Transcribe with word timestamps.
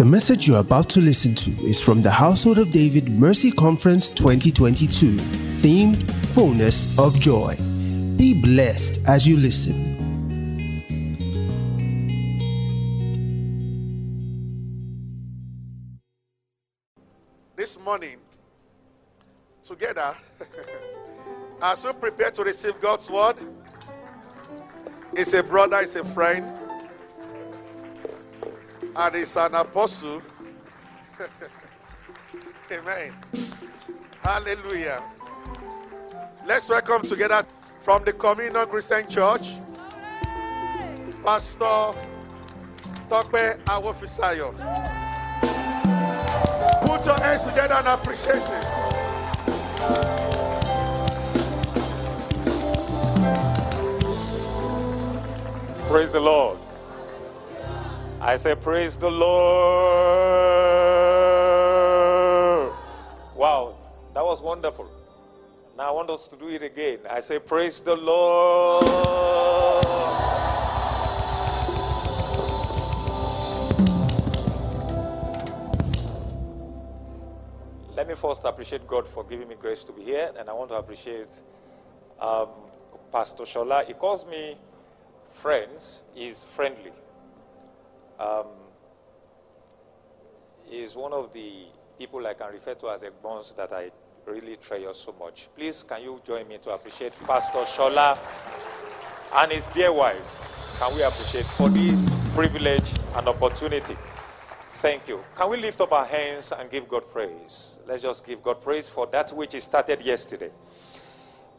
The 0.00 0.06
message 0.06 0.48
you're 0.48 0.60
about 0.60 0.88
to 0.90 1.00
listen 1.02 1.34
to 1.34 1.50
is 1.62 1.78
from 1.78 2.00
the 2.00 2.10
Household 2.10 2.58
of 2.58 2.70
David 2.70 3.10
Mercy 3.10 3.52
Conference 3.52 4.08
2022, 4.08 5.16
themed 5.60 6.10
Fullness 6.28 6.98
of 6.98 7.20
Joy. 7.20 7.54
Be 8.16 8.32
blessed 8.32 9.02
as 9.06 9.28
you 9.28 9.36
listen. 9.36 9.76
This 17.54 17.78
morning, 17.78 18.16
together, 19.62 20.14
as 21.62 21.84
we 21.84 21.92
prepare 21.92 22.30
to 22.30 22.42
receive 22.42 22.80
God's 22.80 23.10
word, 23.10 23.36
it's 25.12 25.34
a 25.34 25.42
brother, 25.42 25.80
it's 25.80 25.94
a 25.94 26.04
friend, 26.04 26.59
and 28.96 29.16
it's 29.16 29.36
an 29.36 29.54
apostle. 29.54 30.22
Amen. 32.72 33.12
Hallelujah. 34.20 35.02
Let's 36.46 36.68
welcome 36.68 37.02
together 37.02 37.44
from 37.80 38.04
the 38.04 38.12
Communion 38.12 38.66
Christian 38.66 39.08
Church, 39.08 39.54
Pastor 41.24 41.94
Tope 43.08 43.58
Awofisayo. 43.66 44.52
Put 46.82 47.06
your 47.06 47.20
hands 47.20 47.44
together 47.44 47.74
and 47.74 47.88
appreciate 47.88 48.36
it. 48.36 48.80
Praise 55.88 56.12
the 56.12 56.20
Lord. 56.20 56.59
I 58.22 58.36
say, 58.36 58.54
Praise 58.54 58.98
the 58.98 59.10
Lord. 59.10 59.30
Wow, 63.34 63.74
that 64.14 64.22
was 64.22 64.42
wonderful. 64.42 64.86
Now 65.78 65.88
I 65.88 65.90
want 65.92 66.10
us 66.10 66.28
to 66.28 66.36
do 66.36 66.48
it 66.48 66.62
again. 66.62 66.98
I 67.08 67.20
say, 67.20 67.38
Praise 67.38 67.80
the 67.80 67.96
Lord. 67.96 68.84
Let 77.96 78.06
me 78.06 78.14
first 78.14 78.44
appreciate 78.44 78.86
God 78.86 79.08
for 79.08 79.24
giving 79.24 79.48
me 79.48 79.54
grace 79.58 79.82
to 79.84 79.92
be 79.92 80.02
here, 80.02 80.30
and 80.38 80.50
I 80.50 80.52
want 80.52 80.68
to 80.70 80.76
appreciate 80.76 81.30
um, 82.20 82.48
Pastor 83.10 83.44
Shola. 83.44 83.86
He 83.86 83.94
calls 83.94 84.26
me 84.26 84.56
friends, 85.30 86.02
he's 86.14 86.44
friendly. 86.44 86.92
Um, 88.20 88.46
he's 90.68 90.94
one 90.94 91.12
of 91.14 91.32
the 91.32 91.64
people 91.98 92.26
I 92.26 92.34
can 92.34 92.52
refer 92.52 92.74
to 92.74 92.90
as 92.90 93.02
a 93.02 93.10
bonds 93.10 93.54
that 93.54 93.72
I 93.72 93.90
really 94.26 94.56
treasure 94.56 94.92
so 94.92 95.14
much. 95.18 95.48
Please, 95.56 95.82
can 95.82 96.02
you 96.02 96.20
join 96.24 96.46
me 96.46 96.58
to 96.58 96.70
appreciate 96.70 97.12
Pastor 97.26 97.60
Shola 97.60 98.18
and 99.36 99.52
his 99.52 99.66
dear 99.68 99.92
wife? 99.92 100.78
Can 100.78 100.94
we 100.94 101.02
appreciate 101.02 101.44
for 101.44 101.68
this 101.70 102.18
privilege 102.34 102.92
and 103.16 103.28
opportunity? 103.28 103.96
Thank 104.82 105.08
you. 105.08 105.20
Can 105.36 105.50
we 105.50 105.58
lift 105.58 105.80
up 105.80 105.92
our 105.92 106.06
hands 106.06 106.52
and 106.52 106.70
give 106.70 106.88
God 106.88 107.08
praise? 107.10 107.78
Let's 107.86 108.02
just 108.02 108.26
give 108.26 108.42
God 108.42 108.62
praise 108.62 108.88
for 108.88 109.06
that 109.08 109.30
which 109.30 109.54
He 109.54 109.60
started 109.60 110.02
yesterday. 110.02 110.50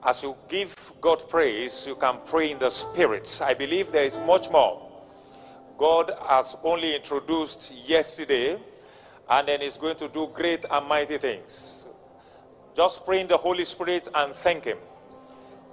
As 0.05 0.23
you 0.23 0.35
give 0.49 0.75
God 1.01 1.23
praise, 1.29 1.85
you 1.87 1.95
can 1.95 2.19
pray 2.25 2.51
in 2.51 2.59
the 2.59 2.69
Spirit. 2.71 3.41
I 3.43 3.53
believe 3.53 3.91
there 3.91 4.05
is 4.05 4.17
much 4.19 4.49
more. 4.51 4.90
God 5.81 6.11
has 6.29 6.55
only 6.63 6.95
introduced 6.95 7.73
yesterday, 7.87 8.55
and 9.27 9.47
then 9.47 9.61
He's 9.61 9.79
going 9.79 9.95
to 9.95 10.07
do 10.09 10.29
great 10.31 10.63
and 10.69 10.87
mighty 10.87 11.17
things. 11.17 11.87
Just 12.75 13.03
pray 13.03 13.21
in 13.21 13.27
the 13.27 13.35
Holy 13.35 13.65
Spirit 13.65 14.07
and 14.13 14.31
thank 14.35 14.65
Him. 14.65 14.77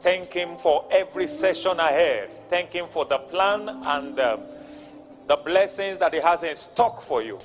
Thank 0.00 0.32
Him 0.32 0.56
for 0.56 0.88
every 0.90 1.26
session 1.26 1.78
ahead. 1.78 2.32
Thank 2.48 2.72
Him 2.72 2.86
for 2.86 3.04
the 3.04 3.18
plan 3.18 3.68
and 3.68 4.18
uh, 4.18 4.38
the 5.28 5.38
blessings 5.44 5.98
that 5.98 6.14
He 6.14 6.22
has 6.22 6.42
in 6.42 6.56
stock 6.56 7.02
for 7.02 7.22
you. 7.22 7.38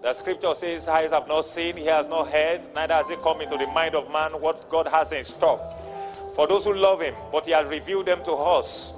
The 0.00 0.14
scripture 0.14 0.54
says, 0.54 0.88
Eyes 0.88 1.10
have 1.10 1.28
not 1.28 1.44
seen, 1.44 1.76
He 1.76 1.84
has 1.88 2.08
not 2.08 2.28
heard, 2.28 2.62
neither 2.74 2.94
has 2.94 3.10
it 3.10 3.20
come 3.20 3.42
into 3.42 3.58
the 3.58 3.66
mind 3.66 3.94
of 3.94 4.10
man 4.10 4.30
what 4.40 4.66
God 4.70 4.88
has 4.88 5.12
in 5.12 5.24
stock 5.24 5.60
for 6.34 6.46
those 6.46 6.64
who 6.64 6.72
love 6.72 7.02
him, 7.02 7.14
but 7.30 7.44
he 7.44 7.52
has 7.52 7.68
revealed 7.68 8.06
them 8.06 8.22
to 8.24 8.32
us 8.32 8.94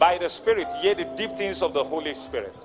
by 0.00 0.18
the 0.18 0.28
Spirit, 0.28 0.68
yea, 0.82 0.94
the 0.94 1.04
deep 1.16 1.32
things 1.32 1.62
of 1.62 1.72
the 1.74 1.84
Holy 1.84 2.14
Spirit. 2.14 2.58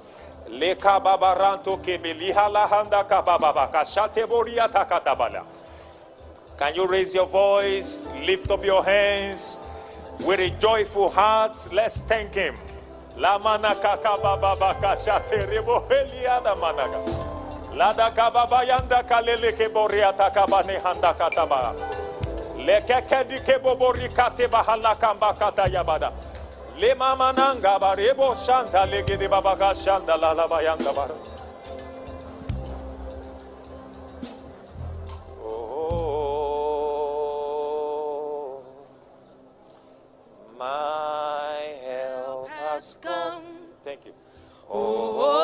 Can 6.58 6.76
you 6.76 6.88
raise 6.88 7.14
your 7.16 7.28
voice, 7.28 8.08
lift 8.28 8.52
up 8.52 8.66
your 8.66 8.84
hands 8.86 9.60
with 10.26 10.40
a 10.40 10.50
joyful 10.60 11.10
heart? 11.10 11.56
Let's 11.74 12.02
thank 12.02 12.34
him. 12.36 12.56
Lamana 13.18 13.76
kakababa 13.76 14.56
kashate 14.82 15.48
rebo 15.50 15.88
heliada 15.90 16.56
managa. 16.58 17.00
Lada 17.76 18.12
kababa 18.12 18.66
yanda 18.68 19.04
kalele 19.04 19.52
keboria 19.54 20.14
takabane 20.18 20.82
handa 20.82 21.14
kataba. 21.14 21.76
lekekedi 22.58 23.40
kebobori 23.46 24.10
kate 24.16 24.48
bahala 24.48 24.96
kamba 25.00 25.34
kata 25.34 25.68
yabada 25.68 26.12
le 26.80 26.96
mama 26.96 27.32
nanga 27.34 27.80
barebo 27.80 28.36
shanta 28.36 28.86
shanda 29.74 30.18
la 30.20 30.32
la 30.34 30.48
bayanga 30.48 30.92
bara 30.96 31.16
oh 35.46 35.84
my 40.58 41.62
help 41.86 42.50
has 42.50 42.98
come. 43.02 43.44
Thank 43.84 44.06
you. 44.06 44.14
My 44.70 45.43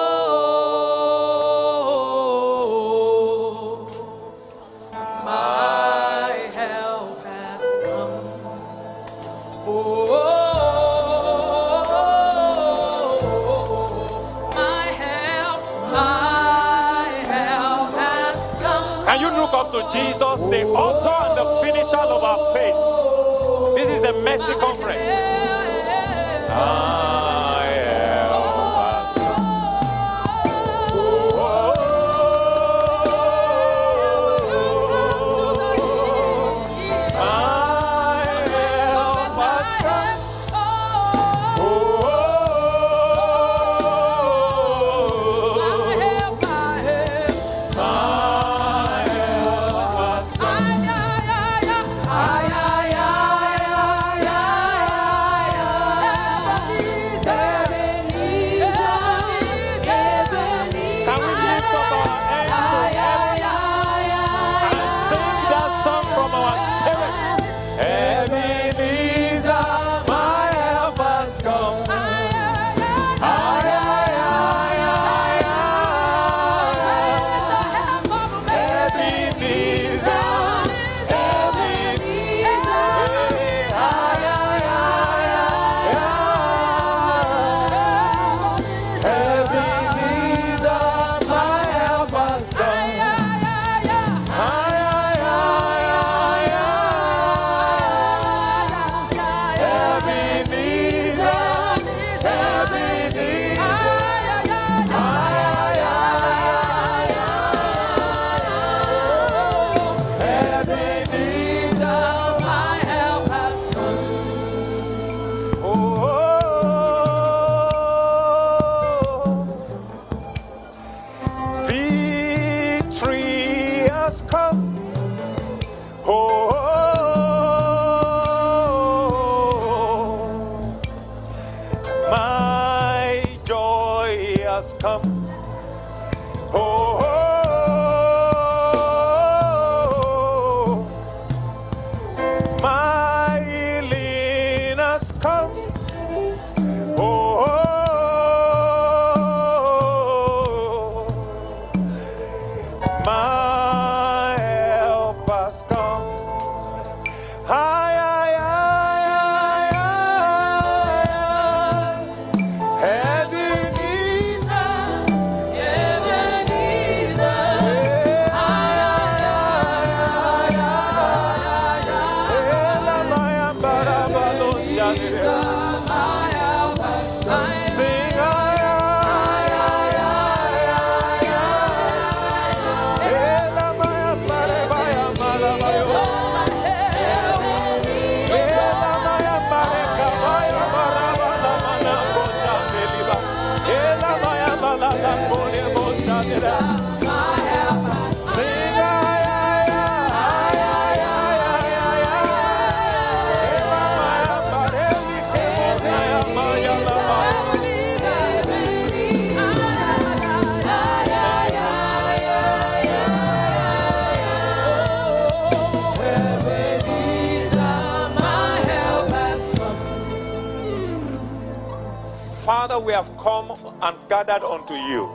have 223.00 223.18
come 223.18 223.50
and 223.81 224.10
gathered 224.10 224.44
unto 224.44 224.74
you. 224.74 225.10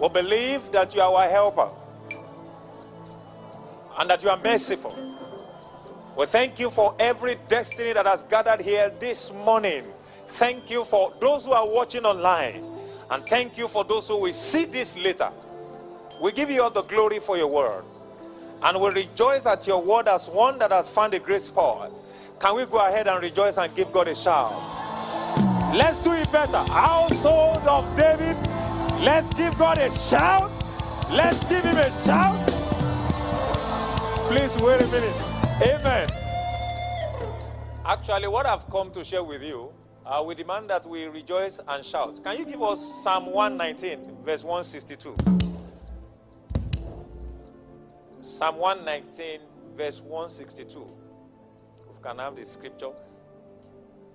We 0.00 0.08
believe 0.10 0.70
that 0.70 0.94
you 0.94 1.00
are 1.00 1.12
our 1.12 1.28
helper 1.28 1.68
and 3.98 4.08
that 4.08 4.22
you 4.22 4.30
are 4.30 4.38
merciful. 4.38 4.92
We 6.16 6.26
thank 6.26 6.60
you 6.60 6.70
for 6.70 6.94
every 7.00 7.38
destiny 7.48 7.92
that 7.92 8.06
has 8.06 8.22
gathered 8.22 8.60
here 8.60 8.88
this 9.00 9.32
morning. 9.32 9.84
Thank 10.28 10.70
you 10.70 10.84
for 10.84 11.10
those 11.20 11.44
who 11.44 11.52
are 11.52 11.74
watching 11.74 12.04
online. 12.04 12.62
And 13.10 13.24
thank 13.24 13.58
you 13.58 13.66
for 13.66 13.82
those 13.82 14.06
who 14.06 14.20
will 14.20 14.32
see 14.32 14.64
this 14.64 14.96
later. 14.96 15.32
We 16.22 16.30
give 16.30 16.50
you 16.50 16.62
all 16.62 16.70
the 16.70 16.82
glory 16.82 17.18
for 17.18 17.36
your 17.36 17.50
word. 17.50 17.82
And 18.62 18.80
we 18.80 18.90
rejoice 18.90 19.44
at 19.44 19.66
your 19.66 19.84
word 19.84 20.06
as 20.06 20.28
one 20.28 20.60
that 20.60 20.70
has 20.70 20.88
found 20.88 21.14
a 21.14 21.18
great 21.18 21.42
spot. 21.42 21.90
Can 22.40 22.54
we 22.54 22.64
go 22.66 22.78
ahead 22.78 23.08
and 23.08 23.20
rejoice 23.20 23.58
and 23.58 23.74
give 23.74 23.92
God 23.92 24.06
a 24.06 24.14
shout? 24.14 24.52
Let's 25.74 26.04
do 26.04 26.12
it 26.12 26.30
better. 26.30 26.58
Household 26.58 27.66
of 27.66 27.96
David, 27.96 28.36
let's 29.02 29.32
give 29.34 29.58
God 29.58 29.78
a 29.78 29.90
shout. 29.90 30.48
Let's 31.10 31.42
give 31.48 31.64
him 31.64 31.76
a 31.76 31.90
shout. 31.90 32.46
Please 34.28 34.56
wait 34.58 34.80
a 34.80 34.86
minute. 34.86 35.14
Amen. 35.62 36.08
Actually, 37.84 38.28
what 38.28 38.46
I've 38.46 38.68
come 38.70 38.92
to 38.92 39.02
share 39.02 39.24
with 39.24 39.42
you, 39.42 39.72
uh, 40.06 40.22
we 40.24 40.36
demand 40.36 40.70
that 40.70 40.86
we 40.86 41.06
rejoice 41.06 41.58
and 41.66 41.84
shout. 41.84 42.22
Can 42.22 42.38
you 42.38 42.44
give 42.44 42.62
us 42.62 43.02
Psalm 43.02 43.32
119, 43.32 44.24
verse 44.24 44.44
162? 44.44 45.16
Psalm 48.20 48.58
119, 48.58 49.40
verse 49.76 50.00
162. 50.02 51.07
Can 52.08 52.20
have 52.20 52.36
the 52.36 52.44
scripture. 52.46 52.92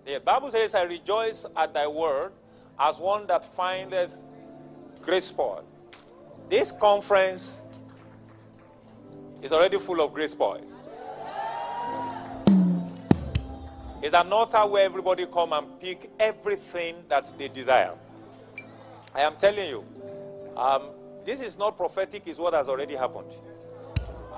The 0.03 0.19
Bible 0.19 0.49
says, 0.49 0.73
I 0.73 0.81
rejoice 0.81 1.45
at 1.55 1.75
thy 1.75 1.85
word 1.85 2.31
as 2.79 2.97
one 2.97 3.27
that 3.27 3.45
findeth 3.45 4.17
great 5.03 5.21
sport. 5.21 5.63
This 6.49 6.71
conference 6.71 7.61
is 9.43 9.51
already 9.51 9.77
full 9.77 10.01
of 10.01 10.11
great 10.11 10.31
spoils. 10.31 10.89
It's 14.01 14.15
an 14.15 14.33
altar 14.33 14.65
where 14.65 14.85
everybody 14.85 15.27
come 15.27 15.53
and 15.53 15.79
pick 15.79 16.09
everything 16.19 16.95
that 17.09 17.31
they 17.37 17.47
desire. 17.47 17.93
I 19.13 19.21
am 19.21 19.35
telling 19.35 19.69
you, 19.69 19.85
um, 20.57 20.89
this 21.25 21.41
is 21.41 21.59
not 21.59 21.77
prophetic, 21.77 22.23
it's 22.25 22.39
what 22.39 22.55
has 22.55 22.67
already 22.69 22.95
happened. 22.95 23.31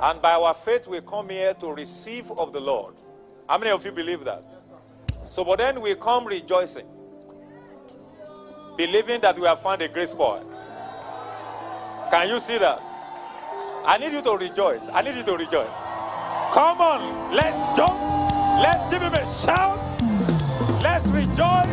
And 0.01 0.21
by 0.21 0.33
our 0.33 0.53
faith, 0.53 0.89
we 0.89 0.99
come 0.99 1.29
here 1.29 1.53
to 1.53 1.73
receive 1.73 2.29
of 2.31 2.51
the 2.51 2.59
Lord. 2.59 2.95
How 3.47 3.59
many 3.59 3.71
of 3.71 3.85
you 3.85 3.91
believe 3.91 4.23
that? 4.25 4.43
So, 5.25 5.45
but 5.45 5.59
then 5.59 5.81
we 5.81 5.93
come 5.95 6.25
rejoicing, 6.25 6.85
believing 8.77 9.21
that 9.21 9.37
we 9.37 9.45
have 9.45 9.61
found 9.61 9.81
a 9.83 9.87
great 9.87 10.09
spot. 10.09 10.43
Can 12.09 12.29
you 12.29 12.39
see 12.39 12.57
that? 12.57 12.81
I 13.85 13.97
need 13.99 14.13
you 14.13 14.21
to 14.23 14.31
rejoice. 14.31 14.89
I 14.91 15.01
need 15.03 15.15
you 15.15 15.23
to 15.23 15.33
rejoice. 15.33 15.73
Come 16.53 16.81
on, 16.81 17.35
let's 17.35 17.75
jump. 17.75 17.93
Let's 18.61 18.89
give 18.89 19.01
him 19.01 19.13
a 19.13 19.25
shout. 19.25 19.77
Let's 20.81 21.05
rejoice. 21.07 21.69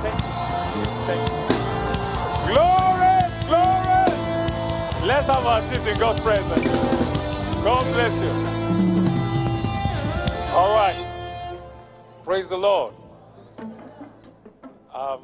Thank 0.00 0.16
you. 0.16 0.86
Thank 1.08 1.20
you. 1.28 2.54
Glory, 2.54 3.20
glory. 3.48 4.12
Let's 5.06 5.26
have 5.26 5.44
our 5.44 5.60
seat 5.62 5.86
in 5.92 5.98
God's 5.98 6.20
presence. 6.20 6.68
God 7.62 7.84
bless 7.92 8.22
you. 8.22 8.62
All 10.54 10.74
right. 10.74 11.11
Praise 12.24 12.48
the 12.48 12.56
Lord. 12.56 12.94
Um, 14.94 15.22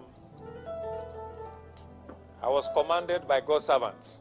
I 2.43 2.49
was 2.49 2.69
commanded 2.75 3.29
by 3.29 3.41
God's 3.41 3.67
servants, 3.67 4.21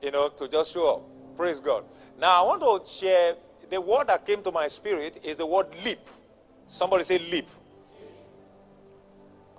you 0.00 0.12
know, 0.12 0.28
to 0.28 0.46
just 0.46 0.72
show 0.72 0.96
up. 0.96 1.36
Praise 1.36 1.58
God. 1.58 1.82
Now, 2.20 2.44
I 2.44 2.46
want 2.46 2.86
to 2.86 2.88
share 2.88 3.34
the 3.68 3.80
word 3.80 4.06
that 4.06 4.24
came 4.24 4.40
to 4.44 4.52
my 4.52 4.68
spirit 4.68 5.18
is 5.24 5.36
the 5.36 5.46
word 5.46 5.66
leap. 5.84 5.98
Somebody 6.66 7.02
say 7.02 7.18
leap. 7.18 7.48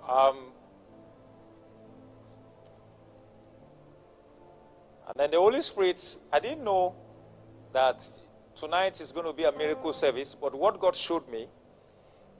Um, 0.08 0.38
and 5.06 5.16
then 5.16 5.30
the 5.32 5.36
Holy 5.36 5.60
Spirit, 5.60 6.16
I 6.32 6.40
didn't 6.40 6.64
know 6.64 6.94
that 7.74 8.02
tonight 8.54 9.02
is 9.02 9.12
going 9.12 9.26
to 9.26 9.34
be 9.34 9.44
a 9.44 9.52
miracle 9.52 9.92
service, 9.92 10.34
but 10.34 10.58
what 10.58 10.80
God 10.80 10.94
showed 10.94 11.28
me 11.28 11.46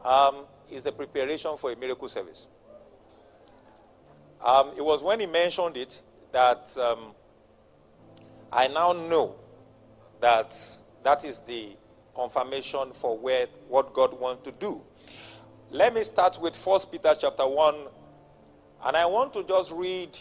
um, 0.04 0.44
is 0.70 0.84
the 0.84 0.92
preparation 0.92 1.56
for 1.56 1.72
a 1.72 1.76
miracle 1.76 2.08
service. 2.08 2.48
Um, 4.44 4.72
it 4.76 4.84
was 4.84 5.02
when 5.02 5.20
he 5.20 5.26
mentioned 5.26 5.76
it 5.76 6.02
that 6.32 6.76
um, 6.76 7.12
I 8.52 8.68
now 8.68 8.92
know 8.92 9.36
that 10.20 10.58
that 11.02 11.24
is 11.24 11.38
the 11.40 11.76
confirmation 12.14 12.92
for 12.92 13.16
where 13.18 13.46
what 13.68 13.94
God 13.94 14.18
wants 14.20 14.42
to 14.44 14.52
do. 14.52 14.82
Let 15.70 15.94
me 15.94 16.02
start 16.02 16.38
with 16.40 16.56
1 16.56 16.80
Peter 16.92 17.14
chapter 17.18 17.48
1, 17.48 17.74
and 18.84 18.96
I 18.96 19.06
want 19.06 19.32
to 19.32 19.42
just 19.44 19.72
read 19.72 20.16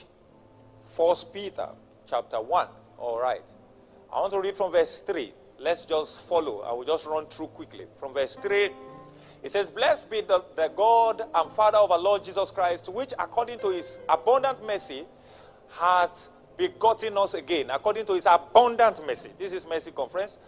1 0.96 1.16
Peter 1.34 1.70
chapter 2.08 2.42
1. 2.42 2.68
All 2.98 3.20
right. 3.22 3.44
I 4.12 4.20
want 4.20 4.32
to 4.34 4.42
read 4.42 4.56
from 4.56 4.72
verse 4.72 5.02
3. 5.02 5.34
Let's 5.60 5.86
just 5.86 6.22
follow. 6.22 6.62
I 6.62 6.74
will 6.74 6.86
just 6.86 7.06
run 7.06 7.25
through 7.28 7.48
quickly. 7.48 7.86
From 7.98 8.13
verse 8.13 8.36
3, 8.36 8.70
it 9.43 9.51
says, 9.51 9.69
Blessed 9.69 10.09
be 10.09 10.21
the, 10.21 10.41
the 10.55 10.69
God 10.69 11.21
and 11.35 11.51
Father 11.51 11.77
of 11.77 11.91
our 11.91 12.00
Lord 12.00 12.23
Jesus 12.23 12.50
Christ, 12.50 12.88
which 12.91 13.13
according 13.19 13.59
to 13.59 13.71
his 13.71 14.00
abundant 14.07 14.65
mercy 14.65 15.03
hath 15.69 16.29
begotten 16.57 17.17
us 17.17 17.33
again. 17.33 17.69
According 17.69 18.05
to 18.05 18.13
his 18.13 18.25
abundant 18.25 19.05
mercy. 19.05 19.31
This 19.38 19.51
is 19.51 19.67
mercy 19.67 19.91
conference. 19.91 20.39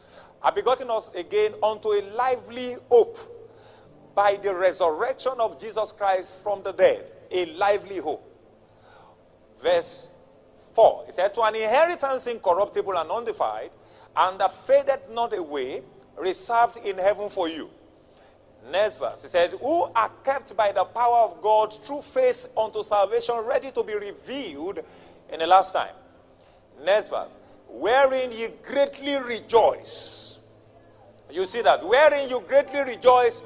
Hath 0.42 0.56
begotten 0.56 0.90
us 0.90 1.12
again 1.14 1.54
unto 1.62 1.90
a 1.90 2.02
lively 2.16 2.78
hope 2.90 3.20
by 4.16 4.38
the 4.42 4.56
resurrection 4.56 5.34
of 5.40 5.60
Jesus 5.60 5.92
Christ 5.92 6.42
from 6.42 6.64
the 6.64 6.72
dead. 6.72 7.06
A 7.32 7.48
lively 7.54 7.98
hope. 7.98 8.24
Verse 9.62 10.10
4. 10.74 11.06
It 11.10 11.14
said, 11.16 11.34
To 11.36 11.42
an 11.42 11.56
inheritance 11.56 12.28
incorruptible 12.28 12.96
and 12.98 13.12
undefiled, 13.12 13.72
and 14.16 14.40
that 14.40 14.54
fadeth 14.54 15.10
not 15.12 15.38
away, 15.38 15.82
reserved 16.18 16.78
in 16.78 16.98
heaven 16.98 17.28
for 17.28 17.50
you. 17.50 17.70
Next 18.72 18.98
verse. 18.98 19.22
He 19.22 19.28
said, 19.28 19.52
Who 19.62 19.84
are 19.96 20.12
kept 20.24 20.56
by 20.56 20.72
the 20.72 20.84
power 20.84 21.26
of 21.26 21.42
God 21.42 21.74
through 21.86 22.02
faith 22.02 22.48
unto 22.58 22.84
salvation, 22.84 23.36
ready 23.46 23.72
to 23.72 23.84
be 23.84 23.94
revealed 23.94 24.80
in 25.32 25.40
the 25.40 25.48
last 25.48 25.74
time. 25.74 25.94
Next 26.84 27.10
verse. 27.10 27.40
Wherein 27.68 28.32
ye 28.32 28.50
greatly 28.64 29.18
rejoice. 29.18 30.40
You 31.30 31.46
see 31.46 31.62
that? 31.62 31.86
Wherein 31.86 32.30
you 32.30 32.42
greatly 32.48 32.80
rejoice, 32.80 33.44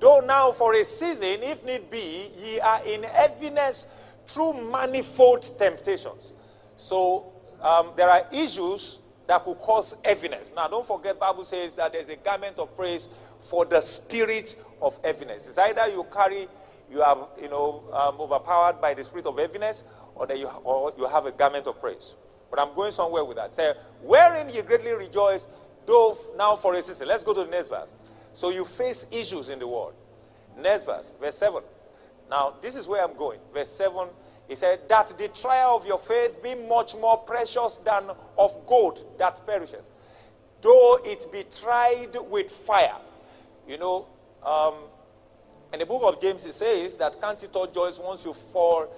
though 0.00 0.20
now 0.20 0.52
for 0.52 0.74
a 0.74 0.84
season, 0.84 1.42
if 1.42 1.64
need 1.64 1.90
be, 1.90 2.30
ye 2.36 2.60
are 2.60 2.84
in 2.86 3.02
heaviness 3.02 3.86
through 4.26 4.70
manifold 4.70 5.58
temptations. 5.58 6.32
So 6.76 7.32
um, 7.60 7.92
there 7.96 8.08
are 8.08 8.26
issues 8.32 9.00
that 9.26 9.44
could 9.44 9.58
cause 9.58 9.94
heaviness. 10.04 10.52
Now, 10.54 10.68
don't 10.68 10.86
forget, 10.86 11.18
Bible 11.18 11.44
says 11.44 11.74
that 11.74 11.92
there's 11.92 12.08
a 12.08 12.16
garment 12.16 12.58
of 12.58 12.76
praise 12.76 13.08
for 13.42 13.64
the 13.64 13.80
spirit 13.80 14.56
of 14.80 14.98
heaviness. 15.04 15.46
It's 15.46 15.58
either 15.58 15.86
you 15.88 16.06
carry, 16.12 16.46
you 16.90 17.02
are, 17.02 17.28
you 17.40 17.48
know, 17.48 17.84
um, 17.92 18.20
overpowered 18.20 18.80
by 18.80 18.94
the 18.94 19.04
spirit 19.04 19.26
of 19.26 19.38
heaviness, 19.38 19.84
or 20.14 20.26
that 20.26 20.38
you, 20.38 20.48
or 20.64 20.92
you 20.96 21.06
have 21.08 21.26
a 21.26 21.32
garment 21.32 21.66
of 21.66 21.80
praise. 21.80 22.16
But 22.50 22.60
I'm 22.60 22.74
going 22.74 22.92
somewhere 22.92 23.24
with 23.24 23.36
that. 23.36 23.50
Say, 23.52 23.72
wherein 24.02 24.48
you 24.50 24.62
greatly 24.62 24.92
rejoice, 24.92 25.46
though 25.86 26.16
now 26.36 26.56
for 26.56 26.74
a 26.74 26.82
season. 26.82 27.08
Let's 27.08 27.24
go 27.24 27.34
to 27.34 27.44
the 27.44 27.50
next 27.50 27.68
verse. 27.68 27.96
So 28.32 28.50
you 28.50 28.64
face 28.64 29.06
issues 29.10 29.50
in 29.50 29.58
the 29.58 29.66
world. 29.66 29.94
Next 30.58 30.84
verse, 30.84 31.16
verse 31.20 31.36
7. 31.36 31.62
Now, 32.30 32.54
this 32.60 32.76
is 32.76 32.88
where 32.88 33.04
I'm 33.04 33.16
going. 33.16 33.40
Verse 33.52 33.70
7, 33.70 34.08
he 34.48 34.54
said, 34.54 34.88
That 34.88 35.16
the 35.16 35.28
trial 35.28 35.76
of 35.76 35.86
your 35.86 35.98
faith 35.98 36.42
be 36.42 36.54
much 36.54 36.94
more 36.96 37.18
precious 37.18 37.78
than 37.78 38.04
of 38.38 38.66
gold 38.66 39.04
that 39.18 39.46
perisheth, 39.46 39.84
though 40.60 40.98
it 41.04 41.26
be 41.32 41.44
tried 41.44 42.16
with 42.30 42.50
fire. 42.50 42.96
You 43.68 43.78
know, 43.78 44.06
um, 44.44 44.74
in 45.72 45.78
the 45.78 45.86
book 45.86 46.02
of 46.04 46.20
James, 46.20 46.44
it 46.44 46.54
says 46.54 46.96
that 46.96 47.20
can't 47.20 47.42
it 47.42 47.54
all 47.54 47.66
joys 47.66 47.98
once 47.98 48.24
you 48.24 48.32
fall, 48.32 48.92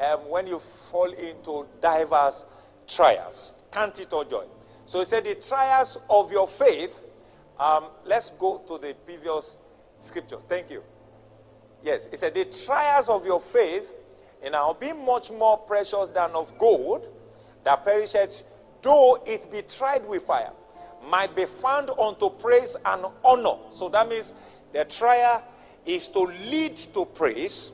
um, 0.00 0.30
when 0.30 0.46
you 0.46 0.58
fall 0.58 1.12
into 1.12 1.66
diverse 1.80 2.44
trials. 2.86 3.54
Can't 3.70 3.98
it 4.00 4.12
all 4.12 4.24
joy? 4.24 4.44
So 4.86 5.00
he 5.00 5.04
said, 5.04 5.24
the 5.24 5.34
trials 5.34 5.98
of 6.08 6.32
your 6.32 6.48
faith. 6.48 7.04
Um, 7.58 7.86
let's 8.04 8.30
go 8.30 8.58
to 8.66 8.78
the 8.78 8.94
previous 9.04 9.56
scripture. 10.00 10.38
Thank 10.48 10.70
you. 10.70 10.82
Yes, 11.82 12.08
he 12.10 12.16
said, 12.16 12.34
the 12.34 12.44
trials 12.44 13.08
of 13.08 13.24
your 13.24 13.40
faith, 13.40 13.92
and 14.42 14.52
now 14.52 14.72
be 14.74 14.92
much 14.92 15.30
more 15.30 15.56
precious 15.56 16.08
than 16.08 16.30
of 16.32 16.56
gold 16.58 17.08
that 17.64 17.84
perisheth, 17.84 18.44
though 18.82 19.22
it 19.26 19.50
be 19.50 19.62
tried 19.62 20.06
with 20.06 20.24
fire, 20.24 20.52
might 21.08 21.34
be 21.34 21.44
found 21.44 21.90
unto 21.90 22.30
praise 22.30 22.76
and 22.84 23.06
honor. 23.24 23.56
So 23.70 23.88
that 23.90 24.08
means 24.08 24.34
the 24.72 24.84
trial 24.84 25.42
is 25.84 26.08
to 26.08 26.20
lead 26.20 26.76
to 26.76 27.04
praise, 27.04 27.72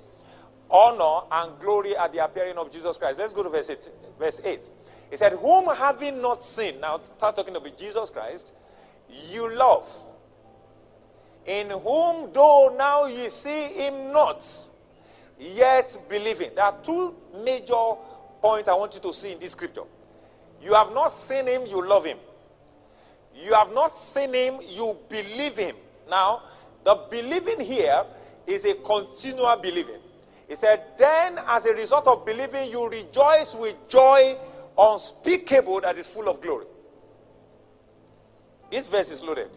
honor, 0.71 1.27
and 1.31 1.59
glory 1.59 1.97
at 1.97 2.13
the 2.13 2.25
appearing 2.25 2.59
of 2.59 2.71
Jesus 2.71 2.97
Christ. 2.97 3.19
Let's 3.19 3.33
go 3.33 3.43
to 3.43 3.49
verse 3.49 3.71
8. 3.71 3.89
Verse 4.19 4.41
8. 4.45 4.71
He 5.11 5.17
said, 5.17 5.33
Whom 5.33 5.75
having 5.75 6.23
not 6.23 6.43
seen, 6.43 6.81
now 6.81 6.99
start 6.99 7.37
talking 7.37 7.57
about 7.57 7.77
Jesus 7.77 8.11
Christ, 8.11 8.53
you 9.31 9.55
love, 9.55 9.87
in 11.45 11.71
whom 11.71 12.33
though 12.33 12.75
now 12.79 13.07
ye 13.07 13.29
see 13.29 13.65
him 13.69 14.13
not, 14.13 14.47
yet 15.39 15.97
believing. 16.09 16.51
There 16.55 16.65
are 16.65 16.77
two 16.83 17.15
major 17.45 17.95
points 18.41 18.69
I 18.69 18.75
want 18.75 18.95
you 18.95 19.01
to 19.01 19.13
see 19.13 19.33
in 19.33 19.39
this 19.39 19.53
scripture. 19.53 19.83
You 20.63 20.75
have 20.75 20.93
not 20.95 21.09
seen 21.09 21.47
him, 21.47 21.67
you 21.67 21.87
love 21.87 22.05
him. 22.05 22.19
You 23.35 23.55
have 23.55 23.73
not 23.73 23.97
seen 23.97 24.35
him, 24.35 24.57
you 24.69 24.97
believe 25.09 25.57
him. 25.57 25.77
Now, 26.09 26.43
the 26.85 26.95
believing 27.11 27.61
here 27.61 28.05
is 28.47 28.65
a 28.65 28.75
continual 28.75 29.57
believing. 29.57 30.01
He 30.49 30.55
said, 30.57 30.83
Then, 30.99 31.39
as 31.47 31.65
a 31.67 31.73
result 31.75 32.07
of 32.07 32.27
believing, 32.27 32.71
you 32.71 32.89
rejoice 32.89 33.55
with 33.55 33.77
joy 33.89 34.37
unspeakable 34.77 35.81
that 35.83 35.97
is 35.97 36.07
full 36.07 36.29
of 36.29 36.41
glory. 36.41 36.67
This 38.71 38.89
verse 38.89 39.11
is 39.11 39.23
loaded. 39.23 39.51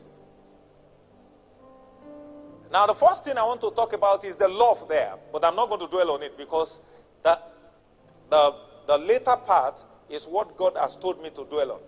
Now, 2.72 2.86
the 2.86 2.94
first 2.94 3.24
thing 3.24 3.38
I 3.38 3.44
want 3.44 3.62
to 3.62 3.72
talk 3.72 3.94
about 3.94 4.26
is 4.26 4.36
the 4.36 4.48
love 4.48 4.88
there, 4.88 5.16
but 5.32 5.46
I'm 5.46 5.56
not 5.56 5.70
going 5.70 5.82
to 5.82 5.88
dwell 5.88 6.12
on 6.12 6.24
it 6.24 6.38
because 6.38 6.82
the, 7.24 7.40
the, 8.30 8.56
the 8.88 8.98
later 8.98 9.36
part 9.38 9.86
is 10.10 10.26
what 10.26 10.58
God 10.58 10.76
has 10.78 10.96
told 10.96 11.22
me 11.22 11.30
to 11.32 11.46
dwell 11.46 11.72
on. 11.74 11.80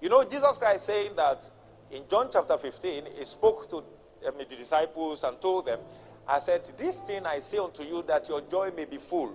You 0.00 0.08
know, 0.08 0.24
Jesus 0.24 0.56
Christ 0.56 0.86
saying 0.86 1.12
that 1.16 1.48
in 1.90 2.02
John 2.08 2.28
chapter 2.32 2.58
15, 2.58 3.04
he 3.16 3.24
spoke 3.24 3.68
to 3.70 3.82
the 4.22 4.44
disciples 4.44 5.24
and 5.24 5.40
told 5.40 5.66
them, 5.66 5.80
I 6.26 6.38
said, 6.38 6.70
This 6.76 7.00
thing 7.00 7.24
I 7.24 7.38
say 7.38 7.58
unto 7.58 7.82
you 7.82 8.02
that 8.06 8.28
your 8.28 8.40
joy 8.42 8.72
may 8.76 8.84
be 8.84 8.96
full, 8.96 9.32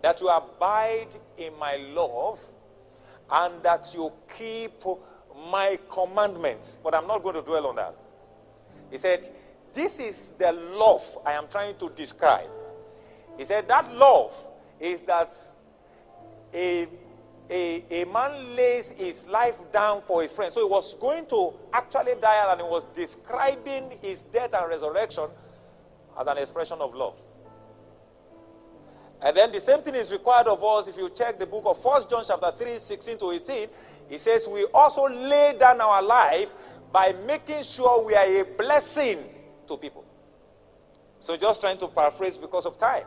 that 0.00 0.20
you 0.20 0.28
abide 0.28 1.08
in 1.36 1.58
my 1.58 1.76
love, 1.76 2.40
and 3.30 3.62
that 3.62 3.92
you 3.94 4.12
keep 4.38 4.82
my 5.50 5.78
commandments. 5.88 6.78
But 6.82 6.94
I'm 6.94 7.06
not 7.06 7.22
going 7.22 7.34
to 7.34 7.42
dwell 7.42 7.66
on 7.66 7.76
that. 7.76 7.96
He 8.90 8.98
said, 8.98 9.28
This 9.72 9.98
is 9.98 10.32
the 10.32 10.52
love 10.52 11.18
I 11.26 11.32
am 11.32 11.48
trying 11.50 11.76
to 11.76 11.90
describe. 11.90 12.48
He 13.36 13.44
said, 13.44 13.66
That 13.68 13.92
love 13.94 14.34
is 14.78 15.02
that 15.02 15.34
a, 16.54 16.86
a, 17.52 17.84
a 17.90 18.04
man 18.06 18.56
lays 18.56 18.92
his 18.92 19.26
life 19.28 19.58
down 19.72 20.00
for 20.02 20.22
his 20.22 20.32
friend. 20.32 20.50
So 20.50 20.66
he 20.66 20.70
was 20.70 20.94
going 20.94 21.26
to 21.26 21.52
actually 21.72 22.14
die 22.20 22.50
and 22.50 22.60
he 22.60 22.66
was 22.66 22.86
describing 22.94 23.92
his 24.00 24.22
death 24.22 24.54
and 24.54 24.68
resurrection 24.68 25.28
as 26.18 26.26
an 26.26 26.38
expression 26.38 26.78
of 26.80 26.94
love. 26.94 27.18
And 29.20 29.36
then 29.36 29.52
the 29.52 29.60
same 29.60 29.80
thing 29.80 29.94
is 29.94 30.10
required 30.10 30.48
of 30.48 30.64
us 30.64 30.88
if 30.88 30.96
you 30.96 31.10
check 31.10 31.38
the 31.38 31.46
book 31.46 31.64
of 31.66 31.82
1 31.84 32.04
John 32.08 32.24
chapter 32.26 32.50
3, 32.50 32.78
16 32.78 33.18
to 33.18 33.30
18. 33.30 33.68
He 34.08 34.18
says, 34.18 34.48
We 34.50 34.64
also 34.74 35.06
lay 35.06 35.54
down 35.58 35.80
our 35.80 36.02
life 36.02 36.54
by 36.90 37.14
making 37.26 37.62
sure 37.62 38.04
we 38.04 38.14
are 38.14 38.40
a 38.40 38.44
blessing 38.44 39.18
to 39.68 39.76
people. 39.76 40.04
So 41.18 41.36
just 41.36 41.60
trying 41.60 41.78
to 41.78 41.88
paraphrase 41.88 42.36
because 42.36 42.66
of 42.66 42.78
time. 42.78 43.04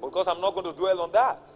Because 0.00 0.28
I'm 0.28 0.40
not 0.40 0.54
going 0.54 0.66
to 0.66 0.78
dwell 0.78 1.00
on 1.00 1.12
that. 1.12 1.48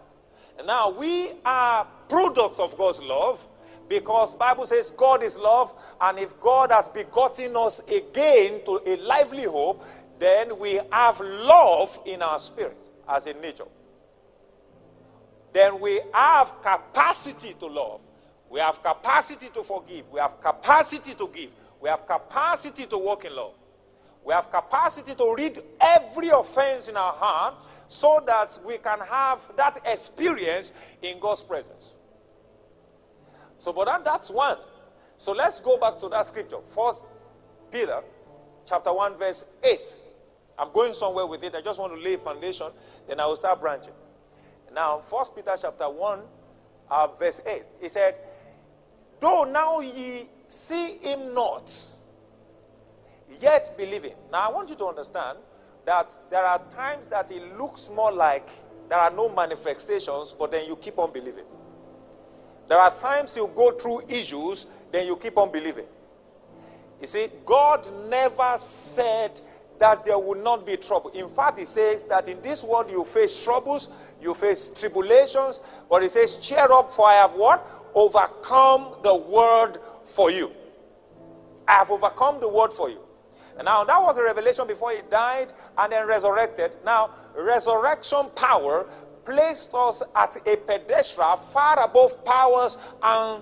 Now 0.65 0.89
we 0.89 1.31
are 1.43 1.85
product 2.09 2.59
of 2.59 2.77
God's 2.77 3.01
love 3.01 3.47
because 3.87 4.35
Bible 4.35 4.65
says 4.65 4.91
God 4.91 5.23
is 5.23 5.37
love 5.37 5.73
and 6.01 6.17
if 6.17 6.39
God 6.39 6.71
has 6.71 6.89
begotten 6.89 7.55
us 7.55 7.79
again 7.87 8.61
to 8.65 8.81
a 8.85 8.95
lively 8.97 9.43
hope 9.43 9.83
then 10.19 10.57
we 10.59 10.79
have 10.91 11.19
love 11.19 11.99
in 12.05 12.21
our 12.21 12.39
spirit 12.39 12.89
as 13.07 13.27
a 13.27 13.33
nature. 13.33 13.65
Then 15.53 15.79
we 15.79 16.01
have 16.13 16.61
capacity 16.61 17.53
to 17.53 17.65
love. 17.67 18.01
We 18.49 18.59
have 18.59 18.81
capacity 18.81 19.49
to 19.49 19.63
forgive. 19.63 20.09
We 20.11 20.19
have 20.19 20.39
capacity 20.39 21.13
to 21.13 21.29
give. 21.33 21.49
We 21.81 21.89
have 21.89 22.05
capacity 22.05 22.85
to 22.87 22.97
walk 22.97 23.25
in 23.25 23.35
love. 23.35 23.53
We 24.25 24.33
have 24.33 24.49
capacity 24.49 25.13
to 25.13 25.35
read 25.37 25.61
every 25.79 26.29
offense 26.29 26.89
in 26.89 26.97
our 26.97 27.13
heart 27.13 27.63
so 27.87 28.21
that 28.25 28.59
we 28.65 28.77
can 28.79 28.99
have 28.99 29.39
that 29.55 29.77
experience 29.85 30.73
in 31.03 31.19
God's 31.19 31.43
presence. 31.43 31.93
So, 33.59 33.71
but 33.71 33.85
that, 33.85 34.03
that's 34.03 34.31
one. 34.31 34.57
So 35.17 35.31
let's 35.31 35.59
go 35.59 35.77
back 35.77 35.99
to 35.99 36.09
that 36.09 36.25
scripture. 36.25 36.57
First 36.65 37.05
Peter 37.71 38.01
chapter 38.65 38.91
1, 38.91 39.17
verse 39.17 39.45
8. 39.63 39.79
I'm 40.57 40.71
going 40.71 40.93
somewhere 40.93 41.27
with 41.27 41.43
it. 41.43 41.53
I 41.53 41.61
just 41.61 41.79
want 41.79 41.95
to 41.95 42.01
lay 42.01 42.15
foundation, 42.15 42.67
then 43.07 43.19
I 43.19 43.25
will 43.27 43.35
start 43.35 43.61
branching. 43.61 43.93
Now, 44.73 44.99
First 44.99 45.35
Peter 45.35 45.53
chapter 45.61 45.89
1, 45.89 46.19
uh, 46.89 47.07
verse 47.19 47.41
8. 47.45 47.61
He 47.79 47.89
said, 47.89 48.15
Though 49.19 49.43
now 49.43 49.81
ye 49.81 50.27
see 50.47 50.97
him 50.97 51.33
not, 51.33 51.71
yet 53.41 53.73
believing. 53.77 54.13
Now, 54.31 54.49
I 54.49 54.51
want 54.51 54.69
you 54.69 54.75
to 54.75 54.85
understand 54.85 55.39
that 55.85 56.17
there 56.29 56.43
are 56.43 56.59
times 56.69 57.07
that 57.07 57.31
it 57.31 57.57
looks 57.57 57.89
more 57.89 58.11
like 58.11 58.47
there 58.89 58.99
are 58.99 59.11
no 59.11 59.29
manifestations, 59.29 60.35
but 60.37 60.51
then 60.51 60.67
you 60.67 60.75
keep 60.75 60.97
on 60.97 61.11
believing. 61.11 61.45
There 62.67 62.79
are 62.79 62.91
times 62.91 63.35
you 63.37 63.51
go 63.55 63.71
through 63.71 64.01
issues, 64.09 64.67
then 64.91 65.05
you 65.05 65.15
keep 65.15 65.37
on 65.37 65.51
believing. 65.51 65.85
You 67.01 67.07
see, 67.07 67.27
God 67.45 67.87
never 68.09 68.55
said 68.57 69.39
that 69.77 70.05
there 70.05 70.17
will 70.17 70.41
not 70.41 70.65
be 70.65 70.77
trouble. 70.77 71.09
In 71.11 71.27
fact, 71.27 71.59
He 71.59 71.65
says 71.65 72.05
that 72.05 72.27
in 72.27 72.41
this 72.41 72.63
world 72.63 72.89
you 72.89 73.03
face 73.03 73.43
troubles, 73.43 73.89
you 74.21 74.33
face 74.33 74.69
tribulations, 74.69 75.61
but 75.89 76.01
He 76.01 76.07
says, 76.07 76.37
cheer 76.37 76.71
up, 76.71 76.91
for 76.91 77.07
I 77.07 77.15
have 77.15 77.33
what? 77.33 77.67
Overcome 77.93 78.95
the 79.03 79.15
world 79.15 79.79
for 80.05 80.31
you. 80.31 80.51
I 81.67 81.73
have 81.73 81.91
overcome 81.91 82.39
the 82.39 82.49
world 82.49 82.73
for 82.73 82.89
you. 82.89 82.99
Now 83.63 83.83
that 83.83 84.01
was 84.01 84.17
a 84.17 84.23
revelation 84.23 84.67
before 84.67 84.91
he 84.91 85.01
died 85.09 85.53
and 85.77 85.91
then 85.91 86.07
resurrected. 86.07 86.75
Now, 86.83 87.11
resurrection 87.37 88.29
power 88.35 88.87
placed 89.23 89.73
us 89.73 90.03
at 90.15 90.35
a 90.47 90.55
pedestal 90.55 91.37
far 91.37 91.83
above 91.83 92.23
powers 92.23 92.77
and 93.01 93.41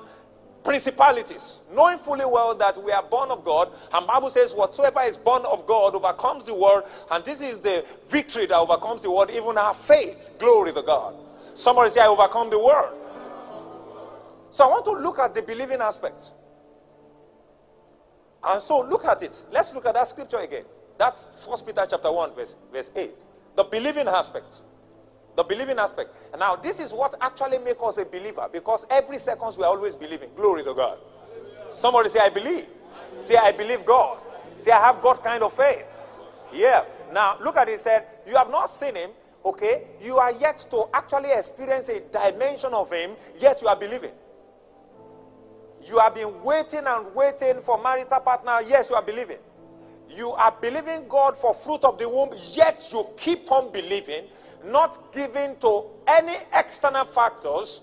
principalities, 0.63 1.61
knowing 1.73 1.97
fully 1.97 2.25
well 2.25 2.55
that 2.55 2.81
we 2.81 2.91
are 2.91 3.03
born 3.03 3.29
of 3.31 3.43
God, 3.43 3.69
and 3.93 4.07
Bible 4.07 4.29
says, 4.29 4.53
whatsoever 4.53 5.01
is 5.01 5.17
born 5.17 5.43
of 5.45 5.67
God 5.67 5.93
overcomes 5.93 6.45
the 6.45 6.55
world, 6.55 6.85
and 7.11 7.23
this 7.25 7.41
is 7.41 7.59
the 7.59 7.85
victory 8.07 8.45
that 8.45 8.57
overcomes 8.57 9.01
the 9.01 9.11
world, 9.11 9.29
even 9.31 9.57
our 9.57 9.73
faith. 9.73 10.31
Glory 10.39 10.71
to 10.71 10.81
God. 10.81 11.15
Somebody 11.53 11.89
say, 11.89 11.99
I 11.99 12.07
overcome 12.07 12.49
the 12.49 12.59
world. 12.59 12.97
So 14.51 14.63
I 14.63 14.67
want 14.67 14.85
to 14.85 14.91
look 14.91 15.19
at 15.19 15.33
the 15.33 15.41
believing 15.41 15.81
aspects. 15.81 16.33
And 18.45 18.61
so 18.61 18.81
look 18.81 19.05
at 19.05 19.21
it. 19.23 19.45
Let's 19.51 19.73
look 19.73 19.85
at 19.85 19.93
that 19.93 20.07
scripture 20.07 20.39
again. 20.39 20.63
That's 20.97 21.29
First 21.45 21.65
Peter 21.65 21.85
chapter 21.89 22.11
1, 22.11 22.35
verse, 22.35 22.55
verse 22.71 22.91
8. 22.95 23.11
The 23.55 23.63
believing 23.63 24.07
aspect. 24.07 24.61
The 25.35 25.43
believing 25.43 25.79
aspect. 25.79 26.15
Now 26.37 26.55
this 26.55 26.79
is 26.79 26.93
what 26.93 27.15
actually 27.21 27.59
makes 27.59 27.81
us 27.81 27.97
a 27.97 28.05
believer 28.05 28.47
because 28.51 28.85
every 28.89 29.17
second 29.17 29.55
we 29.57 29.63
are 29.63 29.69
always 29.69 29.95
believing. 29.95 30.29
Glory 30.35 30.63
to 30.63 30.73
God. 30.73 30.97
Somebody 31.71 32.09
say, 32.09 32.19
I 32.19 32.29
believe. 32.29 32.67
Say, 33.19 33.35
I 33.35 33.51
believe 33.51 33.85
God. 33.85 34.19
Say, 34.57 34.71
I 34.71 34.79
have 34.79 35.01
God 35.01 35.23
kind 35.23 35.43
of 35.43 35.53
faith. 35.53 35.85
Yeah. 36.51 36.85
Now 37.11 37.37
look 37.41 37.57
at 37.57 37.69
it. 37.69 37.73
it 37.73 37.79
said, 37.79 38.05
You 38.27 38.35
have 38.35 38.49
not 38.49 38.69
seen 38.69 38.95
him, 38.95 39.11
okay? 39.43 39.87
You 40.01 40.17
are 40.17 40.31
yet 40.33 40.65
to 40.69 40.85
actually 40.93 41.31
experience 41.31 41.89
a 41.89 41.99
dimension 41.99 42.73
of 42.73 42.91
him, 42.91 43.11
yet 43.39 43.61
you 43.61 43.67
are 43.67 43.75
believing. 43.75 44.11
You 45.85 45.99
have 45.99 46.15
been 46.15 46.41
waiting 46.43 46.83
and 46.85 47.13
waiting 47.13 47.59
for 47.61 47.81
marital 47.81 48.19
partner. 48.19 48.59
Yes, 48.65 48.89
you 48.89 48.95
are 48.95 49.03
believing. 49.03 49.37
You 50.09 50.31
are 50.31 50.55
believing 50.61 51.07
God 51.07 51.35
for 51.35 51.53
fruit 51.53 51.83
of 51.83 51.97
the 51.97 52.07
womb, 52.07 52.29
yet 52.51 52.87
you 52.91 53.07
keep 53.17 53.51
on 53.51 53.71
believing, 53.71 54.25
not 54.65 55.11
giving 55.11 55.55
to 55.57 55.85
any 56.07 56.35
external 56.53 57.05
factors, 57.05 57.81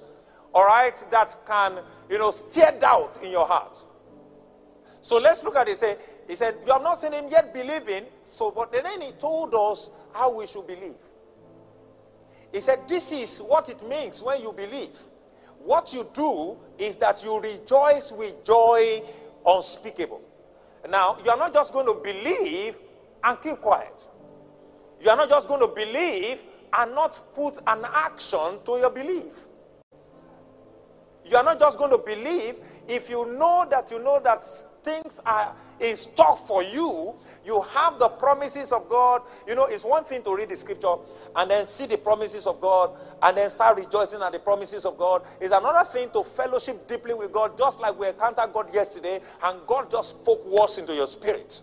all 0.54 0.66
right, 0.66 1.02
that 1.10 1.34
can, 1.46 1.80
you 2.08 2.18
know, 2.18 2.30
steer 2.30 2.72
doubt 2.78 3.18
in 3.22 3.30
your 3.30 3.46
heart. 3.46 3.78
So 5.02 5.18
let's 5.18 5.42
look 5.42 5.56
at 5.56 5.68
it. 5.68 5.78
Say, 5.78 5.96
he 6.28 6.36
said, 6.36 6.56
You 6.66 6.72
have 6.72 6.82
not 6.82 6.98
seen 6.98 7.12
him 7.12 7.26
yet 7.30 7.52
believing. 7.54 8.04
So, 8.30 8.50
but 8.50 8.72
then 8.72 9.00
he 9.00 9.12
told 9.12 9.54
us 9.54 9.90
how 10.12 10.36
we 10.36 10.46
should 10.46 10.66
believe. 10.66 10.96
He 12.52 12.60
said, 12.60 12.80
This 12.86 13.12
is 13.12 13.38
what 13.40 13.68
it 13.70 13.86
means 13.88 14.22
when 14.22 14.42
you 14.42 14.52
believe 14.52 14.98
what 15.64 15.92
you 15.92 16.08
do 16.14 16.58
is 16.78 16.96
that 16.96 17.22
you 17.22 17.38
rejoice 17.40 18.12
with 18.12 18.44
joy 18.44 19.02
unspeakable. 19.46 20.22
Now, 20.88 21.18
you 21.24 21.30
are 21.30 21.36
not 21.36 21.52
just 21.52 21.72
going 21.72 21.86
to 21.86 21.94
believe 21.94 22.78
and 23.22 23.40
keep 23.42 23.60
quiet. 23.60 24.08
You 25.00 25.10
are 25.10 25.16
not 25.16 25.28
just 25.28 25.48
going 25.48 25.60
to 25.60 25.68
believe 25.68 26.42
and 26.72 26.94
not 26.94 27.34
put 27.34 27.58
an 27.66 27.84
action 27.92 28.58
to 28.64 28.78
your 28.78 28.90
belief. 28.90 29.48
You 31.24 31.36
are 31.36 31.44
not 31.44 31.58
just 31.60 31.78
going 31.78 31.90
to 31.90 31.98
believe 31.98 32.60
if 32.88 33.10
you 33.10 33.26
know 33.38 33.66
that 33.70 33.90
you 33.90 34.02
know 34.02 34.20
that 34.24 34.44
things 34.82 35.20
are 35.24 35.54
in 35.80 35.96
stock 35.96 36.46
for 36.46 36.62
you. 36.62 37.14
You 37.44 37.62
have 37.62 37.98
the 37.98 38.08
promises 38.08 38.72
of 38.72 38.88
God. 38.88 39.22
You 39.46 39.54
know, 39.54 39.66
it's 39.66 39.84
one 39.84 40.04
thing 40.04 40.22
to 40.22 40.36
read 40.36 40.48
the 40.48 40.56
scripture 40.56 40.94
and 41.36 41.50
then 41.50 41.66
see 41.66 41.86
the 41.86 41.98
promises 41.98 42.46
of 42.46 42.60
God 42.60 42.96
and 43.22 43.36
then 43.36 43.50
start 43.50 43.78
rejoicing 43.78 44.22
at 44.22 44.32
the 44.32 44.38
promises 44.38 44.84
of 44.84 44.96
God. 44.96 45.22
It's 45.40 45.54
another 45.54 45.88
thing 45.88 46.10
to 46.10 46.22
fellowship 46.22 46.86
deeply 46.86 47.14
with 47.14 47.32
God, 47.32 47.56
just 47.56 47.80
like 47.80 47.98
we 47.98 48.08
encountered 48.08 48.52
God 48.52 48.72
yesterday 48.74 49.20
and 49.42 49.58
God 49.66 49.90
just 49.90 50.10
spoke 50.10 50.44
words 50.46 50.78
into 50.78 50.94
your 50.94 51.06
spirit. 51.06 51.62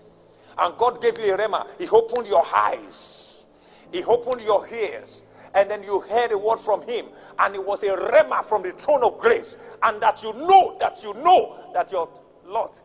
And 0.58 0.76
God 0.78 1.02
gave 1.02 1.18
you 1.20 1.34
a 1.34 1.38
rhema. 1.38 1.68
He 1.80 1.88
opened 1.90 2.28
your 2.28 2.44
eyes, 2.56 3.46
He 3.92 4.04
opened 4.04 4.42
your 4.42 4.68
ears 4.68 5.24
and 5.54 5.72
then 5.72 5.82
you 5.82 6.02
heard 6.02 6.32
a 6.32 6.38
word 6.38 6.60
from 6.60 6.82
him, 6.84 7.08
and 7.40 7.56
it 7.56 7.66
was 7.66 7.82
a 7.82 7.88
rhema 7.88 8.44
from 8.44 8.62
the 8.62 8.72
throne 8.72 9.02
of 9.04 9.18
grace, 9.18 9.58
and 9.82 10.00
that 10.02 10.22
you 10.22 10.32
know 10.34 10.78
that 10.80 11.02
you 11.04 11.14
know 11.16 11.72
that 11.74 11.92
your 11.92 12.08
lot 12.46 12.82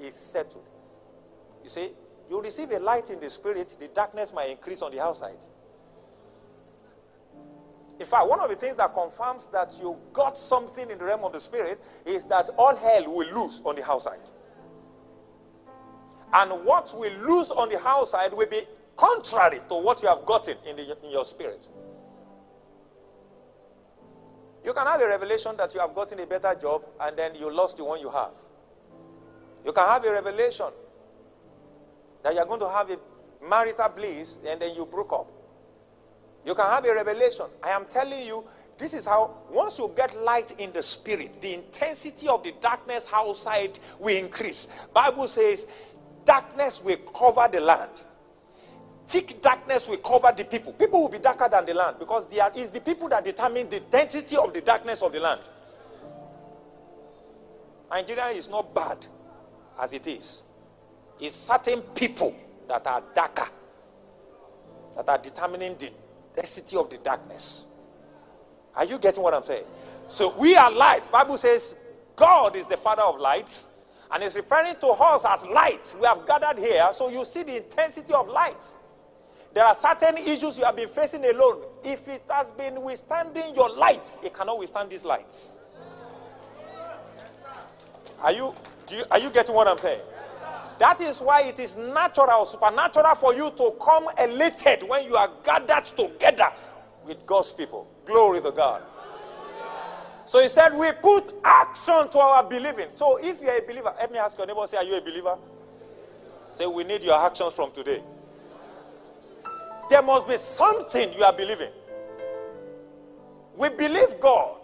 is 0.00 0.14
settled. 0.14 0.68
You 1.62 1.68
see, 1.68 1.90
you 2.28 2.40
receive 2.40 2.70
a 2.70 2.78
light 2.78 3.10
in 3.10 3.20
the 3.20 3.28
spirit, 3.28 3.76
the 3.78 3.88
darkness 3.88 4.32
might 4.32 4.50
increase 4.50 4.82
on 4.82 4.92
the 4.92 5.00
outside. 5.00 5.38
In 7.98 8.06
fact, 8.06 8.28
one 8.28 8.40
of 8.40 8.48
the 8.48 8.56
things 8.56 8.78
that 8.78 8.94
confirms 8.94 9.46
that 9.46 9.74
you 9.78 9.98
got 10.12 10.38
something 10.38 10.88
in 10.90 10.96
the 10.98 11.04
realm 11.04 11.22
of 11.22 11.32
the 11.32 11.40
spirit 11.40 11.78
is 12.06 12.26
that 12.26 12.48
all 12.56 12.74
hell 12.74 13.04
will 13.06 13.30
lose 13.34 13.60
on 13.64 13.76
the 13.76 13.84
outside. 13.84 14.30
And 16.32 16.50
what 16.64 16.94
will 16.96 17.12
lose 17.28 17.50
on 17.50 17.68
the 17.68 17.78
outside 17.86 18.32
will 18.32 18.48
be 18.48 18.62
contrary 18.96 19.60
to 19.68 19.74
what 19.74 20.02
you 20.02 20.08
have 20.08 20.24
gotten 20.24 20.56
in, 20.66 20.76
the, 20.76 20.96
in 21.04 21.10
your 21.10 21.24
spirit. 21.24 21.68
You 24.64 24.72
can 24.72 24.86
have 24.86 25.00
a 25.00 25.08
revelation 25.08 25.56
that 25.56 25.74
you 25.74 25.80
have 25.80 25.94
gotten 25.94 26.20
a 26.20 26.26
better 26.26 26.54
job 26.54 26.84
and 27.00 27.16
then 27.16 27.34
you 27.34 27.52
lost 27.52 27.78
the 27.78 27.84
one 27.84 28.00
you 28.00 28.10
have. 28.10 28.32
You 29.64 29.72
can 29.72 29.86
have 29.86 30.04
a 30.04 30.12
revelation 30.12 30.66
that 32.22 32.34
you're 32.34 32.46
going 32.46 32.60
to 32.60 32.68
have 32.68 32.90
a 32.90 32.98
marital 33.46 33.88
bliss 33.88 34.38
and 34.46 34.60
then 34.60 34.74
you 34.74 34.86
broke 34.86 35.12
up. 35.12 35.30
You 36.44 36.54
can 36.54 36.66
have 36.66 36.84
a 36.84 36.94
revelation. 36.94 37.46
I 37.62 37.70
am 37.70 37.84
telling 37.86 38.26
you, 38.26 38.44
this 38.78 38.94
is 38.94 39.04
how, 39.04 39.36
once 39.50 39.78
you 39.78 39.92
get 39.94 40.16
light 40.22 40.52
in 40.58 40.72
the 40.72 40.82
spirit, 40.82 41.38
the 41.42 41.54
intensity 41.54 42.28
of 42.28 42.42
the 42.42 42.54
darkness 42.60 43.08
outside 43.12 43.78
will 43.98 44.16
increase. 44.16 44.68
Bible 44.94 45.28
says, 45.28 45.66
darkness 46.24 46.82
will 46.82 46.96
cover 46.96 47.46
the 47.52 47.60
land. 47.60 47.90
Thick 49.06 49.42
darkness 49.42 49.88
will 49.88 49.98
cover 49.98 50.32
the 50.34 50.44
people. 50.44 50.72
People 50.72 51.02
will 51.02 51.08
be 51.08 51.18
darker 51.18 51.48
than 51.50 51.66
the 51.66 51.74
land 51.74 51.96
because 51.98 52.26
they 52.28 52.40
are, 52.40 52.52
it's 52.54 52.70
the 52.70 52.80
people 52.80 53.08
that 53.08 53.24
determine 53.24 53.68
the 53.68 53.80
density 53.80 54.36
of 54.36 54.54
the 54.54 54.60
darkness 54.60 55.02
of 55.02 55.12
the 55.12 55.20
land. 55.20 55.40
Nigeria 57.90 58.26
is 58.28 58.48
not 58.48 58.72
bad 58.74 59.06
as 59.80 59.92
it 59.92 60.06
is. 60.06 60.42
It's 61.18 61.36
certain 61.36 61.82
people 61.82 62.34
that 62.68 62.86
are 62.86 63.02
darker 63.14 63.48
that 64.96 65.08
are 65.08 65.18
determining 65.18 65.76
the 65.78 65.90
density 66.34 66.76
of 66.76 66.90
the 66.90 66.98
darkness. 66.98 67.64
Are 68.76 68.84
you 68.84 68.98
getting 68.98 69.22
what 69.22 69.34
I'm 69.34 69.42
saying? 69.42 69.64
So 70.08 70.34
we 70.38 70.56
are 70.56 70.70
light. 70.72 71.10
Bible 71.10 71.36
says 71.36 71.76
God 72.16 72.56
is 72.56 72.66
the 72.66 72.76
father 72.76 73.02
of 73.02 73.18
light 73.18 73.66
and 74.10 74.22
is 74.22 74.36
referring 74.36 74.74
to 74.80 74.88
us 74.88 75.24
as 75.24 75.46
light. 75.46 75.94
We 76.00 76.06
have 76.06 76.26
gathered 76.26 76.58
here 76.58 76.88
so 76.92 77.08
you 77.08 77.24
see 77.24 77.42
the 77.42 77.56
intensity 77.56 78.12
of 78.12 78.28
light. 78.28 78.64
There 79.52 79.64
are 79.64 79.74
certain 79.74 80.16
issues 80.18 80.58
you 80.58 80.64
have 80.64 80.76
been 80.76 80.88
facing 80.88 81.24
alone. 81.24 81.62
If 81.82 82.06
it 82.08 82.22
has 82.30 82.52
been 82.52 82.80
withstanding 82.82 83.54
your 83.54 83.74
light, 83.76 84.16
it 84.22 84.32
cannot 84.32 84.58
withstand 84.58 84.90
these 84.90 85.04
lights. 85.04 85.58
Are 88.22 88.32
you, 88.32 88.54
you 88.90 89.04
are 89.10 89.18
you 89.18 89.30
getting 89.30 89.54
what 89.54 89.68
I'm 89.68 89.78
saying? 89.78 90.00
That 90.78 91.00
is 91.00 91.20
why 91.20 91.42
it 91.42 91.60
is 91.60 91.76
natural, 91.76 92.46
supernatural 92.46 93.14
for 93.14 93.34
you 93.34 93.50
to 93.50 93.76
come 93.82 94.06
elated 94.18 94.88
when 94.88 95.04
you 95.04 95.16
are 95.16 95.30
gathered 95.44 95.84
together 95.84 96.50
with 97.04 97.26
God's 97.26 97.52
people. 97.52 97.86
Glory 98.06 98.40
to 98.40 98.50
God. 98.50 98.82
So 100.24 100.40
he 100.40 100.48
said, 100.48 100.70
We 100.74 100.92
put 100.92 101.34
action 101.44 102.08
to 102.10 102.18
our 102.18 102.44
believing. 102.44 102.88
So 102.94 103.18
if 103.20 103.42
you're 103.42 103.58
a 103.58 103.62
believer, 103.62 103.92
let 103.98 104.10
me 104.12 104.18
ask 104.18 104.38
your 104.38 104.46
neighbor, 104.46 104.66
say, 104.66 104.78
Are 104.78 104.84
you 104.84 104.96
a 104.96 105.00
believer? 105.02 105.36
Say, 106.44 106.66
We 106.66 106.84
need 106.84 107.02
your 107.02 107.18
actions 107.18 107.52
from 107.52 107.72
today. 107.72 108.02
There 109.90 110.02
must 110.02 110.28
be 110.28 110.38
something 110.38 111.12
you 111.12 111.24
are 111.24 111.32
believing. 111.32 111.72
We 113.56 113.68
believe 113.70 114.20
God 114.20 114.56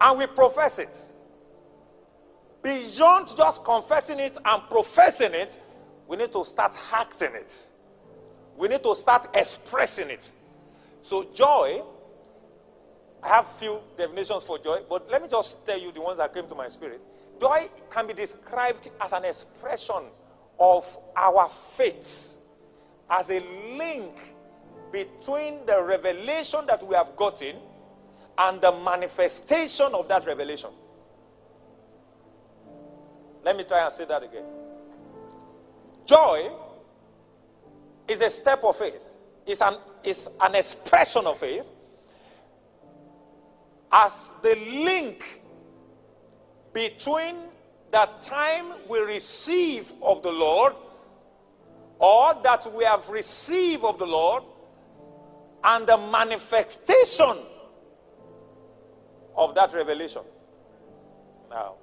and 0.00 0.18
we 0.18 0.26
profess 0.26 0.78
it. 0.78 1.11
Beyond 2.62 3.36
just 3.36 3.64
confessing 3.64 4.20
it 4.20 4.38
and 4.44 4.62
professing 4.68 5.34
it, 5.34 5.58
we 6.06 6.16
need 6.16 6.32
to 6.32 6.44
start 6.44 6.76
acting 6.92 7.34
it. 7.34 7.68
We 8.56 8.68
need 8.68 8.82
to 8.82 8.94
start 8.94 9.26
expressing 9.34 10.10
it. 10.10 10.32
So, 11.00 11.24
joy, 11.34 11.82
I 13.22 13.28
have 13.28 13.46
few 13.52 13.80
definitions 13.96 14.44
for 14.44 14.58
joy, 14.58 14.80
but 14.88 15.10
let 15.10 15.22
me 15.22 15.28
just 15.28 15.64
tell 15.66 15.78
you 15.78 15.92
the 15.92 16.00
ones 16.00 16.18
that 16.18 16.32
came 16.34 16.46
to 16.48 16.54
my 16.54 16.68
spirit. 16.68 17.00
Joy 17.40 17.68
can 17.90 18.06
be 18.06 18.14
described 18.14 18.90
as 19.00 19.12
an 19.12 19.24
expression 19.24 20.04
of 20.58 20.98
our 21.16 21.48
faith 21.48 22.38
as 23.10 23.30
a 23.30 23.40
link 23.76 24.14
between 24.90 25.64
the 25.66 25.82
revelation 25.82 26.60
that 26.66 26.86
we 26.86 26.94
have 26.94 27.16
gotten 27.16 27.56
and 28.38 28.60
the 28.60 28.72
manifestation 28.72 29.86
of 29.94 30.08
that 30.08 30.26
revelation. 30.26 30.70
Let 33.44 33.56
me 33.56 33.64
try 33.64 33.84
and 33.84 33.92
say 33.92 34.04
that 34.04 34.22
again. 34.22 34.44
Joy 36.06 36.52
is 38.08 38.20
a 38.20 38.30
step 38.30 38.62
of 38.64 38.76
faith, 38.76 39.04
it's 39.46 39.60
an, 39.60 39.74
it's 40.04 40.28
an 40.40 40.54
expression 40.54 41.26
of 41.26 41.38
faith 41.38 41.68
as 43.92 44.32
the 44.42 44.56
link 44.84 45.42
between 46.72 47.36
the 47.90 48.08
time 48.22 48.64
we 48.88 48.98
receive 49.00 49.92
of 50.02 50.22
the 50.22 50.32
Lord 50.32 50.72
or 51.98 52.34
that 52.42 52.66
we 52.74 52.84
have 52.84 53.08
received 53.10 53.84
of 53.84 53.98
the 53.98 54.06
Lord 54.06 54.42
and 55.62 55.86
the 55.86 55.98
manifestation 55.98 57.36
of 59.36 59.54
that 59.54 59.72
revelation. 59.74 60.22
Now, 61.50 61.74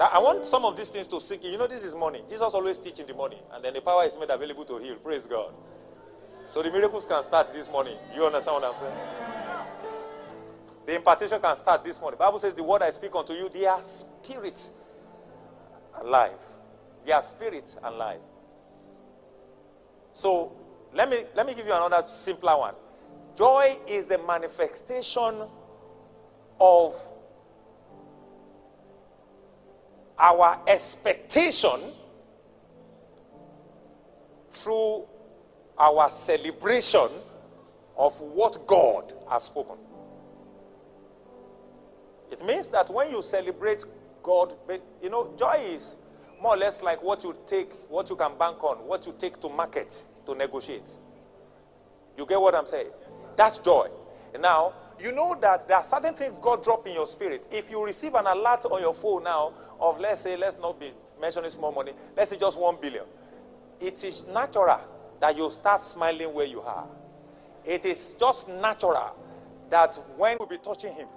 that- 0.00 0.14
I 0.14 0.18
want 0.18 0.46
some 0.46 0.64
of 0.64 0.76
these 0.76 0.88
things 0.88 1.06
to 1.08 1.20
sink 1.20 1.44
in. 1.44 1.52
You 1.52 1.58
know, 1.58 1.66
this 1.66 1.84
is 1.84 1.94
money. 1.94 2.24
Jesus 2.26 2.54
always 2.54 2.78
teaching 2.78 3.06
the 3.06 3.12
morning, 3.12 3.40
and 3.52 3.62
then 3.62 3.74
the 3.74 3.82
power 3.82 4.04
is 4.04 4.16
made 4.16 4.30
available 4.30 4.64
to 4.64 4.78
heal. 4.78 4.96
Praise 4.96 5.26
God. 5.26 5.52
So 6.46 6.62
the 6.62 6.70
miracles 6.70 7.04
can 7.04 7.22
start 7.22 7.52
this 7.52 7.68
morning. 7.70 7.98
Do 8.10 8.16
you 8.20 8.26
understand 8.26 8.62
what 8.62 8.72
I'm 8.72 8.78
saying? 8.80 8.96
The 10.86 10.94
impartation 10.96 11.40
can 11.40 11.54
start 11.56 11.84
this 11.84 12.00
morning. 12.00 12.18
Bible 12.18 12.38
says, 12.38 12.54
The 12.54 12.62
word 12.62 12.82
I 12.82 12.90
speak 12.90 13.14
unto 13.14 13.34
you, 13.34 13.50
they 13.50 13.66
are 13.66 13.82
spirit 13.82 14.70
and 16.00 16.08
life. 16.08 16.40
They 17.04 17.12
are 17.12 17.22
spirit 17.22 17.76
and 17.82 17.98
life. 17.98 18.20
So 20.12 20.52
let 20.94 21.10
me 21.10 21.24
let 21.34 21.46
me 21.46 21.54
give 21.54 21.66
you 21.66 21.74
another 21.74 22.06
simpler 22.08 22.56
one. 22.56 22.74
Joy 23.36 23.78
is 23.86 24.06
the 24.06 24.18
manifestation 24.18 25.42
of 26.58 26.96
our 30.20 30.60
expectation 30.66 31.80
through 34.50 35.06
our 35.78 36.10
celebration 36.10 37.08
of 37.96 38.20
what 38.20 38.66
God 38.66 39.14
has 39.30 39.44
spoken. 39.44 39.76
It 42.30 42.44
means 42.44 42.68
that 42.68 42.90
when 42.90 43.10
you 43.10 43.22
celebrate 43.22 43.84
God, 44.22 44.54
you 45.02 45.10
know, 45.10 45.32
joy 45.38 45.56
is 45.72 45.96
more 46.40 46.54
or 46.54 46.56
less 46.56 46.82
like 46.82 47.02
what 47.02 47.24
you 47.24 47.34
take, 47.46 47.72
what 47.88 48.08
you 48.10 48.16
can 48.16 48.36
bank 48.38 48.62
on, 48.62 48.76
what 48.86 49.06
you 49.06 49.14
take 49.18 49.40
to 49.40 49.48
market 49.48 50.04
to 50.26 50.34
negotiate. 50.34 50.96
You 52.16 52.26
get 52.26 52.40
what 52.40 52.54
I'm 52.54 52.66
saying? 52.66 52.90
That's 53.36 53.58
joy. 53.58 53.88
Now, 54.38 54.74
you 54.98 55.12
know 55.12 55.36
that 55.40 55.66
there 55.66 55.78
are 55.78 55.82
certain 55.82 56.14
things 56.14 56.36
God 56.36 56.62
drop 56.62 56.86
in 56.86 56.94
your 56.94 57.06
spirit. 57.06 57.46
If 57.50 57.70
you 57.70 57.84
receive 57.84 58.14
an 58.14 58.26
alert 58.26 58.66
on 58.66 58.80
your 58.80 58.94
phone 58.94 59.24
now 59.24 59.54
of, 59.80 59.98
let's 60.00 60.20
say, 60.20 60.36
let's 60.36 60.58
not 60.58 60.78
be 60.78 60.92
mentioning 61.20 61.50
small 61.50 61.72
money, 61.72 61.92
let's 62.16 62.30
say 62.30 62.38
just 62.38 62.60
one 62.60 62.76
billion, 62.80 63.04
it 63.80 64.02
is 64.04 64.26
natural 64.26 64.80
that 65.20 65.36
you 65.36 65.50
start 65.50 65.80
smiling 65.80 66.32
where 66.32 66.46
you 66.46 66.60
are. 66.60 66.86
It 67.64 67.84
is 67.84 68.14
just 68.18 68.48
natural 68.48 69.16
that 69.68 69.94
when 70.16 70.36
we 70.40 70.46
be 70.46 70.58
touching 70.58 70.92
Him, 70.94 71.08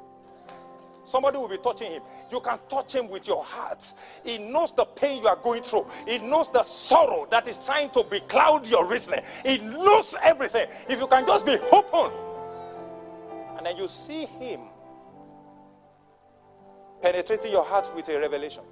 Somebody 1.05 1.37
will 1.37 1.49
be 1.49 1.57
touching 1.57 1.91
him. 1.91 2.01
You 2.31 2.39
can 2.39 2.57
touch 2.69 2.95
him 2.95 3.09
with 3.09 3.27
your 3.27 3.43
heart. 3.43 3.93
He 4.23 4.37
knows 4.37 4.71
the 4.71 4.85
pain 4.85 5.21
you 5.21 5.27
are 5.27 5.35
going 5.35 5.61
through. 5.61 5.85
He 6.07 6.19
knows 6.19 6.49
the 6.49 6.63
sorrow 6.63 7.27
that 7.29 7.47
is 7.47 7.63
trying 7.63 7.89
to 7.91 8.03
be 8.03 8.21
cloud 8.21 8.67
your 8.69 8.87
reasoning. 8.87 9.21
He 9.45 9.57
knows 9.57 10.15
everything. 10.23 10.67
If 10.89 10.99
you 10.99 11.07
can 11.07 11.27
just 11.27 11.45
be 11.45 11.57
open, 11.71 12.11
and 13.57 13.65
then 13.65 13.77
you 13.77 13.87
see 13.87 14.25
him 14.25 14.61
penetrating 17.03 17.51
your 17.51 17.65
heart 17.65 17.91
with 17.93 18.07
a 18.07 18.17
revelation. 18.17 18.63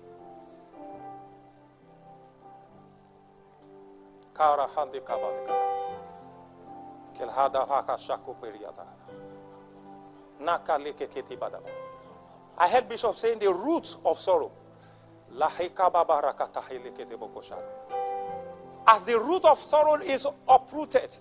I 12.57 12.69
heard 12.69 12.87
Bishop 12.87 13.15
saying 13.17 13.39
the 13.39 13.53
root 13.53 13.97
of 14.05 14.17
sorrow. 14.17 14.53
As 18.87 19.05
the 19.05 19.19
root 19.19 19.45
of 19.45 19.57
sorrow 19.59 19.95
is 20.01 20.25
uprooted, 20.47 21.17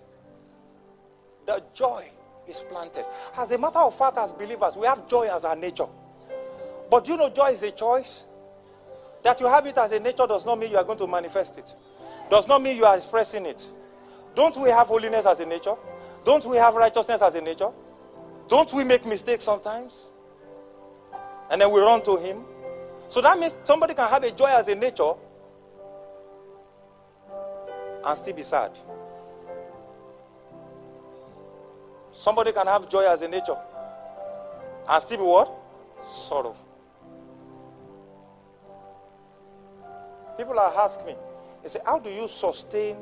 the 1.45 1.61
joy 1.73 2.09
is 2.47 2.63
planted. 2.63 3.05
As 3.37 3.51
a 3.51 3.57
matter 3.57 3.79
of 3.79 3.93
fact, 3.93 4.17
as 4.17 4.31
believers, 4.31 4.77
we 4.77 4.87
have 4.87 5.05
joy 5.07 5.27
as 5.27 5.43
our 5.43 5.57
nature. 5.57 5.87
But 6.91 7.07
you 7.07 7.17
know, 7.17 7.29
joy 7.29 7.47
is 7.47 7.63
a 7.63 7.71
choice. 7.71 8.27
That 9.23 9.39
you 9.39 9.47
have 9.47 9.65
it 9.65 9.77
as 9.77 9.91
a 9.91 9.99
nature 9.99 10.27
does 10.27 10.45
not 10.45 10.59
mean 10.59 10.71
you 10.71 10.77
are 10.77 10.83
going 10.83 10.97
to 10.99 11.07
manifest 11.07 11.57
it, 11.57 11.75
does 12.29 12.47
not 12.47 12.61
mean 12.61 12.75
you 12.75 12.85
are 12.85 12.95
expressing 12.95 13.45
it. 13.45 13.67
Don't 14.35 14.55
we 14.59 14.69
have 14.69 14.87
holiness 14.87 15.25
as 15.25 15.39
a 15.39 15.45
nature? 15.45 15.75
Don't 16.25 16.45
we 16.45 16.57
have 16.57 16.73
righteousness 16.75 17.21
as 17.21 17.35
a 17.35 17.41
nature? 17.41 17.69
Don't 18.47 18.71
we 18.73 18.83
make 18.83 19.05
mistakes 19.05 19.43
sometimes? 19.43 20.11
and 21.51 21.59
then 21.59 21.69
we 21.71 21.81
run 21.81 22.01
to 22.03 22.15
him. 22.15 22.45
So 23.09 23.21
that 23.21 23.37
means 23.37 23.57
somebody 23.65 23.93
can 23.93 24.09
have 24.09 24.23
a 24.23 24.31
joy 24.31 24.47
as 24.47 24.69
a 24.69 24.75
nature 24.75 25.11
and 28.05 28.17
still 28.17 28.33
be 28.33 28.41
sad. 28.41 28.71
Somebody 32.13 32.53
can 32.53 32.67
have 32.67 32.89
joy 32.89 33.05
as 33.05 33.21
a 33.21 33.27
nature 33.27 33.57
and 34.89 35.01
still 35.01 35.17
be 35.17 35.23
what? 35.23 35.53
Sorrowful. 36.07 36.70
People 40.37 40.57
are 40.59 40.73
asking 40.79 41.07
me, 41.07 41.15
they 41.61 41.69
say, 41.69 41.79
How 41.85 41.99
do 41.99 42.09
you 42.09 42.27
sustain 42.27 42.97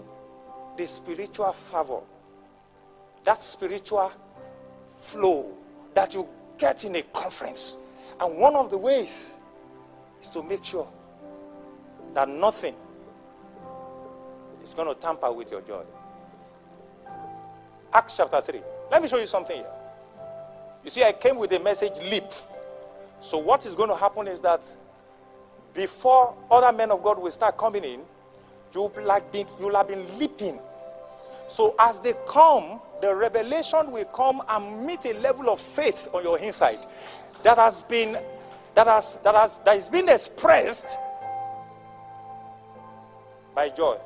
the 0.77 0.85
spiritual 0.87 1.51
fervor? 1.51 2.01
That 3.23 3.41
spiritual 3.41 4.11
flow 4.97 5.53
that 5.93 6.13
you 6.13 6.27
get 6.57 6.83
in 6.85 6.95
a 6.95 7.01
conference. 7.01 7.77
And 8.19 8.37
one 8.37 8.55
of 8.55 8.69
the 8.69 8.77
ways 8.77 9.37
is 10.21 10.29
to 10.29 10.43
make 10.43 10.63
sure 10.63 10.87
that 12.13 12.27
nothing 12.27 12.75
is 14.63 14.73
going 14.73 14.93
to 14.93 14.99
tamper 14.99 15.31
with 15.31 15.51
your 15.51 15.61
joy. 15.61 15.83
Acts 17.93 18.15
chapter 18.17 18.41
3. 18.41 18.61
Let 18.91 19.01
me 19.01 19.07
show 19.07 19.17
you 19.17 19.27
something 19.27 19.55
here. 19.55 19.65
You 20.83 20.89
see, 20.89 21.03
I 21.03 21.11
came 21.11 21.37
with 21.37 21.51
a 21.53 21.59
message 21.59 21.97
leap. 22.11 22.23
So, 23.19 23.37
what 23.37 23.65
is 23.65 23.75
going 23.75 23.89
to 23.89 23.95
happen 23.95 24.27
is 24.27 24.41
that 24.41 24.65
before 25.79 26.35
other 26.51 26.75
men 26.75 26.91
of 26.91 27.01
God 27.01 27.19
will 27.19 27.31
start 27.31 27.57
coming 27.57 27.85
in, 27.85 28.01
you'll, 28.73 28.91
like 29.01 29.31
being, 29.31 29.47
you'll 29.61 29.77
have 29.77 29.87
been 29.87 30.05
leaping. 30.19 30.59
So, 31.47 31.73
as 31.79 32.01
they 32.01 32.15
come, 32.27 32.81
the 33.01 33.15
revelation 33.15 33.89
will 33.93 34.03
come 34.03 34.41
and 34.49 34.85
meet 34.85 35.05
a 35.05 35.13
level 35.19 35.49
of 35.49 35.61
faith 35.61 36.09
on 36.13 36.21
your 36.21 36.37
inside 36.37 36.85
that 37.43 37.57
has 37.57 37.83
been 37.83 38.17
that 38.75 38.87
has 38.87 39.19
that 39.23 39.33
has 39.33 39.59
that 39.59 39.77
is 39.77 39.87
being 39.87 40.09
expressed 40.09 40.97
by 43.55 43.69
joy. 43.69 43.97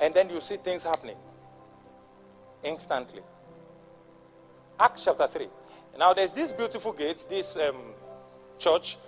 And 0.00 0.14
then 0.14 0.30
you 0.30 0.40
see 0.40 0.56
things 0.56 0.84
happening 0.84 1.16
instantly. 2.62 3.22
Acts 4.78 5.04
chapter 5.04 5.26
3 5.26 5.48
now 5.98 6.14
there's 6.14 6.32
this 6.32 6.52
beautiful 6.52 6.92
gate 6.92 7.26
this 7.28 7.56
um, 7.58 7.76
church 8.62 8.98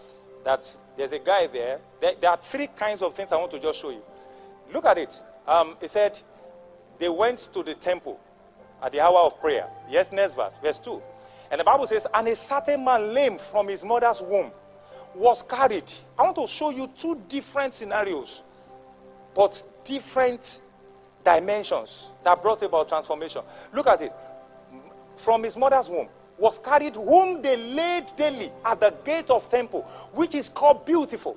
that 0.45 0.63
there's 0.97 1.13
a 1.13 1.19
guy 1.19 1.47
there. 1.47 1.79
there 2.01 2.15
there 2.21 2.31
are 2.31 2.37
three 2.37 2.67
kinds 2.67 3.03
of 3.03 3.15
things 3.15 3.33
i 3.33 3.37
want 3.37 3.51
to 3.51 3.59
just 3.59 3.81
show 3.81 3.91
you 3.91 4.03
look 4.73 4.85
at 4.85 4.99
it 4.99 5.23
um, 5.47 5.77
it 5.81 5.91
said 5.91 6.19
they 6.99 7.09
went 7.09 7.39
to 7.53 7.63
the 7.63 7.75
temple 7.75 8.19
at 8.83 8.93
the 8.93 9.01
hour 9.01 9.21
of 9.21 9.41
prayer. 9.41 9.67
Yes, 9.89 10.13
next 10.13 10.35
verse, 10.35 10.59
verse 10.63 10.79
2. 10.79 11.03
And 11.51 11.61
the 11.61 11.65
Bible 11.65 11.87
says, 11.87 12.07
And 12.13 12.29
a 12.29 12.37
certain 12.37 12.85
man 12.85 13.13
lame 13.15 13.39
from 13.39 13.69
his 13.69 13.85
mother's 13.85 14.23
womb 14.23 14.51
was 15.15 15.43
carried. 15.43 15.91
I 16.19 16.23
want 16.23 16.37
to 16.37 16.47
show 16.47 16.71
you 16.71 16.89
two 16.97 17.21
different 17.29 17.75
scenarios, 17.75 18.43
but 19.35 19.63
different 19.85 20.61
dimensions 21.25 22.13
that 22.25 22.41
brought 22.43 22.63
about 22.63 22.89
transformation. 22.89 23.43
Look 23.73 23.87
at 23.87 24.03
it. 24.03 24.13
From 25.17 25.45
his 25.45 25.57
mother's 25.57 25.89
womb 25.89 26.09
was 26.39 26.59
carried, 26.59 26.97
whom 26.97 27.43
they 27.43 27.57
laid 27.57 28.05
daily 28.17 28.51
at 28.65 28.81
the 28.81 28.95
gate 29.05 29.31
of 29.31 29.49
temple, 29.49 29.83
which 30.13 30.35
is 30.35 30.49
called 30.49 30.85
beautiful 30.85 31.37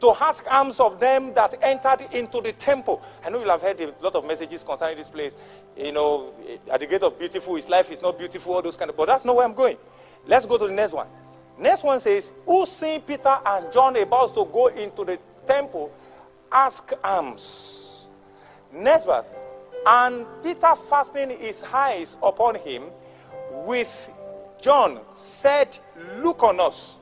to 0.00 0.14
ask 0.20 0.44
alms 0.50 0.78
of 0.78 1.00
them 1.00 1.32
that 1.34 1.54
entered 1.62 2.02
into 2.12 2.40
the 2.40 2.52
temple. 2.52 3.02
I 3.24 3.30
know 3.30 3.38
you'll 3.38 3.50
have 3.50 3.62
heard 3.62 3.80
a 3.80 3.94
lot 4.02 4.14
of 4.14 4.26
messages 4.26 4.62
concerning 4.62 4.96
this 4.96 5.10
place. 5.10 5.36
You 5.76 5.92
know, 5.92 6.34
at 6.70 6.80
the 6.80 6.86
gate 6.86 7.02
of 7.02 7.18
beautiful, 7.18 7.56
his 7.56 7.68
life 7.68 7.90
is 7.90 8.02
not 8.02 8.18
beautiful, 8.18 8.54
all 8.54 8.62
those 8.62 8.76
kind 8.76 8.90
of, 8.90 8.96
but 8.96 9.06
that's 9.06 9.24
not 9.24 9.36
where 9.36 9.44
I'm 9.46 9.54
going. 9.54 9.76
Let's 10.26 10.44
go 10.44 10.58
to 10.58 10.66
the 10.66 10.74
next 10.74 10.92
one. 10.92 11.06
Next 11.58 11.82
one 11.82 12.00
says, 12.00 12.32
Who 12.44 12.66
seen 12.66 13.00
Peter 13.00 13.38
and 13.46 13.72
John 13.72 13.96
about 13.96 14.34
to 14.34 14.46
go 14.52 14.66
into 14.68 15.04
the 15.04 15.18
temple, 15.46 15.90
ask 16.52 16.92
alms. 17.02 18.08
Next 18.72 19.04
verse. 19.04 19.30
And 19.86 20.26
Peter 20.42 20.74
fastening 20.90 21.38
his 21.38 21.64
eyes 21.72 22.16
upon 22.22 22.56
him 22.56 22.84
with 23.64 24.12
John 24.66 24.98
said, 25.14 25.78
Look 26.16 26.42
on 26.42 26.58
us. 26.58 26.98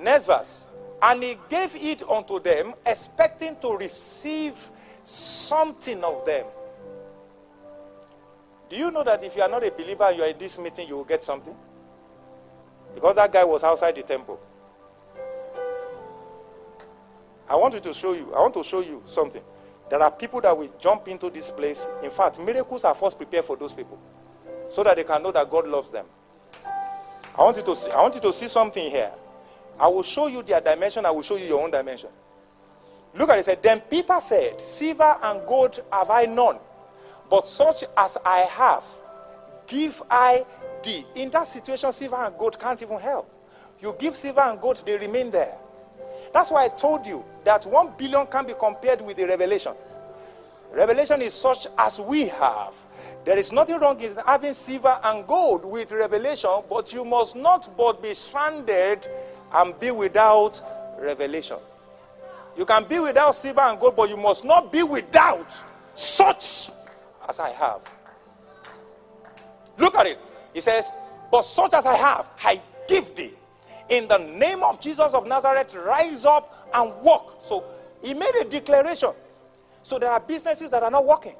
Next 0.00 0.24
verse. 0.24 0.68
And 1.02 1.22
he 1.22 1.36
gave 1.50 1.76
it 1.76 2.02
unto 2.08 2.40
them, 2.40 2.72
expecting 2.86 3.54
to 3.60 3.76
receive 3.76 4.70
something 5.04 6.02
of 6.02 6.24
them. 6.24 6.46
Do 8.70 8.76
you 8.76 8.90
know 8.90 9.04
that 9.04 9.22
if 9.24 9.36
you 9.36 9.42
are 9.42 9.48
not 9.50 9.62
a 9.62 9.70
believer 9.70 10.04
and 10.04 10.16
you 10.16 10.22
are 10.22 10.28
in 10.30 10.38
this 10.38 10.58
meeting, 10.58 10.88
you 10.88 10.96
will 10.96 11.04
get 11.04 11.22
something? 11.22 11.54
Because 12.94 13.16
that 13.16 13.30
guy 13.30 13.44
was 13.44 13.62
outside 13.62 13.94
the 13.94 14.02
temple. 14.02 14.40
I 17.46 17.56
want 17.56 17.74
to 17.82 17.92
show 17.92 18.14
you, 18.14 18.32
I 18.34 18.38
want 18.40 18.54
to 18.54 18.64
show 18.64 18.80
you 18.80 19.02
something. 19.04 19.42
There 19.90 20.02
are 20.02 20.10
people 20.10 20.40
that 20.40 20.56
will 20.56 20.72
jump 20.78 21.08
into 21.08 21.28
this 21.28 21.50
place. 21.50 21.86
In 22.02 22.08
fact, 22.08 22.40
miracles 22.40 22.86
are 22.86 22.94
first 22.94 23.18
prepared 23.18 23.44
for 23.44 23.58
those 23.58 23.74
people 23.74 24.00
so 24.68 24.82
that 24.82 24.96
they 24.96 25.04
can 25.04 25.22
know 25.22 25.32
that 25.32 25.48
God 25.50 25.66
loves 25.68 25.90
them. 25.90 26.06
I 27.36 27.42
want 27.42 27.56
you 27.56 27.62
to 27.64 27.74
see, 27.76 27.90
I 27.90 28.00
want 28.00 28.14
you 28.14 28.20
to 28.20 28.32
see 28.32 28.48
something 28.48 28.88
here. 28.88 29.10
I 29.78 29.88
will 29.88 30.02
show 30.02 30.28
you 30.28 30.42
their 30.42 30.60
dimension, 30.60 31.04
I 31.04 31.10
will 31.10 31.22
show 31.22 31.36
you 31.36 31.46
your 31.46 31.62
own 31.62 31.70
dimension. 31.70 32.10
Look 33.14 33.28
at 33.30 33.38
it. 33.38 33.44
said, 33.44 33.62
Then 33.62 33.80
Peter 33.80 34.20
said, 34.20 34.60
Silver 34.60 35.16
and 35.22 35.46
gold 35.46 35.82
have 35.92 36.10
I 36.10 36.26
none, 36.26 36.58
but 37.30 37.46
such 37.46 37.84
as 37.96 38.16
I 38.24 38.38
have, 38.50 38.84
give 39.66 40.02
I 40.10 40.44
thee. 40.82 41.04
In 41.14 41.30
that 41.30 41.46
situation, 41.46 41.90
silver 41.92 42.16
and 42.16 42.36
gold 42.38 42.58
can't 42.58 42.80
even 42.82 42.98
help. 42.98 43.30
You 43.80 43.94
give 43.98 44.16
silver 44.16 44.40
and 44.40 44.60
gold, 44.60 44.82
they 44.84 44.98
remain 44.98 45.30
there. 45.30 45.56
That's 46.32 46.50
why 46.50 46.64
I 46.64 46.68
told 46.68 47.06
you 47.06 47.24
that 47.44 47.64
one 47.66 47.92
billion 47.96 48.26
can 48.26 48.46
be 48.46 48.54
compared 48.58 49.00
with 49.00 49.16
the 49.16 49.26
revelation. 49.26 49.74
Revelation 50.74 51.22
is 51.22 51.32
such 51.32 51.68
as 51.78 52.00
we 52.00 52.26
have. 52.26 52.74
There 53.24 53.38
is 53.38 53.52
nothing 53.52 53.78
wrong 53.78 54.00
in 54.00 54.16
having 54.26 54.54
silver 54.54 54.98
and 55.04 55.26
gold 55.26 55.64
with 55.64 55.92
revelation, 55.92 56.50
but 56.68 56.92
you 56.92 57.04
must 57.04 57.36
not 57.36 57.70
but 57.76 58.02
be 58.02 58.12
stranded 58.12 59.06
and 59.52 59.78
be 59.78 59.92
without 59.92 60.60
revelation. 60.98 61.58
You 62.56 62.66
can 62.66 62.84
be 62.84 62.98
without 62.98 63.34
silver 63.36 63.60
and 63.60 63.78
gold, 63.78 63.94
but 63.96 64.08
you 64.08 64.16
must 64.16 64.44
not 64.44 64.72
be 64.72 64.82
without 64.82 65.52
such 65.94 66.70
as 67.28 67.38
I 67.38 67.50
have. 67.50 67.80
Look 69.78 69.94
at 69.94 70.06
it. 70.06 70.20
He 70.52 70.60
says, 70.60 70.90
But 71.30 71.42
such 71.42 71.72
as 71.72 71.86
I 71.86 71.94
have, 71.94 72.30
I 72.42 72.60
give 72.88 73.14
thee. 73.14 73.34
In 73.90 74.08
the 74.08 74.18
name 74.18 74.62
of 74.64 74.80
Jesus 74.80 75.14
of 75.14 75.26
Nazareth, 75.26 75.74
rise 75.74 76.24
up 76.24 76.68
and 76.74 76.92
walk. 77.02 77.36
So 77.40 77.64
he 78.02 78.14
made 78.14 78.34
a 78.40 78.44
declaration. 78.44 79.10
So 79.84 79.98
there 79.98 80.10
are 80.10 80.18
businesses 80.18 80.70
that 80.70 80.82
are 80.82 80.90
not 80.90 81.04
working, 81.04 81.36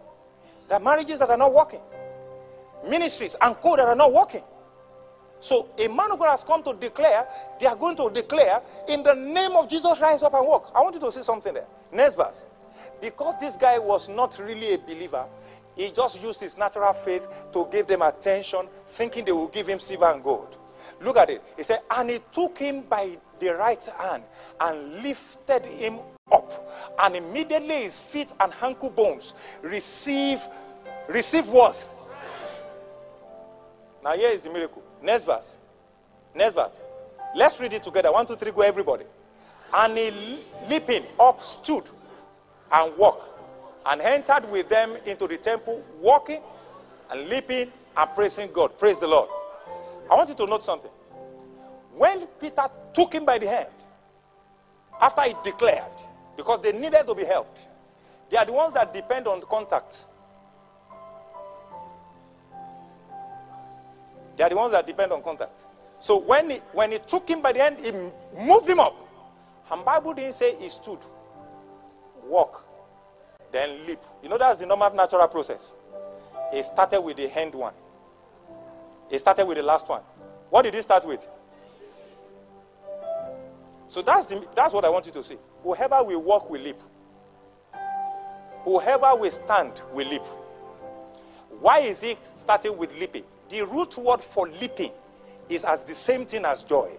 there 0.68 0.76
are 0.76 0.80
marriages 0.80 1.18
that 1.18 1.30
are 1.30 1.38
not 1.38 1.52
working, 1.52 1.80
ministries 2.88 3.35
and 3.40 3.57
co 3.57 3.74
that 3.74 3.87
are 3.87 3.96
not 3.96 4.12
working. 4.12 4.42
So 5.40 5.70
a 5.78 5.88
man 5.88 6.12
of 6.12 6.18
God 6.18 6.30
has 6.30 6.44
come 6.44 6.62
to 6.62 6.74
declare, 6.74 7.26
they 7.59 7.66
are 7.66 7.74
going 7.74 7.96
to 7.96 8.11
declare, 8.11 8.61
in 8.88 9.02
the 9.02 9.14
name 9.14 9.52
of 9.52 9.68
Jesus, 9.68 9.98
rise 9.98 10.22
up 10.22 10.35
and 10.35 10.46
walk. 10.46 10.70
I 10.74 10.80
want 10.80 10.94
you 10.94 11.00
to 11.00 11.11
see 11.11 11.22
something 11.22 11.52
there. 11.54 11.66
Next 11.90 12.14
verse. 12.16 12.46
Because 13.00 13.37
this 13.38 13.57
guy 13.57 13.78
was 13.78 14.09
not 14.09 14.38
really 14.38 14.74
a 14.74 14.78
believer, 14.78 15.26
he 15.76 15.90
just 15.90 16.22
used 16.22 16.40
his 16.40 16.57
natural 16.57 16.92
faith 16.92 17.28
to 17.52 17.66
give 17.72 17.87
them 17.87 18.02
attention, 18.02 18.68
thinking 18.87 19.24
they 19.24 19.33
will 19.33 19.48
give 19.48 19.66
him 19.66 19.80
silver 19.80 20.07
and 20.07 20.22
gold. 20.22 20.57
Look 21.00 21.16
at 21.16 21.30
it. 21.30 21.42
He 21.57 21.62
said, 21.62 21.80
and 21.90 22.11
he 22.11 22.20
took 22.30 22.59
him 22.59 22.83
by 22.83 23.18
the 23.40 23.54
right 23.54 23.85
hand 23.98 24.24
and 24.61 25.02
lifted 25.02 25.64
him 25.64 25.98
up. 26.32 26.94
And 26.98 27.16
immediately 27.16 27.82
his 27.82 27.98
feet 27.98 28.32
and 28.40 28.52
ankle 28.62 28.90
bones 28.90 29.34
receive, 29.62 30.40
receive 31.08 31.48
what? 31.48 31.82
Now 34.02 34.14
here 34.14 34.30
is 34.30 34.42
the 34.44 34.52
miracle. 34.52 34.82
Next 35.02 35.24
verse. 35.24 35.58
Next 36.34 36.54
verse. 36.54 36.80
Let's 37.34 37.58
read 37.58 37.72
it 37.72 37.82
together. 37.82 38.12
One, 38.12 38.26
two, 38.26 38.37
three, 38.37 38.52
go 38.52 38.62
everybody. 38.62 39.04
And 39.74 39.96
he 39.96 40.40
leaping 40.68 41.04
up 41.18 41.42
stood 41.42 41.88
and 42.70 42.96
walked 42.96 43.28
and 43.87 44.00
entered 44.00 44.50
with 44.50 44.68
them 44.68 44.96
into 45.06 45.26
the 45.26 45.37
temple, 45.37 45.82
walking 45.98 46.40
and 47.10 47.28
leaping 47.28 47.70
and 47.96 48.10
praising 48.14 48.50
God. 48.52 48.78
Praise 48.78 49.00
the 49.00 49.08
Lord. 49.08 49.28
I 50.10 50.14
want 50.14 50.28
you 50.28 50.34
to 50.37 50.46
note 50.46 50.62
something. 50.62 50.90
When 51.96 52.26
Peter 52.40 52.68
took 52.92 53.12
him 53.12 53.24
by 53.24 53.38
the 53.38 53.48
hand, 53.48 53.68
after 55.00 55.22
he 55.22 55.34
declared, 55.42 55.82
because 56.36 56.60
they 56.60 56.72
needed 56.72 57.06
to 57.06 57.14
be 57.14 57.24
helped, 57.24 57.68
they 58.30 58.36
are 58.36 58.44
the 58.44 58.52
ones 58.52 58.72
that 58.74 58.92
depend 58.92 59.26
on 59.26 59.40
contact. 59.42 60.06
They 64.36 64.42
are 64.44 64.50
the 64.50 64.56
ones 64.56 64.72
that 64.72 64.86
depend 64.86 65.12
on 65.12 65.22
contact. 65.22 65.64
So 66.00 66.18
when 66.18 66.50
he, 66.50 66.56
when 66.72 66.92
he 66.92 66.98
took 66.98 67.28
him 67.28 67.40
by 67.40 67.52
the 67.52 67.60
hand, 67.60 67.78
he 67.82 67.92
moved 68.38 68.68
him 68.68 68.80
up. 68.80 68.94
And 69.70 69.84
Bible 69.84 70.12
didn't 70.14 70.34
say 70.34 70.56
he 70.56 70.68
stood, 70.68 70.98
walk, 72.24 72.66
then 73.52 73.86
leap. 73.86 74.00
You 74.22 74.28
know 74.28 74.36
that's 74.36 74.60
the 74.60 74.66
normal 74.66 74.90
natural 74.94 75.26
process. 75.28 75.74
He 76.52 76.62
started 76.62 77.00
with 77.00 77.16
the 77.16 77.28
hand 77.28 77.54
one. 77.54 77.72
He 79.10 79.18
started 79.18 79.46
with 79.46 79.56
the 79.56 79.62
last 79.62 79.88
one. 79.88 80.02
What 80.50 80.62
did 80.62 80.74
he 80.74 80.82
start 80.82 81.06
with? 81.06 81.26
So 83.94 84.02
that's, 84.02 84.26
the, 84.26 84.44
that's 84.57 84.74
what 84.74 84.85
I 84.85 84.88
want 84.88 85.07
you 85.07 85.12
to 85.12 85.22
see. 85.22 85.37
Whoever 85.62 86.02
will 86.02 86.20
walk 86.20 86.50
will 86.50 86.61
leap. 86.61 86.74
Whoever 88.64 89.14
will 89.14 89.30
stand 89.30 89.80
will 89.92 90.09
leap. 90.09 90.24
Why 91.61 91.78
is 91.78 92.02
it 92.02 92.20
starting 92.20 92.76
with 92.76 92.92
leaping? 92.98 93.22
The 93.50 93.64
root 93.64 93.96
word 93.98 94.20
for 94.20 94.48
leaping 94.48 94.90
is 95.48 95.62
as 95.62 95.85
the 95.85 95.94
same 95.94 96.26
thing 96.26 96.44
as 96.44 96.64
joy. 96.64 96.90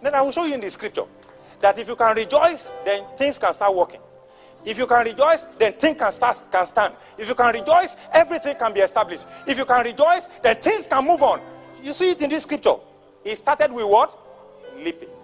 Then 0.00 0.14
I 0.14 0.22
will 0.22 0.32
show 0.32 0.46
you 0.46 0.54
in 0.54 0.62
the 0.62 0.70
scripture 0.70 1.04
that 1.60 1.78
if 1.78 1.88
you 1.88 1.96
can 1.96 2.16
rejoice, 2.16 2.70
then 2.86 3.04
things 3.18 3.38
can 3.38 3.52
start 3.52 3.76
working. 3.76 4.00
If 4.64 4.78
you 4.78 4.86
can 4.86 5.04
rejoice, 5.04 5.44
then 5.58 5.74
things 5.74 5.98
can 5.98 6.10
start 6.10 6.42
can 6.50 6.64
stand. 6.64 6.94
If 7.18 7.28
you 7.28 7.34
can 7.34 7.52
rejoice, 7.52 7.96
everything 8.14 8.56
can 8.56 8.72
be 8.72 8.80
established. 8.80 9.26
If 9.46 9.58
you 9.58 9.66
can 9.66 9.84
rejoice, 9.84 10.26
then 10.42 10.56
things 10.56 10.86
can 10.86 11.04
move 11.04 11.22
on. 11.22 11.42
You 11.82 11.92
see 11.92 12.12
it 12.12 12.22
in 12.22 12.30
this 12.30 12.44
scripture. 12.44 12.76
It 13.26 13.36
started 13.36 13.74
with 13.74 13.84
what? 13.84 14.18
Leaping. 14.78 15.17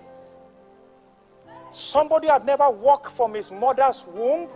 Somebody 1.75 2.29
had 2.29 2.47
never 2.47 2.71
walked 2.71 3.11
from 3.11 3.35
his 3.35 3.51
mother's 3.51 4.07
womb. 4.15 4.49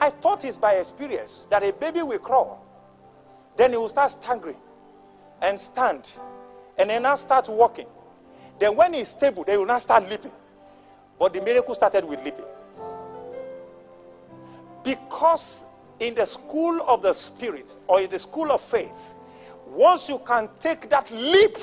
I 0.00 0.08
thought 0.08 0.46
it's 0.46 0.56
by 0.56 0.76
experience 0.76 1.46
that 1.50 1.62
a 1.62 1.74
baby 1.74 2.02
will 2.02 2.18
crawl. 2.18 2.64
Then 3.54 3.72
he 3.72 3.76
will 3.76 3.90
start 3.90 4.12
staggering 4.12 4.56
and 5.42 5.60
stand. 5.60 6.10
And 6.78 6.88
then 6.88 7.02
now 7.02 7.16
start 7.16 7.50
walking. 7.50 7.86
Then 8.58 8.76
when 8.76 8.94
he's 8.94 9.08
stable, 9.08 9.44
they 9.44 9.58
will 9.58 9.66
now 9.66 9.76
start 9.76 10.08
leaping. 10.08 10.32
But 11.18 11.34
the 11.34 11.42
miracle 11.42 11.74
started 11.74 12.06
with 12.06 12.24
leaping. 12.24 12.46
Because 14.82 15.66
in 16.00 16.14
the 16.14 16.24
school 16.24 16.80
of 16.88 17.02
the 17.02 17.12
spirit 17.12 17.76
or 17.86 18.00
in 18.00 18.08
the 18.08 18.18
school 18.18 18.50
of 18.50 18.62
faith, 18.62 19.14
once 19.66 20.08
you 20.08 20.18
can 20.20 20.48
take 20.58 20.88
that 20.88 21.10
leap 21.10 21.58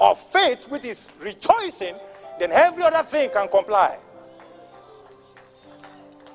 of 0.00 0.18
faith, 0.18 0.64
which 0.70 0.86
is 0.86 1.10
rejoicing, 1.20 1.96
then 2.38 2.50
every 2.52 2.82
other 2.82 3.02
thing 3.02 3.30
can 3.30 3.48
comply. 3.48 3.98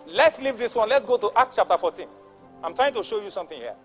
Let's 0.07 0.39
leave 0.41 0.57
this 0.57 0.75
one. 0.75 0.89
Let's 0.89 1.05
go 1.05 1.17
to 1.17 1.31
Acts 1.35 1.57
chapter 1.57 1.77
14. 1.77 2.07
I'm 2.63 2.73
trying 2.73 2.93
to 2.93 3.03
show 3.03 3.21
you 3.21 3.29
something 3.29 3.59
here. 3.59 3.75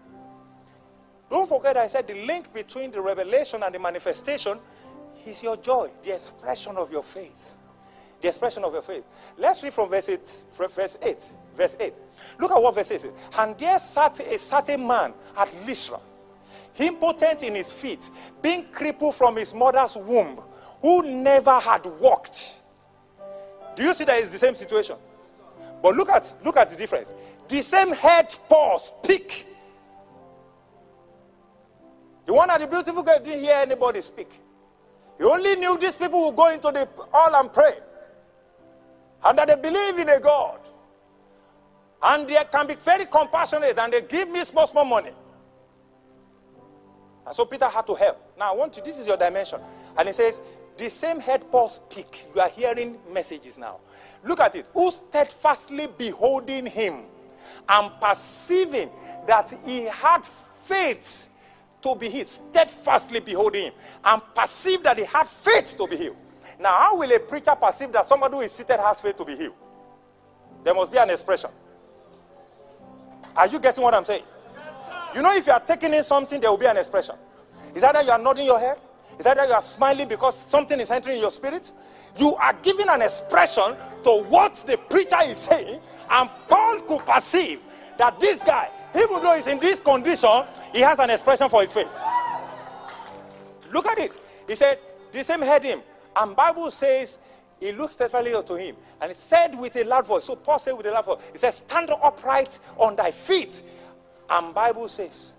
Don't 1.29 1.48
forget, 1.48 1.77
I 1.77 1.87
said 1.87 2.07
the 2.07 2.27
link 2.27 2.53
between 2.53 2.90
the 2.90 3.01
revelation 3.01 3.62
and 3.62 3.75
the 3.75 3.79
manifestation 3.79 4.59
is 5.27 5.42
your 5.42 5.57
joy, 5.57 5.90
the 6.03 6.14
expression 6.14 6.77
of 6.77 6.92
your 6.92 7.03
faith. 7.03 7.55
The 8.20 8.29
expression 8.29 8.62
of 8.62 8.72
your 8.72 8.83
faith. 8.83 9.05
Let's 9.37 9.62
read 9.64 9.72
from 9.72 9.88
verse 9.90 10.09
8. 10.09 10.44
Verse 10.55 10.98
8. 11.03 11.37
Verse 11.57 11.77
8. 11.81 11.92
Look 12.38 12.53
at 12.53 12.62
what 12.62 12.75
verse 12.75 12.92
8 12.92 13.01
says. 13.01 13.12
And 13.38 13.59
there 13.59 13.79
sat 13.79 14.20
a 14.20 14.38
certain 14.38 14.87
man 14.87 15.12
at 15.37 15.53
Lystra, 15.66 15.98
impotent 16.79 17.42
in 17.42 17.55
his 17.57 17.72
feet, 17.72 18.11
being 18.40 18.66
crippled 18.70 19.16
from 19.16 19.37
his 19.37 19.53
mother's 19.55 19.96
womb, 19.96 20.40
who 20.83 21.03
never 21.23 21.59
had 21.59 21.87
walked. 21.99 22.53
Do 23.75 23.85
you 23.85 23.95
see 23.95 24.05
that 24.05 24.18
it's 24.18 24.33
the 24.33 24.38
same 24.38 24.55
situation? 24.55 24.97
But 25.83 25.97
look 25.97 26.11
at 26.11 26.35
look 26.45 26.57
at 26.57 26.68
the 26.68 26.77
difference. 26.77 27.14
The 27.49 27.62
same 27.62 27.95
head 27.95 28.37
Paul 28.49 28.79
speak. 28.79 29.47
The 32.27 32.35
one 32.35 32.51
at 32.51 32.61
the 32.61 32.66
beautiful 32.66 33.03
girl 33.03 33.18
didn't 33.18 33.45
hear 33.45 33.57
anybody 33.57 34.01
speak. 34.01 34.31
He 35.18 35.25
only 35.25 35.57
knew 35.57 35.79
these 35.79 35.97
people 35.97 36.27
would 36.27 36.37
go 36.37 36.53
into 36.53 36.71
the 36.71 36.88
hall 37.12 37.35
and 37.40 37.53
pray. 37.53 37.75
And 39.25 39.38
that 39.38 39.49
they 39.49 39.57
believe 39.57 39.99
in 39.99 40.09
a 40.09 40.21
God. 40.21 40.59
And 42.03 42.29
they 42.29 42.38
can 42.51 42.66
be 42.66 42.75
very 42.75 43.07
compassionate 43.07 43.79
and 43.79 43.92
they 43.92 44.03
give 44.03 44.29
me 44.29 44.45
small, 44.45 44.66
small 44.66 44.85
money. 44.85 45.12
And 47.27 47.35
so 47.35 47.45
Peter 47.45 47.68
had 47.68 47.87
to 47.87 47.95
help. 47.95 48.21
Now 48.37 48.53
I 48.53 48.57
want 48.57 48.77
you, 48.77 48.83
this 48.83 48.99
is 48.99 49.07
your 49.07 49.16
dimension. 49.16 49.61
And 49.97 50.09
he 50.09 50.12
says, 50.12 50.40
the 50.79 50.89
same 50.91 51.21
head 51.21 51.45
Paul 51.51 51.69
speak. 51.69 52.27
You 52.35 52.41
are 52.41 52.49
hearing 52.49 52.99
messages 53.13 53.59
now. 53.59 53.81
Look 54.25 54.41
at 54.41 54.55
it. 54.57 54.67
Who 54.75 54.91
steadfastly 54.91 55.89
beholding 55.99 56.67
him 56.67 57.05
and 57.69 57.91
perceiving 58.01 58.91
that 59.27 59.53
he 59.65 59.85
had 59.85 60.27
faith 60.65 61.29
to 61.83 61.97
be 61.97 62.09
healed, 62.09 62.29
steadfastly 62.29 63.21
beholding 63.21 63.65
him 63.65 63.73
and 64.05 64.23
perceive 64.35 64.83
that 64.85 64.97
he 64.97 65.05
had 65.05 65.29
faith 65.29 65.77
to 65.77 65.87
be 65.87 65.97
healed. 65.97 66.17
Now, 66.59 66.79
how 66.79 66.99
will 66.99 67.11
a 67.13 67.19
preacher 67.19 67.55
perceive 67.55 67.93
that 67.93 68.07
somebody 68.07 68.37
who 68.37 68.41
is 68.43 68.53
seated 68.53 68.79
has 68.79 69.01
faith 69.01 69.17
to 69.17 69.25
be 69.25 69.37
healed? 69.37 69.55
There 70.65 70.75
must 70.75 70.93
be 70.93 70.99
an 70.99 71.11
expression. 71.11 71.51
Are 73.37 73.49
you 73.49 73.59
getting 73.59 73.83
what 73.83 73.95
I'm 73.95 74.05
saying? 74.05 74.23
You 75.15 75.23
know, 75.23 75.35
if 75.35 75.47
you 75.47 75.53
are 75.53 75.61
taking 75.61 75.93
in 75.93 76.05
something, 76.05 76.41
there 76.41 76.51
will 76.51 76.59
be 76.59 76.67
an 76.67 76.77
expression. 76.77 77.17
Is 77.75 77.83
that 77.83 77.95
that 77.95 78.05
you 78.05 78.11
are 78.11 78.19
nodding 78.19 78.47
your 78.47 78.59
head? 78.59 78.79
Is 79.23 79.25
that 79.25 79.47
you 79.47 79.55
are 79.55 79.61
smiling 79.61 80.09
because 80.09 80.37
something 80.37 80.81
is 80.81 80.91
entering 80.91 81.21
your 81.21 81.31
spirit? 81.31 81.73
You 82.19 82.35
are 82.35 82.53
giving 82.61 82.89
an 82.89 83.03
expression 83.03 83.77
to 84.03 84.25
what 84.25 84.55
the 84.67 84.77
preacher 84.91 85.19
is 85.23 85.37
saying, 85.37 85.79
and 86.11 86.29
Paul 86.49 86.81
could 86.81 87.07
perceive 87.07 87.61
that 87.99 88.19
this 88.19 88.43
guy, 88.43 88.69
even 88.97 89.23
though 89.23 89.37
he's 89.37 89.47
in 89.47 89.61
this 89.61 89.81
condition, 89.81 90.43
he 90.75 90.81
has 90.81 90.99
an 90.99 91.09
expression 91.09 91.49
for 91.49 91.63
his 91.63 91.73
faith. 91.73 92.01
Look 93.71 93.87
at 93.87 93.99
it. 93.99 94.19
He 94.49 94.57
said, 94.57 94.81
the 95.13 95.23
same 95.23 95.43
heard 95.43 95.63
him. 95.63 95.83
And 96.17 96.35
Bible 96.35 96.73
says, 96.73 97.21
he 97.61 97.71
looked 97.71 97.93
steadfastly 97.93 98.35
unto 98.35 98.57
him. 98.57 98.75
And 99.01 99.11
he 99.11 99.15
said 99.15 99.57
with 99.57 99.77
a 99.77 99.85
loud 99.85 100.05
voice. 100.05 100.25
So 100.25 100.35
Paul 100.35 100.59
said 100.59 100.73
with 100.73 100.87
a 100.87 100.91
loud 100.91 101.05
voice, 101.05 101.21
he 101.31 101.39
said, 101.39 101.55
stand 101.55 101.93
upright 102.03 102.59
on 102.77 102.97
thy 102.97 103.13
feet. 103.13 103.63
And 104.29 104.53
Bible 104.53 104.89
says, 104.89 105.35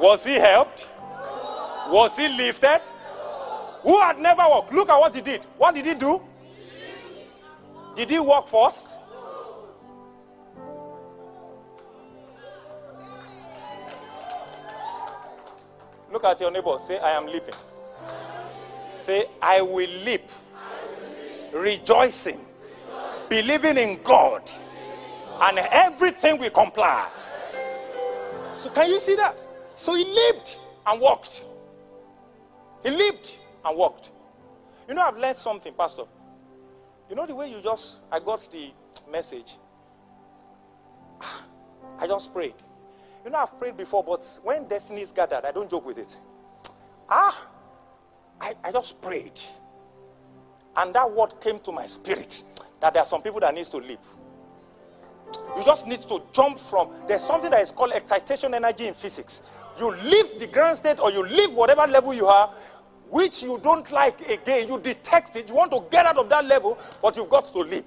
was 0.00 0.24
he 0.24 0.34
helped? 0.34 0.90
Was 1.88 2.16
he 2.16 2.28
lifted? 2.28 2.80
Who 3.82 4.00
had 4.00 4.18
never 4.18 4.42
walked? 4.42 4.72
Look 4.72 4.88
at 4.88 4.98
what 4.98 5.14
he 5.14 5.20
did. 5.20 5.44
What 5.58 5.74
did 5.74 5.84
he 5.84 5.94
do? 5.94 6.20
Did 7.96 8.10
he 8.10 8.18
walk 8.18 8.48
first? 8.48 8.98
Look 16.10 16.24
at 16.24 16.40
your 16.40 16.50
neighbor. 16.50 16.78
Say, 16.78 16.98
I 16.98 17.10
am 17.10 17.26
leaping. 17.26 17.54
Say, 18.90 19.26
I 19.42 19.60
will 19.60 19.90
leap. 20.04 20.30
Rejoicing. 21.52 22.44
Believing 23.28 23.76
in 23.76 24.02
God. 24.02 24.50
And 25.40 25.58
everything 25.58 26.38
will 26.38 26.50
comply. 26.50 27.08
So, 28.54 28.70
can 28.70 28.88
you 28.90 29.00
see 29.00 29.16
that? 29.16 29.43
So, 29.74 29.94
he 29.94 30.04
leaped 30.04 30.58
and 30.86 31.00
walked. 31.00 31.44
He 32.82 32.90
leaped 32.90 33.38
and 33.64 33.76
walked. 33.76 34.10
You 34.88 34.94
know, 34.94 35.02
I've 35.02 35.16
learned 35.16 35.36
something, 35.36 35.72
Pastor. 35.74 36.04
You 37.08 37.16
know, 37.16 37.26
the 37.26 37.34
way 37.34 37.50
you 37.50 37.60
just, 37.62 38.00
I 38.10 38.20
got 38.20 38.48
the 38.52 38.70
message. 39.10 39.54
I 41.98 42.06
just 42.06 42.32
prayed. 42.32 42.54
You 43.24 43.30
know, 43.30 43.38
I've 43.38 43.58
prayed 43.58 43.76
before, 43.76 44.04
but 44.04 44.40
when 44.42 44.68
destiny 44.68 45.00
is 45.00 45.12
gathered, 45.12 45.44
I 45.44 45.52
don't 45.52 45.70
joke 45.70 45.86
with 45.86 45.98
it. 45.98 46.20
Ah, 47.08 47.48
I, 48.40 48.54
I 48.62 48.72
just 48.72 49.00
prayed. 49.00 49.40
And 50.76 50.94
that 50.94 51.10
word 51.10 51.40
came 51.40 51.58
to 51.60 51.72
my 51.72 51.86
spirit 51.86 52.44
that 52.80 52.92
there 52.92 53.02
are 53.02 53.06
some 53.06 53.22
people 53.22 53.40
that 53.40 53.54
needs 53.54 53.70
to 53.70 53.78
leap. 53.78 54.00
You 55.56 55.64
just 55.64 55.86
need 55.86 56.00
to 56.02 56.22
jump 56.32 56.58
from. 56.58 56.90
There's 57.08 57.22
something 57.22 57.50
that 57.50 57.60
is 57.60 57.70
called 57.70 57.92
excitation 57.92 58.54
energy 58.54 58.86
in 58.86 58.94
physics. 58.94 59.42
You 59.78 59.90
leave 59.90 60.38
the 60.38 60.46
ground 60.46 60.76
state 60.76 61.00
or 61.00 61.10
you 61.10 61.22
leave 61.26 61.52
whatever 61.52 61.86
level 61.86 62.14
you 62.14 62.26
are, 62.26 62.52
which 63.10 63.42
you 63.42 63.58
don't 63.62 63.90
like 63.92 64.20
again. 64.28 64.68
You 64.68 64.78
detect 64.78 65.36
it. 65.36 65.48
You 65.48 65.54
want 65.54 65.72
to 65.72 65.84
get 65.90 66.06
out 66.06 66.18
of 66.18 66.28
that 66.28 66.44
level, 66.44 66.78
but 67.02 67.16
you've 67.16 67.28
got 67.28 67.44
to 67.46 67.58
leap. 67.60 67.86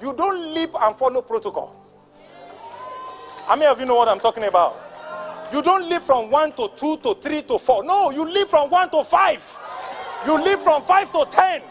You 0.00 0.14
don't 0.14 0.54
leap 0.54 0.70
and 0.78 0.96
follow 0.96 1.22
protocol. 1.22 1.74
How 3.46 3.56
many 3.56 3.66
of 3.66 3.78
you 3.78 3.86
know 3.86 3.96
what 3.96 4.08
I'm 4.08 4.20
talking 4.20 4.44
about? 4.44 4.82
You 5.52 5.62
don't 5.62 5.88
leap 5.88 6.02
from 6.02 6.30
one 6.30 6.52
to 6.52 6.70
two 6.76 6.96
to 6.98 7.14
three 7.14 7.42
to 7.42 7.58
four. 7.58 7.84
No, 7.84 8.10
you 8.10 8.28
leap 8.28 8.48
from 8.48 8.68
one 8.70 8.90
to 8.90 9.04
five. 9.04 9.58
You 10.26 10.42
leap 10.42 10.58
from 10.58 10.82
five 10.82 11.10
to 11.12 11.26
ten. 11.30 11.62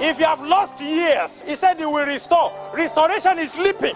If 0.00 0.18
you 0.18 0.24
have 0.24 0.42
lost 0.42 0.80
years, 0.80 1.42
he 1.42 1.56
said 1.56 1.78
he 1.78 1.84
will 1.84 2.06
restore. 2.06 2.52
Restoration 2.72 3.38
is 3.38 3.56
leaping. 3.56 3.94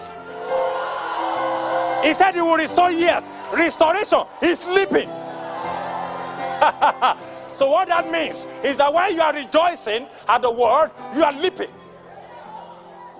He 2.03 2.13
said 2.13 2.35
he 2.35 2.41
will 2.41 2.57
restore 2.57 2.91
years. 2.91 3.27
Restoration 3.51 4.21
is 4.41 4.63
leaping. 4.65 5.09
so 7.55 7.71
what 7.71 7.87
that 7.87 8.11
means 8.11 8.45
is 8.63 8.77
that 8.77 8.93
when 8.93 9.15
you 9.15 9.21
are 9.21 9.33
rejoicing 9.33 10.07
at 10.27 10.41
the 10.43 10.51
word, 10.51 10.91
you 11.15 11.23
are 11.23 11.33
leaping. 11.33 11.71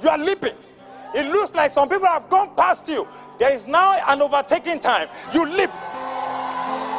You 0.03 0.09
are 0.09 0.17
leaping. 0.19 0.53
It 1.15 1.31
looks 1.31 1.55
like 1.55 1.71
some 1.71 1.89
people 1.89 2.07
have 2.07 2.29
gone 2.29 2.53
past 2.55 2.87
you. 2.87 3.07
There 3.39 3.51
is 3.51 3.67
now 3.67 3.93
an 4.07 4.21
overtaking 4.21 4.79
time. 4.79 5.07
You 5.33 5.45
leap. 5.45 5.71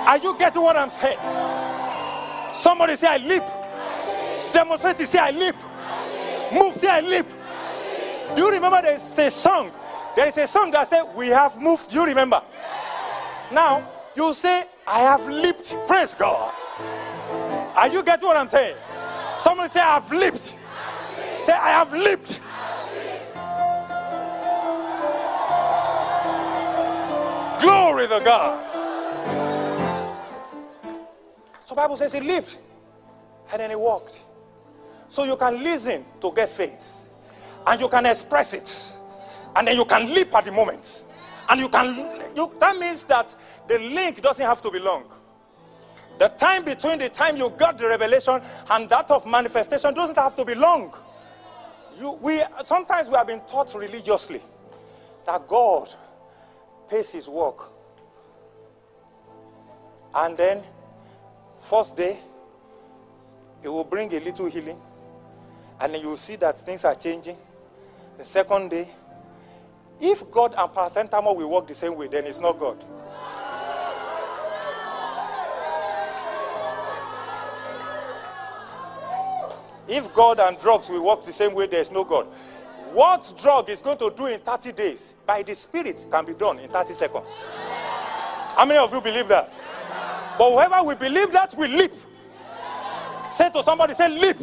Are 0.07 0.19
you 0.19 0.37
getting 0.39 0.63
what 0.63 0.77
I'm 0.77 0.91
saying? 0.91 1.19
Somebody 2.53 2.97
say, 2.97 3.09
I 3.09 3.17
leap. 3.19 3.43
Demonstrate 4.53 4.99
say, 5.01 5.19
I 5.19 5.31
leap. 5.31 5.55
Move, 6.53 6.75
say, 6.77 6.89
I 6.89 7.01
leap. 7.01 7.27
Do 8.35 8.43
you 8.43 8.51
remember 8.51 8.83
there 8.83 8.97
is 8.97 9.19
a 9.19 9.31
song? 9.31 9.71
There 10.15 10.27
is 10.29 10.39
a 10.39 10.47
song 10.47 10.71
that 10.73 10.89
says, 10.89 11.07
We 11.15 11.29
have 11.29 11.61
moved. 11.61 11.91
Do 11.91 11.97
you 11.97 12.07
remember? 12.07 12.43
Now, 13.53 13.89
you 14.15 14.33
say, 14.35 14.65
I 14.87 15.01
have 15.01 15.29
leaped. 15.29 15.77
Praise 15.87 16.15
God. 16.15 16.53
Are 17.75 17.89
you 17.89 18.03
getting 18.03 18.27
what 18.27 18.37
I'm 18.37 18.49
saying? 18.49 18.77
Someone 19.37 19.69
say, 19.69 19.81
I 19.81 19.95
have 19.95 20.11
leaped. 20.11 20.59
Say, 21.45 21.53
I 21.53 21.71
have 21.71 21.93
leaped. 21.93 22.41
Glory 27.61 28.09
to 28.09 28.21
God. 28.25 28.63
So 31.65 31.75
Bible 31.75 31.97
says 31.97 32.13
he 32.13 32.21
lived 32.21 32.57
and 33.53 33.61
then 33.61 33.71
he 33.71 33.77
walked. 33.77 34.23
So 35.09 35.25
you 35.25 35.37
can 35.37 35.63
listen 35.63 36.05
to 36.21 36.33
get 36.33 36.49
faith 36.49 37.09
and 37.67 37.81
you 37.81 37.89
can 37.89 38.07
express 38.07 38.55
it 38.55 38.97
and 39.57 39.67
then 39.69 39.77
you 39.77 39.85
can 39.85 40.13
leap 40.13 40.35
at 40.35 40.45
the 40.45 40.53
moment. 40.53 41.05
And 41.49 41.61
you 41.61 41.69
can, 41.69 41.95
you, 42.37 42.53
that 42.61 42.77
means 42.77 43.05
that 43.05 43.35
the 43.69 43.79
link 43.79 44.21
doesn't 44.21 44.45
have 44.45 44.61
to 44.63 44.71
be 44.71 44.79
long. 44.79 45.05
The 46.19 46.29
time 46.29 46.65
between 46.65 46.99
the 46.99 47.09
time 47.09 47.37
you 47.37 47.51
got 47.51 47.79
the 47.79 47.87
revelation 47.89 48.41
and 48.71 48.89
that 48.89 49.11
of 49.11 49.27
manifestation 49.27 49.95
doesn't 49.95 50.17
have 50.17 50.35
to 50.37 50.45
be 50.45 50.55
long. 50.55 50.93
You, 51.99 52.13
we, 52.13 52.43
sometimes 52.65 53.09
we 53.09 53.17
have 53.17 53.27
been 53.27 53.41
taught 53.41 53.75
religiously 53.75 54.41
that 55.27 55.47
God 55.47 55.89
pays 56.89 57.13
his 57.13 57.29
work. 57.29 57.73
And 60.15 60.37
then, 60.37 60.65
first 61.59 61.97
day, 61.97 62.19
he 63.63 63.69
will 63.69 63.85
bring 63.85 64.13
a 64.15 64.21
little 64.21 64.47
healing. 64.47 64.81
And 65.81 65.95
you 65.97 66.17
see 66.17 66.37
that 66.37 66.59
things 66.59 66.85
are 66.85 66.95
changing. 66.95 67.37
The 68.17 68.25
second 68.25 68.71
day, 68.71 68.89
if 70.01 70.31
God 70.31 70.55
and 70.57 70.71
paracetamol 70.71 71.37
will 71.37 71.51
work 71.51 71.67
the 71.67 71.75
same 71.75 71.97
way, 71.97 72.09
then 72.09 72.25
it's 72.27 72.41
not 72.41 72.59
God. 72.59 72.85
If 79.89 80.13
God 80.15 80.41
and 80.41 80.59
drugs 80.59 80.91
will 80.91 81.05
work 81.05 81.23
the 81.23 81.33
same 81.33 81.55
way, 81.55 81.67
there's 81.67 81.93
no 81.93 82.05
God. 82.05 82.27
What 82.93 83.33
drug 83.41 83.71
is 83.71 83.83
going 83.83 83.99
to 83.99 84.11
do 84.17 84.27
in 84.27 84.41
30 84.41 84.73
days 84.73 85.15
by 85.27 85.43
the 85.43 85.55
Spirit 85.55 86.07
can 86.11 86.25
be 86.25 86.35
done 86.35 86.59
in 86.59 86.69
30 86.69 86.95
seconds. 86.95 87.45
How 88.57 88.65
many 88.65 88.79
of 88.79 88.93
you 88.93 89.01
believe 89.01 89.29
that? 89.29 89.55
But 90.39 90.51
whoever 90.51 90.87
will 90.87 90.97
believe 90.97 91.31
that 91.33 91.55
will 91.57 91.71
leap. 91.71 91.93
Say 93.31 93.51
to 93.51 93.63
somebody, 93.63 93.95
say 93.95 94.09
leap. 94.09 94.37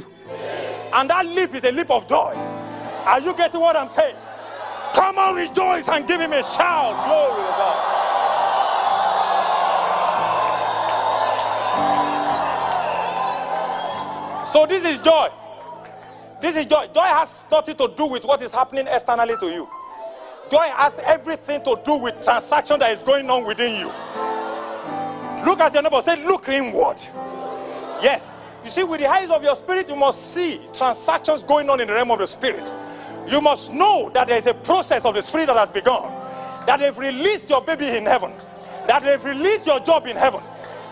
And 0.94 1.10
that 1.10 1.26
leap 1.26 1.54
is 1.56 1.64
a 1.64 1.72
leap 1.72 1.90
of 1.90 2.08
joy. 2.08 2.34
Are 3.06 3.20
you 3.20 3.34
getting 3.36 3.60
what 3.60 3.76
I'm 3.76 3.90
saying? 3.90 4.16
Come 4.94 5.18
on, 5.18 5.36
rejoice 5.36 5.90
and 5.90 6.08
give 6.08 6.22
him 6.22 6.34
a 6.34 6.44
shout. 6.44 6.94
Glory 7.06 7.42
to 7.42 7.52
God. 7.58 8.04
So 14.46 14.68
this 14.68 14.86
is 14.86 15.00
joy. 15.00 15.30
This 16.40 16.56
is 16.58 16.68
joy. 16.68 16.88
Joy 16.94 17.02
has 17.02 17.42
nothing 17.52 17.76
to 17.78 17.92
do 17.98 18.06
with 18.06 18.24
what 18.24 18.42
is 18.44 18.54
happening 18.54 18.86
externally 18.88 19.36
to 19.38 19.48
you. 19.48 19.68
Joy 20.52 20.70
has 20.76 21.00
everything 21.00 21.64
to 21.64 21.80
do 21.84 21.96
with 21.96 22.22
transaction 22.24 22.80
that 22.80 22.92
is 22.92 23.02
going 23.02 23.30
on 23.32 23.46
within 23.46 23.80
you. 23.80 23.88
Look 25.44 25.60
at 25.60 25.74
your 25.74 25.82
neighbor. 25.82 26.02
Say, 26.02 26.24
look 26.24 26.48
inward. 26.50 26.98
Yes. 28.04 28.30
You 28.64 28.70
see, 28.70 28.84
with 28.84 29.02
the 29.02 29.08
eyes 29.08 29.30
of 29.30 29.44
your 29.44 29.56
spirit, 29.56 29.90
you 29.90 29.96
must 29.96 30.34
see 30.34 30.62
transactions 30.74 31.44
going 31.44 31.70
on 31.70 31.82
in 31.82 31.88
the 31.88 31.94
realm 31.94 32.12
of 32.12 32.20
the 32.20 32.28
spirit. 32.28 32.74
You 33.28 33.42
must 33.42 33.74
know 33.74 34.10
that 34.14 34.28
there 34.28 34.38
is 34.38 34.48
a 34.48 34.54
process 34.54 35.06
of 35.06 35.16
the 35.16 35.22
spirit 35.22 35.48
that 35.48 35.58
has 35.58 35.72
begun. 35.72 36.12
That 36.66 36.78
they've 36.80 36.98
released 36.98 37.50
your 37.50 37.62
baby 37.62 37.88
in 37.90 38.06
heaven. 38.06 38.34
That 38.88 39.04
they've 39.04 39.24
released 39.24 39.68
your 39.68 39.80
job 39.80 40.08
in 40.08 40.16
heaven. 40.16 40.42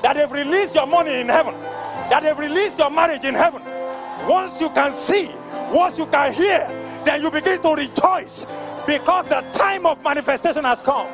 That 0.02 0.16
they've 0.16 0.32
released 0.32 0.76
your 0.76 0.88
money 0.88 1.20
in 1.20 1.28
heaven. 1.28 1.54
That 2.10 2.24
they've 2.24 2.38
released 2.38 2.80
your 2.80 2.90
marriage 2.90 3.24
in 3.24 3.36
heaven. 3.36 3.64
Once 4.28 4.60
you 4.60 4.70
can 4.70 4.94
see, 4.94 5.30
once 5.72 5.98
you 5.98 6.06
can 6.08 6.34
hear, 6.34 6.68
then 7.06 7.22
you 7.22 7.32
begin 7.32 7.62
to 7.62 7.70
rejoice 7.74 8.46
because 8.86 9.28
the 9.28 9.42
time 9.54 9.86
of 9.86 10.02
manifestation 10.04 10.64
has 10.64 10.84
come. 10.84 11.08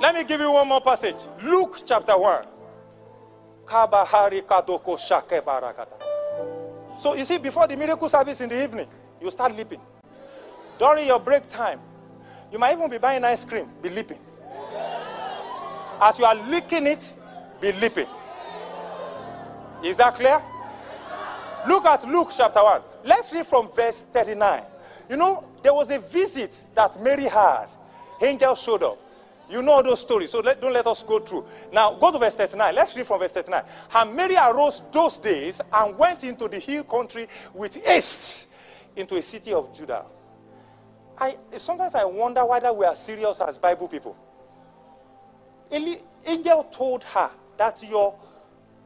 Let 0.00 0.14
me 0.14 0.24
give 0.24 0.40
you 0.40 0.50
one 0.50 0.66
more 0.66 0.80
passage. 0.80 1.16
Luke 1.42 1.82
chapter 1.84 2.18
1. 2.18 2.46
Kabahari 3.66 4.40
kadoko 4.42 4.98
shake 4.98 5.44
barakata. 5.44 6.00
So 6.98 7.14
you 7.14 7.24
see, 7.26 7.36
before 7.36 7.66
the 7.66 7.76
miracle 7.76 8.08
service 8.08 8.40
in 8.40 8.48
the 8.48 8.62
evening, 8.62 8.88
you 9.20 9.30
start 9.30 9.54
leaping. 9.54 9.80
During 10.78 11.06
your 11.06 11.20
break 11.20 11.46
time, 11.46 11.80
you 12.50 12.58
might 12.58 12.72
even 12.72 12.88
be 12.88 12.96
buying 12.96 13.22
ice 13.24 13.44
cream, 13.44 13.68
be 13.82 13.90
leaping. 13.90 14.18
As 16.00 16.18
you 16.18 16.24
are 16.24 16.34
licking 16.34 16.86
it, 16.86 17.12
be 17.60 17.72
leaping. 17.72 18.06
Is 19.84 19.98
that 19.98 20.14
clear? 20.14 20.42
Look 21.68 21.84
at 21.84 22.08
Luke 22.08 22.30
chapter 22.34 22.62
1. 22.62 22.82
let's 23.04 23.32
read 23.32 23.46
from 23.46 23.68
verse 23.72 24.04
39. 24.10 24.62
You 25.10 25.18
know, 25.18 25.44
there 25.62 25.74
was 25.74 25.90
a 25.90 25.98
visit 25.98 26.66
that 26.74 27.00
Mary 27.02 27.24
had. 27.24 27.66
Angel 28.22 28.54
showed 28.54 28.82
up. 28.82 28.98
You 29.50 29.62
know 29.62 29.82
those 29.82 30.00
stories, 30.00 30.30
so 30.30 30.40
let, 30.40 30.60
don't 30.60 30.72
let 30.72 30.86
us 30.86 31.02
go 31.02 31.18
through. 31.18 31.44
Now, 31.72 31.94
go 31.94 32.12
to 32.12 32.18
verse 32.18 32.36
39. 32.36 32.74
Let's 32.74 32.96
read 32.96 33.06
from 33.06 33.18
verse 33.18 33.32
39. 33.32 33.64
And 33.94 34.14
Mary 34.14 34.36
arose 34.36 34.82
those 34.92 35.18
days 35.18 35.60
and 35.72 35.98
went 35.98 36.22
into 36.22 36.46
the 36.48 36.58
hill 36.58 36.84
country 36.84 37.26
with 37.52 37.84
haste 37.84 38.46
into 38.94 39.16
a 39.16 39.22
city 39.22 39.52
of 39.52 39.74
Judah. 39.74 40.04
I, 41.18 41.36
sometimes 41.56 41.94
I 41.94 42.04
wonder 42.04 42.44
whether 42.46 42.72
we 42.72 42.86
are 42.86 42.94
serious 42.94 43.40
as 43.40 43.58
Bible 43.58 43.88
people. 43.88 44.16
Angel 45.70 46.64
told 46.64 47.04
her 47.04 47.30
that 47.56 47.82
your 47.88 48.14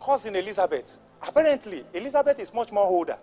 cousin 0.02 0.36
Elizabeth, 0.36 0.98
apparently, 1.22 1.84
Elizabeth 1.94 2.38
is 2.40 2.52
much 2.52 2.72
more 2.72 2.86
older. 2.86 3.16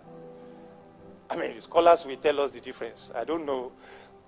I 1.30 1.36
mean, 1.36 1.54
the 1.54 1.60
scholars 1.60 2.04
will 2.06 2.16
tell 2.16 2.40
us 2.40 2.50
the 2.52 2.60
difference. 2.60 3.10
I 3.14 3.24
don't 3.24 3.46
know. 3.46 3.72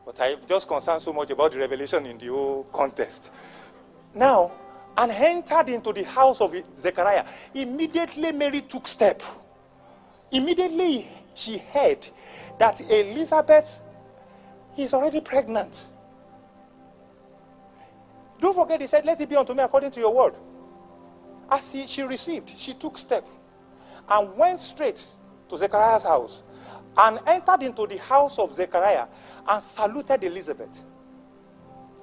But 0.05 0.21
I'm 0.21 0.39
just 0.47 0.69
concerned 0.69 1.01
so 1.01 1.13
much 1.13 1.31
about 1.31 1.53
the 1.53 1.59
revelation 1.59 2.05
in 2.07 2.19
the 2.19 2.27
whole 2.27 2.65
context. 2.65 3.33
Now, 4.15 4.53
and 4.97 5.11
entered 5.11 5.69
into 5.71 5.93
the 5.93 6.05
house 6.05 6.41
of 6.41 6.55
Zechariah. 6.77 7.25
Immediately, 7.55 8.33
Mary 8.33 8.61
took 8.61 8.87
step. 8.87 9.23
Immediately, 10.31 11.09
she 11.35 11.59
heard 11.59 12.07
that 12.59 12.81
Elizabeth 12.81 13.81
is 14.77 14.95
already 14.95 15.21
pregnant. 15.21 15.87
Don't 18.39 18.55
forget, 18.55 18.81
he 18.81 18.87
said, 18.87 19.05
Let 19.05 19.21
it 19.21 19.29
be 19.29 19.37
unto 19.37 19.55
me 19.55 19.63
according 19.63 19.91
to 19.93 20.01
your 20.01 20.15
word. 20.15 20.35
As 21.51 21.71
she, 21.71 21.87
she 21.87 22.03
received, 22.03 22.51
she 22.51 22.75
took 22.75 22.99
step 22.99 23.27
and 24.09 24.37
went 24.37 24.61
straight 24.61 25.05
to 25.49 25.59
Zechariah's 25.59 26.05
house 26.05 26.43
and 26.97 27.19
entered 27.27 27.63
into 27.63 27.87
the 27.87 27.99
house 27.99 28.39
of 28.39 28.55
Zechariah 28.55 29.07
and 29.49 29.63
saluted 29.63 30.25
Elizabeth. 30.25 30.85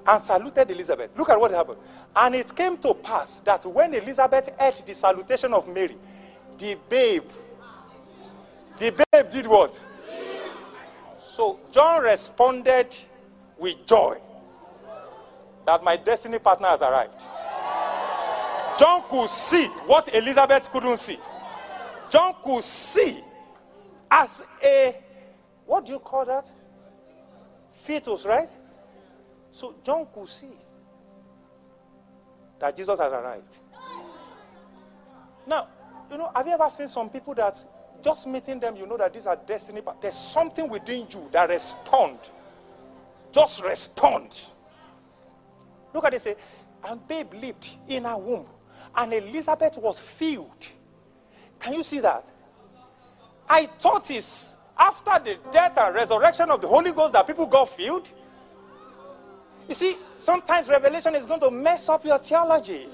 And 0.06 0.20
saluted 0.20 0.70
Elizabeth. 0.70 1.10
Look 1.16 1.30
at 1.30 1.38
what 1.38 1.50
happened. 1.52 1.78
And 2.16 2.34
it 2.34 2.54
came 2.54 2.76
to 2.78 2.94
pass 2.94 3.40
that 3.40 3.64
when 3.64 3.94
Elizabeth 3.94 4.50
heard 4.58 4.82
the 4.84 4.94
salutation 4.94 5.52
of 5.54 5.68
Mary, 5.68 5.96
the 6.58 6.76
babe, 6.88 7.24
the 8.78 9.04
babe 9.12 9.30
did 9.30 9.46
what? 9.46 9.80
So 11.18 11.60
John 11.70 12.02
responded 12.02 12.96
with 13.58 13.86
joy 13.86 14.18
that 15.66 15.82
my 15.84 15.96
destiny 15.96 16.38
partner 16.38 16.68
has 16.68 16.82
arrived. 16.82 17.20
John 18.78 19.02
could 19.08 19.28
see 19.28 19.66
what 19.86 20.12
Elizabeth 20.14 20.70
couldn't 20.70 20.96
see. 20.96 21.18
John 22.10 22.34
could 22.42 22.62
see 22.62 23.22
as 24.10 24.42
a, 24.64 24.96
what 25.64 25.86
do 25.86 25.92
you 25.92 25.98
call 25.98 26.24
that? 26.24 26.50
Fetus, 27.82 28.26
right? 28.26 28.48
So 29.50 29.74
John 29.82 30.06
could 30.14 30.28
see 30.28 30.56
that 32.58 32.76
Jesus 32.76 32.98
had 32.98 33.10
arrived. 33.12 33.58
Now, 35.46 35.68
you 36.10 36.18
know, 36.18 36.30
have 36.34 36.46
you 36.46 36.52
ever 36.52 36.68
seen 36.70 36.88
some 36.88 37.10
people 37.10 37.34
that 37.34 37.64
just 38.02 38.26
meeting 38.26 38.58
them, 38.60 38.76
you 38.76 38.86
know 38.86 38.96
that 38.96 39.14
these 39.14 39.26
are 39.26 39.36
destiny. 39.36 39.80
but 39.80 40.02
There's 40.02 40.14
something 40.14 40.68
within 40.68 41.06
you 41.10 41.28
that 41.32 41.48
respond. 41.48 42.18
Just 43.30 43.62
respond. 43.62 44.38
Look 45.94 46.04
at 46.04 46.12
this. 46.12 46.24
Say, 46.24 46.36
and 46.84 47.06
babe 47.06 47.32
lived 47.34 47.70
in 47.88 48.04
her 48.04 48.16
womb, 48.16 48.46
and 48.96 49.12
Elizabeth 49.12 49.78
was 49.78 49.98
filled. 49.98 50.68
Can 51.60 51.74
you 51.74 51.82
see 51.82 52.00
that? 52.00 52.28
I 53.48 53.66
thought 53.66 54.10
it's 54.10 54.56
after 54.78 55.12
the 55.24 55.38
death 55.50 55.78
and 55.78 55.94
resurrection 55.94 56.50
of 56.50 56.60
the 56.60 56.68
Holy 56.68 56.92
Ghost 56.92 57.12
that 57.12 57.26
people 57.26 57.46
got 57.46 57.68
filled. 57.68 58.10
You 59.68 59.74
see, 59.74 59.96
sometimes 60.18 60.68
revelation 60.68 61.14
is 61.14 61.26
going 61.26 61.40
to 61.40 61.50
mess 61.50 61.88
up 61.88 62.04
your 62.04 62.18
theology. 62.18 62.86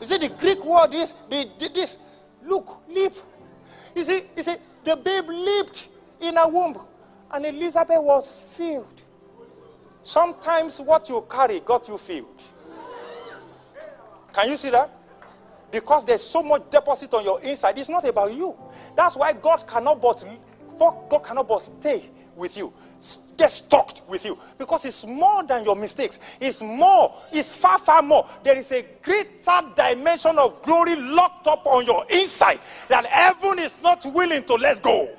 You 0.00 0.06
see, 0.06 0.18
the 0.18 0.30
Greek 0.30 0.64
word 0.64 0.92
is 0.94 1.14
the, 1.30 1.48
this 1.72 1.98
look, 2.44 2.82
leap. 2.88 3.12
You 3.94 4.04
see, 4.04 4.22
you 4.36 4.42
see, 4.42 4.56
the 4.84 4.96
babe 4.96 5.28
leaped 5.28 5.88
in 6.20 6.36
a 6.36 6.48
womb, 6.48 6.78
and 7.30 7.46
Elizabeth 7.46 8.00
was 8.00 8.32
filled. 8.32 9.02
Sometimes 10.02 10.80
what 10.80 11.08
you 11.08 11.24
carry 11.30 11.60
got 11.60 11.86
you 11.88 11.96
filled. 11.98 12.42
Can 14.32 14.48
you 14.48 14.56
see 14.56 14.70
that? 14.70 14.90
Because 15.72 16.04
there's 16.04 16.22
so 16.22 16.42
much 16.42 16.70
deposit 16.70 17.12
on 17.14 17.24
your 17.24 17.40
inside. 17.40 17.78
It's 17.78 17.88
not 17.88 18.06
about 18.06 18.34
you. 18.34 18.54
That's 18.94 19.16
why 19.16 19.32
God 19.32 19.66
cannot 19.66 20.00
but 20.00 20.22
God 21.08 21.18
cannot 21.20 21.48
but 21.48 21.62
stay 21.62 22.10
with 22.36 22.56
you, 22.56 22.72
get 23.36 23.50
stuck 23.50 24.08
with 24.08 24.24
you. 24.24 24.38
Because 24.58 24.84
it's 24.84 25.06
more 25.06 25.44
than 25.44 25.64
your 25.64 25.76
mistakes. 25.76 26.18
It's 26.40 26.62
more, 26.62 27.14
it's 27.32 27.54
far, 27.54 27.78
far 27.78 28.02
more. 28.02 28.28
There 28.42 28.56
is 28.56 28.72
a 28.72 28.84
greater 29.02 29.60
dimension 29.74 30.38
of 30.38 30.62
glory 30.62 30.96
locked 30.96 31.46
up 31.46 31.66
on 31.66 31.84
your 31.84 32.04
inside 32.10 32.60
that 32.88 33.06
heaven 33.06 33.58
is 33.58 33.80
not 33.82 34.04
willing 34.12 34.42
to 34.44 34.54
let 34.54 34.82
go. 34.82 35.14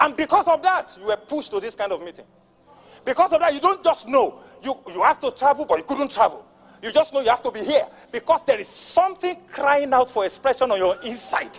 And 0.00 0.16
because 0.16 0.46
of 0.46 0.62
that, 0.62 0.96
you 1.00 1.06
were 1.06 1.16
pushed 1.16 1.50
to 1.50 1.60
this 1.60 1.74
kind 1.74 1.92
of 1.92 2.00
meeting. 2.02 2.26
Because 3.04 3.32
of 3.32 3.40
that, 3.40 3.54
you 3.54 3.60
don't 3.60 3.82
just 3.82 4.06
know. 4.06 4.40
You, 4.62 4.78
you 4.88 5.02
have 5.02 5.18
to 5.20 5.30
travel, 5.30 5.64
but 5.64 5.78
you 5.78 5.84
couldn't 5.84 6.10
travel. 6.10 6.44
You 6.82 6.92
just 6.92 7.12
know 7.12 7.20
you 7.20 7.28
have 7.30 7.42
to 7.42 7.50
be 7.50 7.60
here 7.60 7.86
because 8.12 8.44
there 8.44 8.58
is 8.58 8.68
something 8.68 9.36
crying 9.50 9.92
out 9.92 10.10
for 10.10 10.24
expression 10.24 10.70
on 10.70 10.78
your 10.78 10.96
inside. 11.02 11.58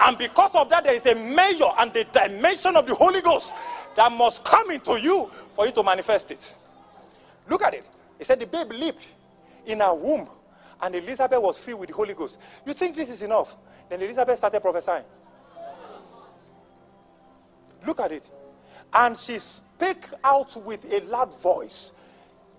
And 0.00 0.16
because 0.16 0.54
of 0.54 0.68
that, 0.70 0.84
there 0.84 0.94
is 0.94 1.06
a 1.06 1.14
measure 1.14 1.68
and 1.78 1.92
the 1.92 2.04
dimension 2.04 2.76
of 2.76 2.86
the 2.86 2.94
Holy 2.94 3.20
Ghost 3.20 3.54
that 3.96 4.12
must 4.12 4.44
come 4.44 4.70
into 4.70 5.00
you 5.00 5.28
for 5.54 5.66
you 5.66 5.72
to 5.72 5.82
manifest 5.82 6.30
it. 6.30 6.56
Look 7.48 7.62
at 7.62 7.74
it. 7.74 7.90
He 8.18 8.24
said 8.24 8.38
the 8.38 8.46
babe 8.46 8.70
leaped 8.72 9.08
in 9.66 9.80
her 9.80 9.94
womb 9.94 10.28
and 10.82 10.94
Elizabeth 10.94 11.40
was 11.40 11.62
filled 11.62 11.80
with 11.80 11.88
the 11.88 11.94
Holy 11.94 12.14
Ghost. 12.14 12.40
You 12.64 12.72
think 12.72 12.96
this 12.96 13.10
is 13.10 13.22
enough? 13.22 13.56
Then 13.88 14.00
Elizabeth 14.00 14.38
started 14.38 14.60
prophesying. 14.60 15.04
Look 17.86 18.00
at 18.00 18.12
it. 18.12 18.30
And 18.92 19.16
she 19.16 19.38
spake 19.38 20.06
out 20.24 20.56
with 20.64 20.84
a 20.92 21.04
loud 21.06 21.38
voice. 21.40 21.92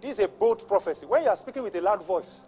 This 0.01 0.17
is 0.17 0.25
a 0.25 0.27
bold 0.27 0.67
prophecy. 0.67 1.05
When 1.05 1.23
you 1.23 1.29
are 1.29 1.35
speaking 1.35 1.63
with 1.63 1.75
a 1.75 1.81
loud 1.81 2.03
voice, 2.03 2.41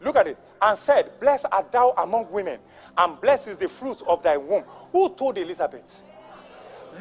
look 0.00 0.16
at 0.16 0.26
it. 0.26 0.38
And 0.62 0.78
said, 0.78 1.18
Blessed 1.20 1.46
art 1.52 1.70
thou 1.70 1.90
among 1.98 2.30
women, 2.30 2.58
and 2.96 3.20
blessed 3.20 3.48
is 3.48 3.58
the 3.58 3.68
fruit 3.68 4.02
of 4.06 4.22
thy 4.22 4.36
womb. 4.36 4.64
Who 4.92 5.14
told 5.14 5.38
Elizabeth? 5.38 6.04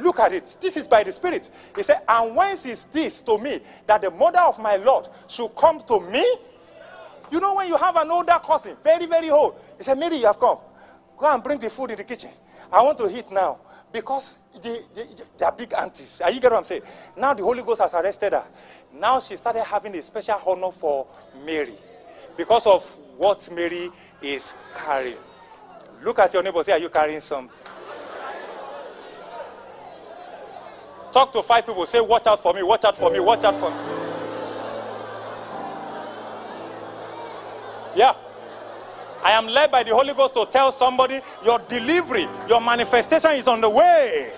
Look 0.01 0.19
at 0.19 0.33
it. 0.33 0.57
This 0.61 0.77
is 0.77 0.87
by 0.87 1.03
the 1.03 1.11
Spirit. 1.11 1.49
He 1.75 1.83
said, 1.83 2.01
And 2.07 2.35
whence 2.35 2.65
is 2.65 2.83
this 2.85 3.21
to 3.21 3.37
me 3.37 3.59
that 3.87 4.01
the 4.01 4.11
mother 4.11 4.39
of 4.39 4.59
my 4.59 4.75
Lord 4.75 5.07
should 5.27 5.55
come 5.55 5.79
to 5.87 5.99
me? 5.99 6.37
You 7.31 7.39
know, 7.39 7.55
when 7.55 7.67
you 7.67 7.77
have 7.77 7.95
an 7.95 8.09
older 8.09 8.39
cousin, 8.43 8.75
very, 8.83 9.05
very 9.05 9.29
old, 9.29 9.55
he 9.77 9.83
said, 9.83 9.97
Mary, 9.97 10.17
you 10.17 10.25
have 10.25 10.39
come. 10.39 10.57
Go 11.17 11.33
and 11.33 11.43
bring 11.43 11.59
the 11.59 11.69
food 11.69 11.91
in 11.91 11.97
the 11.97 12.03
kitchen. 12.03 12.31
I 12.71 12.81
want 12.81 12.97
to 12.99 13.09
eat 13.09 13.31
now. 13.31 13.59
Because 13.91 14.38
they, 14.61 14.79
they, 14.95 15.05
they 15.37 15.45
are 15.45 15.51
big 15.51 15.73
aunties. 15.73 16.21
Are 16.21 16.31
you 16.31 16.39
get 16.39 16.51
what 16.51 16.57
I'm 16.59 16.63
saying? 16.63 16.81
Now 17.17 17.33
the 17.33 17.43
Holy 17.43 17.63
Ghost 17.63 17.81
has 17.81 17.93
arrested 17.93 18.33
her. 18.33 18.45
Now 18.93 19.19
she 19.19 19.37
started 19.37 19.63
having 19.63 19.95
a 19.95 20.01
special 20.01 20.39
honor 20.45 20.71
for 20.71 21.07
Mary. 21.45 21.77
Because 22.35 22.65
of 22.67 22.83
what 23.17 23.47
Mary 23.53 23.89
is 24.21 24.53
carrying. 24.75 25.17
Look 26.03 26.19
at 26.19 26.33
your 26.33 26.43
neighbor, 26.43 26.63
say, 26.63 26.71
Are 26.73 26.79
you 26.79 26.89
carrying 26.89 27.19
something? 27.21 27.65
Talk 31.11 31.33
to 31.33 31.41
five 31.41 31.65
people, 31.65 31.85
say, 31.85 31.99
Watch 32.01 32.27
out 32.27 32.39
for 32.39 32.53
me, 32.53 32.63
watch 32.63 32.85
out 32.85 32.95
for 32.95 33.11
me, 33.11 33.19
watch 33.19 33.43
out 33.43 33.57
for 33.57 33.69
me. 33.69 33.77
Yeah. 37.95 38.13
I 39.23 39.31
am 39.31 39.47
led 39.47 39.71
by 39.71 39.83
the 39.83 39.91
Holy 39.93 40.13
Ghost 40.13 40.33
to 40.35 40.45
tell 40.45 40.71
somebody 40.71 41.19
your 41.43 41.59
delivery, 41.67 42.27
your 42.47 42.61
manifestation 42.61 43.31
is 43.31 43.47
on 43.47 43.61
the 43.61 43.69
way. 43.69 44.31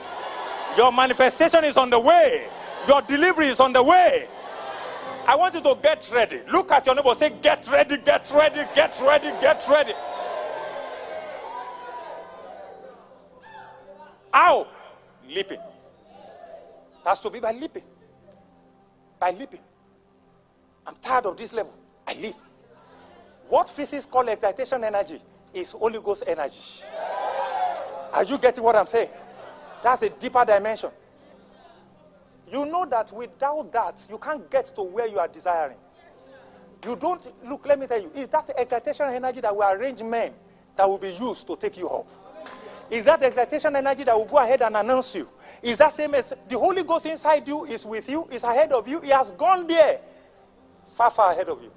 Your 0.77 0.91
manifestation 0.91 1.63
is 1.65 1.77
on 1.77 1.89
the 1.89 1.99
way. 1.99 2.47
Your 2.87 3.01
delivery 3.01 3.47
is 3.47 3.59
on 3.59 3.73
the 3.73 3.83
way. 3.83 4.27
I 5.27 5.35
want 5.35 5.53
you 5.53 5.61
to 5.61 5.77
get 5.83 6.09
ready. 6.11 6.41
Look 6.51 6.71
at 6.71 6.85
your 6.85 6.95
neighbor, 6.95 7.13
say, 7.13 7.29
Get 7.41 7.69
ready, 7.71 7.97
get 7.97 8.31
ready, 8.35 8.61
get 8.73 8.99
ready, 9.05 9.27
get 9.39 9.67
ready. 9.69 9.93
How? 14.33 14.67
Leaping. 15.27 15.59
That's 17.03 17.19
to 17.21 17.29
be 17.29 17.39
by 17.39 17.51
leaping. 17.51 17.83
By 19.19 19.31
leaping. 19.31 19.59
I'm 20.87 20.95
tired 21.01 21.25
of 21.25 21.37
this 21.37 21.53
level. 21.53 21.73
I 22.07 22.13
leap. 22.15 22.35
What 23.51 23.69
physics 23.69 24.05
call 24.05 24.29
excitation 24.29 24.81
energy 24.81 25.21
is 25.53 25.73
Holy 25.73 25.99
Ghost 25.99 26.23
energy. 26.25 26.61
Are 28.13 28.23
you 28.23 28.37
getting 28.37 28.63
what 28.63 28.77
I'm 28.77 28.87
saying? 28.87 29.09
That's 29.83 30.03
a 30.03 30.09
deeper 30.09 30.45
dimension. 30.45 30.89
You 32.49 32.65
know 32.65 32.85
that 32.85 33.11
without 33.11 33.69
that, 33.73 34.07
you 34.09 34.17
can't 34.19 34.49
get 34.49 34.67
to 34.67 34.83
where 34.83 35.05
you 35.05 35.19
are 35.19 35.27
desiring. 35.27 35.75
You 36.85 36.95
don't 36.95 37.29
look, 37.45 37.65
let 37.65 37.77
me 37.77 37.87
tell 37.87 38.01
you, 38.01 38.09
is 38.15 38.29
that 38.29 38.49
excitation 38.57 39.07
energy 39.07 39.41
that 39.41 39.53
will 39.53 39.69
arrange 39.69 40.01
men 40.01 40.33
that 40.77 40.87
will 40.87 40.99
be 40.99 41.11
used 41.11 41.45
to 41.47 41.57
take 41.57 41.77
you 41.77 41.89
up. 41.89 42.07
Is 42.89 43.03
that 43.03 43.21
excitation 43.21 43.75
energy 43.75 44.05
that 44.05 44.15
will 44.15 44.27
go 44.27 44.37
ahead 44.37 44.61
and 44.61 44.77
announce 44.77 45.13
you? 45.13 45.29
Is 45.61 45.77
that 45.79 45.91
same 45.91 46.15
as 46.15 46.31
the 46.47 46.57
Holy 46.57 46.85
Ghost 46.85 47.05
inside 47.05 47.45
you 47.45 47.65
is 47.65 47.85
with 47.85 48.09
you, 48.09 48.29
is 48.31 48.45
ahead 48.45 48.71
of 48.71 48.87
you, 48.87 49.01
he 49.01 49.09
has 49.09 49.33
gone 49.33 49.67
there, 49.67 49.99
far, 50.93 51.11
far 51.11 51.33
ahead 51.33 51.49
of 51.49 51.61
you. 51.61 51.73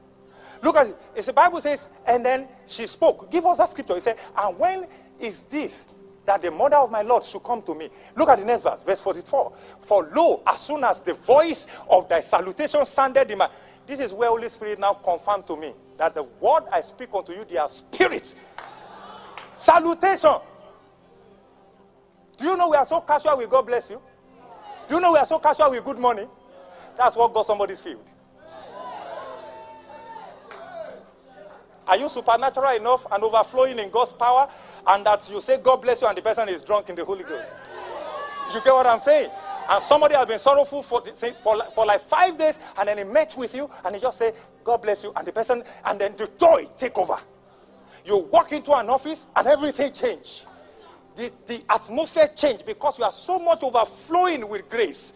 Look 0.64 0.76
at 0.76 0.86
it. 0.88 0.96
It's 1.14 1.26
the 1.26 1.34
Bible 1.34 1.60
says, 1.60 1.90
and 2.06 2.24
then 2.24 2.48
she 2.66 2.86
spoke. 2.86 3.30
Give 3.30 3.44
us 3.44 3.58
that 3.58 3.68
scripture. 3.68 3.94
He 3.94 4.00
said, 4.00 4.16
and 4.34 4.58
when 4.58 4.86
is 5.20 5.44
this 5.44 5.86
that 6.24 6.40
the 6.40 6.50
mother 6.50 6.76
of 6.76 6.90
my 6.90 7.02
Lord 7.02 7.22
should 7.22 7.42
come 7.44 7.60
to 7.62 7.74
me? 7.74 7.90
Look 8.16 8.30
at 8.30 8.38
the 8.38 8.46
next 8.46 8.62
verse, 8.62 8.80
verse 8.80 8.98
44. 8.98 9.52
For 9.80 10.08
lo, 10.16 10.42
as 10.46 10.60
soon 10.60 10.82
as 10.82 11.02
the 11.02 11.12
voice 11.12 11.66
of 11.90 12.08
thy 12.08 12.20
salutation 12.20 12.82
sounded 12.86 13.30
in 13.30 13.36
my 13.36 13.50
this 13.86 14.00
is 14.00 14.14
where 14.14 14.30
Holy 14.30 14.48
Spirit 14.48 14.78
now 14.78 14.94
confirmed 14.94 15.46
to 15.48 15.56
me 15.58 15.74
that 15.98 16.14
the 16.14 16.22
word 16.22 16.62
I 16.72 16.80
speak 16.80 17.10
unto 17.14 17.34
you, 17.34 17.44
they 17.44 17.58
are 17.58 17.68
spirit. 17.68 18.34
Salutation. 19.54 20.36
Do 22.38 22.46
you 22.46 22.56
know 22.56 22.70
we 22.70 22.76
are 22.78 22.86
so 22.86 23.02
casual 23.02 23.36
with 23.36 23.50
God 23.50 23.66
bless 23.66 23.90
you? 23.90 24.00
Do 24.88 24.94
you 24.94 25.00
know 25.02 25.12
we 25.12 25.18
are 25.18 25.26
so 25.26 25.38
casual 25.38 25.70
with 25.70 25.84
good 25.84 25.98
money? 25.98 26.26
That's 26.96 27.16
what 27.16 27.34
got 27.34 27.44
somebody's 27.44 27.80
field. 27.80 28.02
Are 31.86 31.96
you 31.96 32.08
supernatural 32.08 32.76
enough 32.76 33.06
and 33.12 33.22
overflowing 33.22 33.78
in 33.78 33.90
God's 33.90 34.12
power 34.12 34.48
and 34.86 35.04
that 35.06 35.28
you 35.30 35.40
say 35.40 35.58
God 35.58 35.76
bless 35.82 36.02
you 36.02 36.08
and 36.08 36.16
the 36.16 36.22
person 36.22 36.48
is 36.48 36.62
drunk 36.62 36.88
in 36.88 36.96
the 36.96 37.04
Holy 37.04 37.24
Ghost? 37.24 37.60
You 38.54 38.60
get 38.62 38.72
what 38.72 38.86
I'm 38.86 39.00
saying? 39.00 39.30
And 39.68 39.82
somebody 39.82 40.14
has 40.14 40.26
been 40.26 40.38
sorrowful 40.38 40.82
for, 40.82 41.02
for, 41.02 41.70
for 41.74 41.86
like 41.86 42.00
five 42.02 42.38
days 42.38 42.58
and 42.78 42.88
then 42.88 42.98
he 42.98 43.04
met 43.04 43.34
with 43.36 43.54
you 43.54 43.68
and 43.84 43.94
he 43.94 44.00
just 44.00 44.18
say, 44.18 44.32
God 44.62 44.82
bless 44.82 45.02
you. 45.04 45.12
And 45.16 45.26
the 45.26 45.32
person, 45.32 45.62
and 45.84 46.00
then 46.00 46.14
the 46.16 46.30
joy 46.38 46.64
take 46.76 46.96
over. 46.98 47.18
You 48.04 48.28
walk 48.30 48.52
into 48.52 48.72
an 48.74 48.88
office 48.90 49.26
and 49.34 49.46
everything 49.46 49.92
change. 49.92 50.44
The, 51.16 51.32
the 51.46 51.62
atmosphere 51.70 52.28
change 52.28 52.64
because 52.66 52.98
you 52.98 53.04
are 53.04 53.12
so 53.12 53.38
much 53.38 53.62
overflowing 53.62 54.48
with 54.48 54.68
grace 54.68 55.14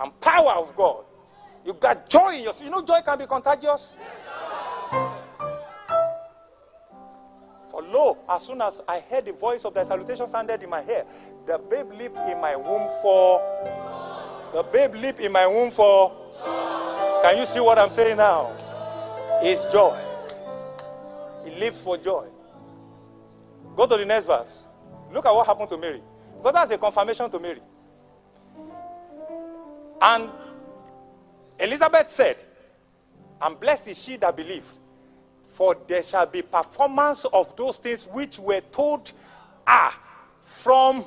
and 0.00 0.18
power 0.20 0.52
of 0.52 0.76
God. 0.76 1.04
You 1.64 1.72
got 1.74 2.08
joy 2.08 2.34
in 2.34 2.40
yourself. 2.40 2.64
You 2.64 2.70
know 2.70 2.82
joy 2.82 3.00
can 3.04 3.18
be 3.18 3.26
contagious? 3.26 3.92
For 7.74 7.82
lo, 7.82 8.18
as 8.28 8.46
soon 8.46 8.62
as 8.62 8.80
I 8.86 9.00
heard 9.00 9.24
the 9.24 9.32
voice 9.32 9.64
of 9.64 9.74
thy 9.74 9.82
salutation 9.82 10.28
sounded 10.28 10.62
in 10.62 10.70
my 10.70 10.84
ear, 10.88 11.04
the 11.44 11.58
babe 11.58 11.90
leaped 11.90 12.16
in 12.18 12.40
my 12.40 12.54
womb 12.54 12.88
for. 13.02 13.40
The 14.52 14.62
babe 14.62 14.94
leaped 14.94 15.18
in 15.18 15.32
my 15.32 15.44
womb 15.48 15.72
for. 15.72 16.12
Can 17.20 17.36
you 17.36 17.44
see 17.44 17.58
what 17.58 17.76
I'm 17.80 17.90
saying 17.90 18.16
now? 18.16 18.52
It's 19.42 19.64
joy. 19.72 20.00
He 21.44 21.50
lives 21.58 21.82
for 21.82 21.98
joy. 21.98 22.28
Go 23.74 23.88
to 23.88 23.96
the 23.96 24.04
next 24.04 24.26
verse. 24.26 24.68
Look 25.12 25.26
at 25.26 25.34
what 25.34 25.44
happened 25.44 25.70
to 25.70 25.76
Mary. 25.76 26.00
Because 26.36 26.52
that's 26.52 26.70
a 26.70 26.78
confirmation 26.78 27.28
to 27.28 27.40
Mary. 27.40 27.60
And 30.00 30.30
Elizabeth 31.58 32.08
said, 32.08 32.36
And 33.40 33.58
blessed 33.58 33.88
is 33.88 34.00
she 34.00 34.16
that 34.18 34.36
believed, 34.36 34.78
for 35.54 35.76
there 35.86 36.02
shall 36.02 36.26
be 36.26 36.42
performance 36.42 37.24
of 37.26 37.54
those 37.54 37.78
things 37.78 38.08
which 38.12 38.40
were 38.40 38.60
told 38.72 39.12
are 39.64 39.92
from 40.42 41.06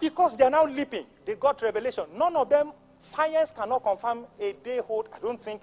because 0.00 0.36
they 0.36 0.44
are 0.44 0.50
now 0.50 0.64
leaping. 0.64 1.04
They 1.24 1.34
got 1.34 1.60
revelation. 1.60 2.04
None 2.14 2.36
of 2.36 2.48
them, 2.48 2.70
science 2.98 3.50
cannot 3.50 3.82
confirm 3.82 4.26
a 4.38 4.52
day 4.52 4.78
hold. 4.78 5.08
I 5.12 5.18
don't 5.18 5.42
think. 5.42 5.62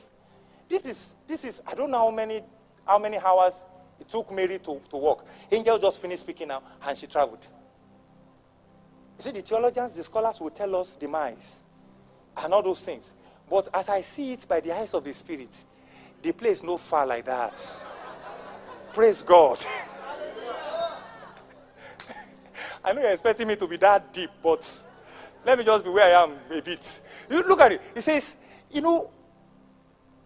This 0.68 0.84
is, 0.84 1.16
this 1.26 1.46
is, 1.46 1.62
I 1.66 1.74
don't 1.74 1.90
know 1.90 2.00
how 2.00 2.12
many, 2.12 2.42
how 2.86 3.00
many 3.00 3.18
hours 3.18 3.64
it 3.98 4.10
took 4.10 4.30
Mary 4.34 4.60
to, 4.60 4.82
to 4.90 4.98
walk. 4.98 5.26
Angel 5.50 5.80
just 5.80 6.02
finished 6.02 6.22
speaking 6.22 6.50
now, 6.50 6.64
and 6.86 6.98
she 6.98 7.08
traveled. 7.08 7.48
You 9.18 9.24
see, 9.24 9.32
the 9.32 9.42
theologians, 9.42 9.96
the 9.96 10.04
scholars 10.04 10.42
will 10.42 10.50
tell 10.50 10.76
us 10.76 10.96
demise 10.96 11.62
and 12.36 12.54
all 12.54 12.62
those 12.62 12.82
things. 12.82 13.14
But 13.50 13.70
as 13.74 13.88
I 13.88 14.02
see 14.02 14.34
it 14.34 14.46
by 14.50 14.60
the 14.60 14.76
eyes 14.76 14.94
of 14.94 15.06
the 15.06 15.14
Spirit, 15.14 15.64
the 16.24 16.32
place 16.32 16.64
no 16.64 16.78
far 16.78 17.06
like 17.06 17.26
that. 17.26 17.86
Praise 18.94 19.22
God. 19.22 19.58
I 22.84 22.94
know 22.94 23.02
you're 23.02 23.12
expecting 23.12 23.48
me 23.48 23.58
to 23.58 23.68
be 23.68 23.78
that 23.78 24.14
deep, 24.14 24.30
but 24.42 24.88
let 25.46 25.58
me 25.58 25.66
just 25.66 25.84
be 25.84 25.90
where 25.90 26.16
I 26.18 26.24
am 26.24 26.32
a 26.50 26.62
bit. 26.62 27.02
You 27.30 27.44
look 27.44 27.60
at 27.60 27.74
it. 27.74 27.82
It 27.94 28.02
says, 28.02 28.38
you 28.72 28.82
know, 28.82 29.10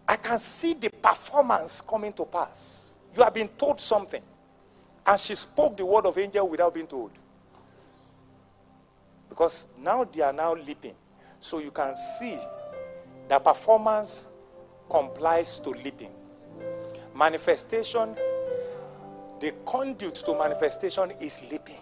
I 0.06 0.16
can 0.16 0.38
see 0.38 0.74
the 0.74 0.88
performance 0.88 1.80
coming 1.80 2.12
to 2.14 2.24
pass. 2.24 2.94
You 3.16 3.24
have 3.24 3.34
been 3.34 3.48
told 3.48 3.80
something. 3.80 4.22
And 5.04 5.18
she 5.18 5.34
spoke 5.34 5.76
the 5.76 5.84
word 5.84 6.06
of 6.06 6.16
angel 6.16 6.48
without 6.48 6.74
being 6.74 6.86
told. 6.86 7.10
Because 9.28 9.66
now 9.78 10.04
they 10.04 10.22
are 10.22 10.32
now 10.32 10.54
leaping. 10.54 10.94
So 11.40 11.58
you 11.58 11.70
can 11.70 11.94
see 11.94 12.38
the 13.28 13.38
performance 13.38 14.28
complies 14.90 15.60
to 15.60 15.70
leaping. 15.70 16.12
Manifestation, 17.16 18.16
the 19.40 19.52
conduit 19.64 20.14
to 20.16 20.36
manifestation 20.36 21.12
is 21.20 21.40
leaping. 21.50 21.80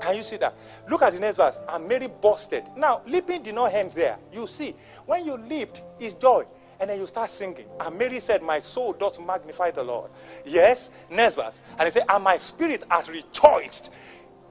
Can 0.00 0.16
you 0.16 0.22
see 0.22 0.36
that? 0.38 0.54
Look 0.88 1.02
at 1.02 1.12
the 1.12 1.18
next 1.18 1.36
verse. 1.36 1.60
And 1.68 1.88
Mary 1.88 2.08
busted. 2.08 2.64
Now, 2.76 3.02
leaping 3.06 3.42
did 3.42 3.54
not 3.54 3.72
end 3.72 3.92
there. 3.92 4.18
You 4.32 4.46
see, 4.46 4.74
when 5.06 5.24
you 5.24 5.36
leaped, 5.36 5.82
it's 5.98 6.14
joy. 6.14 6.44
And 6.80 6.88
then 6.88 7.00
you 7.00 7.06
start 7.06 7.28
singing. 7.28 7.66
And 7.80 7.98
Mary 7.98 8.20
said, 8.20 8.42
My 8.42 8.60
soul 8.60 8.92
doth 8.92 9.20
magnify 9.24 9.72
the 9.72 9.82
Lord. 9.82 10.10
Yes, 10.44 10.90
next 11.10 11.34
verse. 11.34 11.60
And 11.72 11.82
he 11.82 11.90
said, 11.90 12.04
And 12.08 12.22
my 12.22 12.36
spirit 12.36 12.84
has 12.88 13.10
rejoiced 13.10 13.92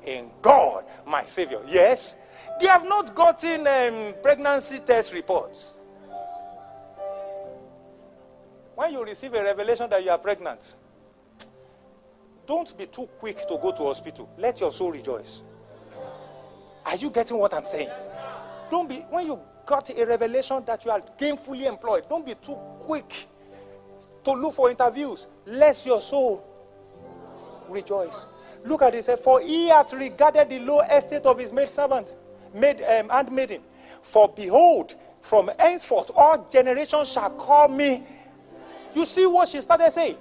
in 0.05 0.29
God, 0.41 0.85
my 1.05 1.23
Savior. 1.23 1.61
Yes, 1.67 2.15
they 2.59 2.67
have 2.67 2.85
not 2.87 3.15
gotten 3.15 3.61
um, 3.61 4.13
pregnancy 4.21 4.79
test 4.79 5.13
reports. 5.13 5.76
When 8.77 8.93
you 8.93 9.03
receive 9.03 9.33
a 9.33 9.41
revelation 9.43 9.89
that 9.89 10.05
you 10.05 10.11
are 10.11 10.19
pregnant, 10.19 10.75
don't 12.45 12.77
be 12.77 12.85
too 12.85 13.07
quick 13.17 13.37
to 13.47 13.57
go 13.59 13.71
to 13.71 13.83
hospital. 13.85 14.29
Let 14.37 14.59
your 14.59 14.71
soul 14.71 14.91
rejoice. 14.91 15.41
Are 16.85 16.95
you 16.95 17.09
getting 17.09 17.39
what 17.39 17.55
I'm 17.55 17.65
saying? 17.65 17.89
Don't 18.69 18.87
be 18.87 18.97
when 19.09 19.25
you 19.25 19.39
got 19.65 19.89
a 19.89 20.05
revelation 20.05 20.63
that 20.67 20.85
you 20.85 20.91
are 20.91 21.01
gainfully 21.19 21.65
employed. 21.65 22.03
Don't 22.07 22.23
be 22.23 22.35
too 22.35 22.53
quick 22.77 23.25
to 24.23 24.33
look 24.33 24.53
for 24.53 24.69
interviews. 24.69 25.25
Let 25.47 25.83
your 25.83 25.99
soul 25.99 26.43
rejoice. 27.67 28.27
Look 28.63 28.83
at 28.83 28.93
it. 28.93 29.05
Say, 29.05 29.15
For 29.15 29.41
he 29.41 29.69
hath 29.69 29.91
regarded 29.91 30.49
the 30.49 30.59
low 30.59 30.81
estate 30.81 31.25
of 31.25 31.39
his 31.39 31.51
maid 31.51 31.69
servant, 31.69 32.15
maid 32.53 32.83
um, 32.83 33.09
handmaiden. 33.09 33.63
For 34.03 34.31
behold, 34.31 34.95
from 35.21 35.49
henceforth 35.57 36.11
all 36.15 36.47
generations 36.47 37.11
shall 37.11 37.31
call 37.31 37.69
me. 37.69 38.03
You 38.97 39.05
see 39.05 39.27
what 39.27 39.47
she 39.47 39.61
started 39.61 39.91
saying? 39.91 40.17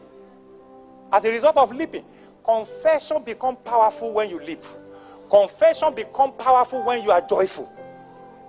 As 1.11 1.25
a 1.25 1.31
result 1.31 1.57
of 1.57 1.75
leaping, 1.75 2.05
confession 2.45 3.23
become 3.25 3.57
powerful 3.57 4.13
when 4.13 4.29
you 4.29 4.39
leap. 4.39 4.63
Confession 5.31 5.95
become 5.95 6.35
powerful 6.35 6.85
when 6.85 7.03
you 7.03 7.11
are 7.11 7.23
joyful. 7.23 7.73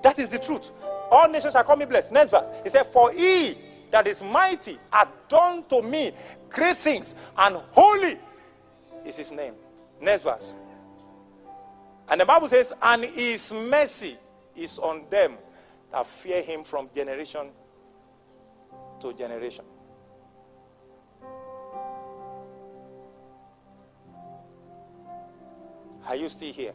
That 0.03 0.19
is 0.19 0.27
the 0.27 0.37
truth. 0.37 0.73
All 1.09 1.29
nations 1.29 1.53
shall 1.53 1.63
call 1.63 1.77
me 1.77 1.85
blessed. 1.85 2.11
Next 2.11 2.31
verse. 2.31 2.49
He 2.61 2.69
said, 2.69 2.83
For 2.87 3.09
he 3.13 3.57
that 3.89 4.05
is 4.05 4.21
mighty 4.21 4.77
hath 4.91 5.07
done 5.29 5.63
to 5.69 5.81
me 5.81 6.11
great 6.49 6.75
things, 6.75 7.15
and 7.37 7.55
holy 7.71 8.17
is 9.05 9.15
his 9.15 9.31
name. 9.31 9.53
Next 10.01 10.23
verse. 10.23 10.55
And 12.09 12.19
the 12.19 12.25
Bible 12.25 12.49
says, 12.49 12.73
And 12.81 13.05
his 13.05 13.53
mercy 13.53 14.17
is 14.57 14.77
on 14.77 15.05
them 15.09 15.37
that 15.93 16.05
fear 16.05 16.43
him 16.43 16.65
from 16.65 16.89
generation 16.93 17.47
to 18.99 19.13
generation. 19.13 19.63
Are 26.07 26.15
you 26.15 26.29
still 26.29 26.53
here? 26.53 26.73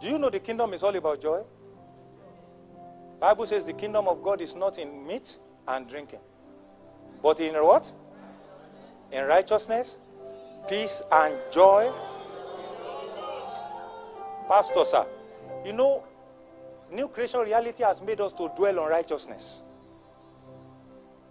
Do 0.00 0.08
you 0.08 0.18
know 0.18 0.30
the 0.30 0.40
kingdom 0.40 0.72
is 0.72 0.82
all 0.82 0.94
about 0.94 1.20
joy? 1.20 1.42
Bible 3.18 3.46
says 3.46 3.64
the 3.66 3.72
kingdom 3.72 4.08
of 4.08 4.22
God 4.22 4.40
is 4.40 4.54
not 4.54 4.78
in 4.78 5.06
meat 5.06 5.38
and 5.68 5.86
drinking, 5.88 6.20
but 7.22 7.38
in 7.40 7.54
what? 7.54 7.92
In 9.12 9.26
righteousness, 9.26 9.98
peace, 10.68 11.02
and 11.12 11.34
joy. 11.52 11.92
Pastor, 14.48 14.84
sir, 14.84 15.06
you 15.64 15.72
know, 15.74 16.02
new 16.90 17.08
creation 17.08 17.40
reality 17.40 17.82
has 17.82 18.02
made 18.02 18.20
us 18.20 18.32
to 18.34 18.50
dwell 18.56 18.80
on 18.80 18.90
righteousness. 18.90 19.62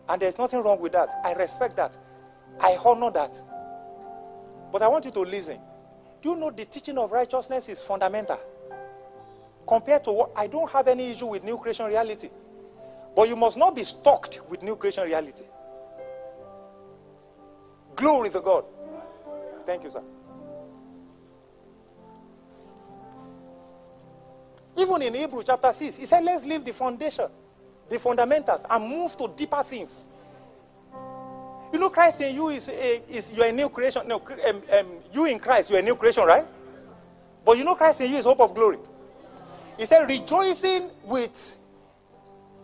And 0.07 0.21
there's 0.21 0.37
nothing 0.37 0.61
wrong 0.61 0.79
with 0.79 0.91
that. 0.93 1.13
I 1.23 1.33
respect 1.33 1.75
that. 1.77 1.97
I 2.59 2.77
honor 2.83 3.11
that. 3.11 3.41
But 4.71 4.81
I 4.81 4.87
want 4.87 5.05
you 5.05 5.11
to 5.11 5.21
listen. 5.21 5.59
Do 6.21 6.29
you 6.29 6.35
know 6.35 6.51
the 6.51 6.65
teaching 6.65 6.97
of 6.97 7.11
righteousness 7.11 7.69
is 7.69 7.81
fundamental? 7.81 8.39
Compared 9.67 10.03
to 10.05 10.11
what 10.11 10.31
I 10.35 10.47
don't 10.47 10.69
have 10.71 10.87
any 10.87 11.11
issue 11.11 11.27
with 11.27 11.43
new 11.43 11.57
creation 11.57 11.85
reality. 11.85 12.29
But 13.15 13.27
you 13.27 13.35
must 13.35 13.57
not 13.57 13.75
be 13.75 13.83
stalked 13.83 14.39
with 14.49 14.63
new 14.63 14.75
creation 14.75 15.03
reality. 15.03 15.45
Glory 17.95 18.29
to 18.29 18.39
God. 18.41 18.65
Thank 19.65 19.83
you, 19.83 19.89
sir. 19.89 20.03
Even 24.77 25.01
in 25.01 25.13
Hebrew 25.13 25.43
chapter 25.45 25.73
6, 25.73 25.97
he 25.97 26.05
said, 26.05 26.23
let's 26.23 26.45
leave 26.45 26.63
the 26.63 26.71
foundation, 26.71 27.27
the 27.89 27.99
fundamentals, 27.99 28.65
and 28.69 28.87
move 28.87 29.17
to 29.17 29.27
deeper 29.35 29.61
things. 29.63 30.05
You 31.71 31.79
know, 31.79 31.89
Christ 31.89 32.21
in 32.21 32.35
you 32.35 32.49
is, 32.49 32.69
a, 32.69 33.01
is 33.09 33.31
you're 33.31 33.45
a 33.45 33.51
new 33.51 33.69
creation. 33.69 34.07
No, 34.07 34.21
um, 34.47 34.61
um, 34.71 34.87
you 35.13 35.25
in 35.25 35.39
Christ, 35.39 35.69
you're 35.69 35.79
a 35.79 35.83
new 35.83 35.95
creation, 35.95 36.23
right? 36.23 36.45
But 37.45 37.57
you 37.57 37.63
know, 37.63 37.75
Christ 37.75 38.01
in 38.01 38.11
you 38.11 38.17
is 38.17 38.25
hope 38.25 38.39
of 38.41 38.55
glory. 38.55 38.77
He 39.77 39.85
said, 39.85 40.05
rejoicing 40.07 40.89
with 41.03 41.57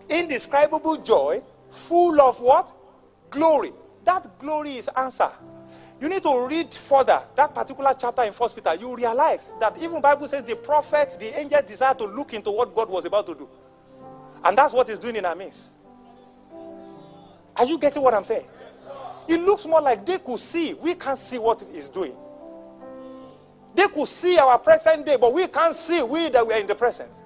indescribable 0.10 0.98
joy, 0.98 1.42
full 1.72 2.20
of 2.20 2.40
what? 2.42 2.72
Glory. 3.30 3.72
That 4.04 4.38
glory 4.40 4.76
is 4.78 4.90
answer. 4.90 5.32
You 6.00 6.10
need 6.10 6.24
to 6.24 6.48
read 6.48 6.74
further 6.74 7.22
that 7.36 7.56
particular 7.56 7.94
chapter 7.98 8.24
in 8.24 8.34
First 8.34 8.56
Peter. 8.56 8.76
You 8.76 8.96
realize 8.96 9.52
that 9.60 9.78
even 9.82 10.02
Bible 10.02 10.28
says 10.28 10.44
the 10.44 10.56
prophet, 10.56 11.16
the 11.20 11.40
angel 11.40 11.62
desired 11.66 12.00
to 12.00 12.06
look 12.06 12.34
into 12.34 12.52
what 12.52 12.76
God 12.76 12.90
was 12.90 13.06
about 13.06 13.26
to 13.28 13.36
do. 13.36 13.50
And 14.44 14.58
that's 14.58 14.74
what 14.74 14.90
he's 14.90 15.00
doing 15.00 15.16
in 15.16 15.26
our 15.26 15.36
midst. 15.36 15.72
Are 17.56 17.66
you 17.66 17.78
getting 17.80 18.04
what 18.04 18.14
I'm 18.14 18.26
saying? 18.26 18.46
It 19.28 19.42
looks 19.42 19.66
more 19.66 19.82
like 19.82 20.06
they 20.06 20.20
could 20.20 20.40
see. 20.40 20.74
We 20.74 20.94
can't 20.94 21.18
see 21.18 21.38
what 21.38 21.64
he's 21.74 21.90
doing. 21.90 22.16
They 23.74 23.88
could 23.88 24.08
see 24.08 24.38
our 24.38 24.58
present 24.60 25.06
day, 25.06 25.18
but 25.20 25.34
we 25.34 25.48
can't 25.48 25.76
see 25.76 26.02
we 26.04 26.30
that 26.30 26.46
we 26.48 26.54
are 26.54 26.60
in 26.60 26.68
the 26.68 26.76
present. 26.76 27.22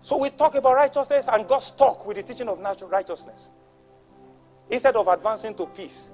So 0.00 0.18
we 0.18 0.28
talk 0.30 0.54
about 0.54 0.74
righteousness 0.74 1.28
and 1.32 1.48
God 1.48 1.60
stuck 1.60 2.04
with 2.06 2.16
the 2.18 2.22
teaching 2.22 2.48
of 2.48 2.60
natural 2.60 2.90
righteousness 2.90 3.48
instead 4.68 4.96
of 4.96 5.08
advancing 5.08 5.54
to 5.54 5.66
peace. 5.66 6.10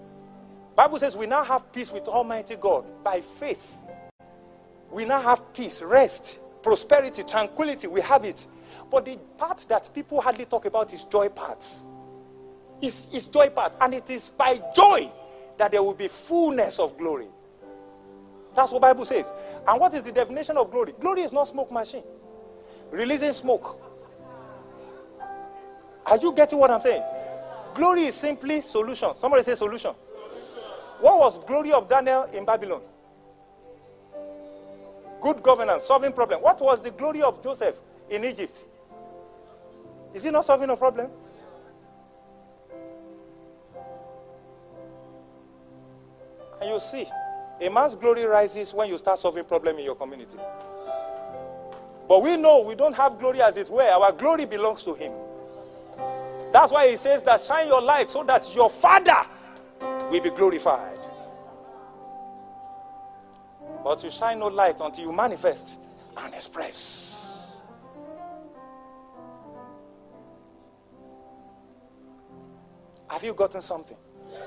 Bible 0.76 0.98
says 0.98 1.16
we 1.16 1.26
now 1.26 1.42
have 1.42 1.72
peace 1.72 1.90
with 1.90 2.06
Almighty 2.06 2.56
God 2.56 2.84
by 3.02 3.20
faith. 3.20 3.76
We 4.92 5.04
now 5.04 5.20
have 5.20 5.52
peace, 5.52 5.82
rest, 5.82 6.40
prosperity, 6.62 7.22
tranquility. 7.22 7.88
We 7.88 8.00
have 8.02 8.24
it. 8.24 8.46
But 8.90 9.04
the 9.04 9.16
part 9.38 9.64
that 9.68 9.90
people 9.94 10.20
hardly 10.20 10.44
talk 10.44 10.64
about 10.64 10.92
is 10.92 11.04
joy 11.04 11.28
part. 11.28 11.68
It's, 12.82 13.08
it's 13.12 13.26
joy 13.26 13.50
part. 13.50 13.76
And 13.80 13.94
it 13.94 14.08
is 14.10 14.30
by 14.30 14.60
joy 14.74 15.12
that 15.58 15.70
there 15.70 15.82
will 15.82 15.94
be 15.94 16.08
fullness 16.08 16.78
of 16.78 16.96
glory. 16.96 17.28
That's 18.54 18.72
what 18.72 18.82
Bible 18.82 19.04
says. 19.04 19.32
And 19.66 19.80
what 19.80 19.94
is 19.94 20.02
the 20.02 20.12
definition 20.12 20.56
of 20.56 20.70
glory? 20.70 20.92
Glory 21.00 21.22
is 21.22 21.32
not 21.32 21.46
smoke 21.48 21.70
machine. 21.70 22.02
Releasing 22.90 23.32
smoke. 23.32 23.80
Are 26.06 26.16
you 26.16 26.32
getting 26.32 26.58
what 26.58 26.70
I'm 26.70 26.80
saying? 26.80 27.02
Glory 27.74 28.02
is 28.02 28.14
simply 28.14 28.60
solution. 28.60 29.14
Somebody 29.14 29.44
say 29.44 29.54
solution. 29.54 29.92
What 31.00 31.18
was 31.18 31.38
glory 31.38 31.72
of 31.72 31.88
Daniel 31.88 32.24
in 32.32 32.44
Babylon? 32.44 32.82
Good 35.20 35.42
governance, 35.42 35.84
solving 35.84 36.12
problem. 36.12 36.42
What 36.42 36.60
was 36.60 36.82
the 36.82 36.90
glory 36.90 37.22
of 37.22 37.42
Joseph 37.42 37.76
in 38.11 38.24
Egypt? 38.24 38.58
Is 40.12 40.24
he 40.24 40.30
not 40.30 40.44
solving 40.44 40.68
a 40.70 40.76
problem? 40.76 41.11
And 46.61 46.68
you 46.68 46.78
see, 46.80 47.06
a 47.61 47.70
man's 47.70 47.94
glory 47.94 48.24
rises 48.24 48.74
when 48.74 48.88
you 48.88 48.98
start 48.98 49.18
solving 49.18 49.44
problem 49.44 49.78
in 49.78 49.84
your 49.84 49.94
community. 49.94 50.38
But 52.08 52.22
we 52.22 52.36
know 52.36 52.62
we 52.62 52.74
don't 52.74 52.94
have 52.94 53.18
glory 53.18 53.40
as 53.40 53.56
it 53.56 53.70
were. 53.70 53.82
Our 53.82 54.12
glory 54.12 54.44
belongs 54.44 54.82
to 54.84 54.94
him. 54.94 55.12
That's 56.52 56.72
why 56.72 56.88
he 56.90 56.96
says 56.96 57.22
that 57.24 57.40
shine 57.40 57.68
your 57.68 57.80
light 57.80 58.08
so 58.08 58.24
that 58.24 58.52
your 58.54 58.68
father 58.68 59.24
will 59.80 60.20
be 60.20 60.30
glorified. 60.30 60.98
But 63.84 64.02
you 64.02 64.11
shine 64.11 64.40
no 64.40 64.48
light 64.48 64.80
until 64.80 65.04
you 65.04 65.12
manifest 65.12 65.78
and 66.16 66.34
express. 66.34 67.09
Have 73.11 73.24
you 73.24 73.34
gotten 73.34 73.61
something? 73.61 73.96
Yes, 74.30 74.42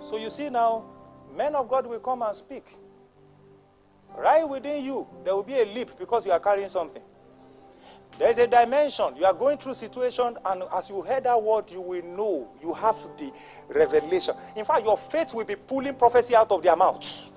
So 0.00 0.16
you 0.16 0.30
see 0.30 0.50
now, 0.50 0.84
men 1.36 1.54
of 1.54 1.68
God 1.68 1.86
will 1.86 2.00
come 2.00 2.22
and 2.22 2.34
speak. 2.34 2.64
Right 4.18 4.48
within 4.48 4.84
you, 4.84 5.06
there 5.24 5.32
will 5.34 5.44
be 5.44 5.54
a 5.54 5.64
leap 5.64 5.90
because 5.96 6.26
you 6.26 6.32
are 6.32 6.40
carrying 6.40 6.68
something. 6.68 7.02
There 8.18 8.28
is 8.28 8.38
a 8.38 8.48
dimension. 8.48 9.14
You 9.16 9.26
are 9.26 9.34
going 9.34 9.58
through 9.58 9.74
situation, 9.74 10.36
and 10.44 10.64
as 10.74 10.90
you 10.90 11.02
hear 11.02 11.20
that 11.20 11.40
word, 11.40 11.70
you 11.70 11.80
will 11.82 12.02
know 12.02 12.48
you 12.60 12.74
have 12.74 12.96
the 13.16 13.30
revelation. 13.68 14.34
In 14.56 14.64
fact, 14.64 14.84
your 14.84 14.96
faith 14.96 15.32
will 15.32 15.44
be 15.44 15.54
pulling 15.54 15.94
prophecy 15.94 16.34
out 16.34 16.50
of 16.50 16.62
their 16.64 16.74
mouths. 16.74 17.30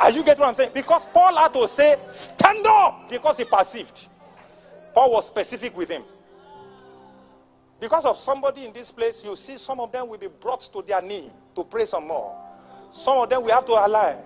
Are 0.00 0.10
you 0.10 0.24
getting 0.24 0.40
what 0.40 0.48
I'm 0.48 0.54
saying? 0.56 0.70
Because 0.74 1.06
Paul 1.06 1.36
had 1.36 1.52
to 1.54 1.68
say, 1.68 1.96
stand 2.08 2.66
up, 2.66 3.08
because 3.08 3.38
he 3.38 3.44
perceived. 3.44 4.08
Paul 4.94 5.12
was 5.12 5.26
specific 5.26 5.76
with 5.76 5.90
him. 5.90 6.02
Because 7.84 8.06
of 8.06 8.16
somebody 8.16 8.64
in 8.64 8.72
this 8.72 8.90
place, 8.90 9.22
you 9.22 9.36
see 9.36 9.58
some 9.58 9.78
of 9.78 9.92
them 9.92 10.08
will 10.08 10.16
be 10.16 10.28
brought 10.28 10.62
to 10.72 10.80
their 10.80 11.02
knee 11.02 11.30
to 11.54 11.64
pray 11.64 11.84
some 11.84 12.08
more. 12.08 12.34
Some 12.90 13.18
of 13.18 13.28
them 13.28 13.44
we 13.44 13.50
have 13.50 13.66
to 13.66 13.72
align. 13.72 14.24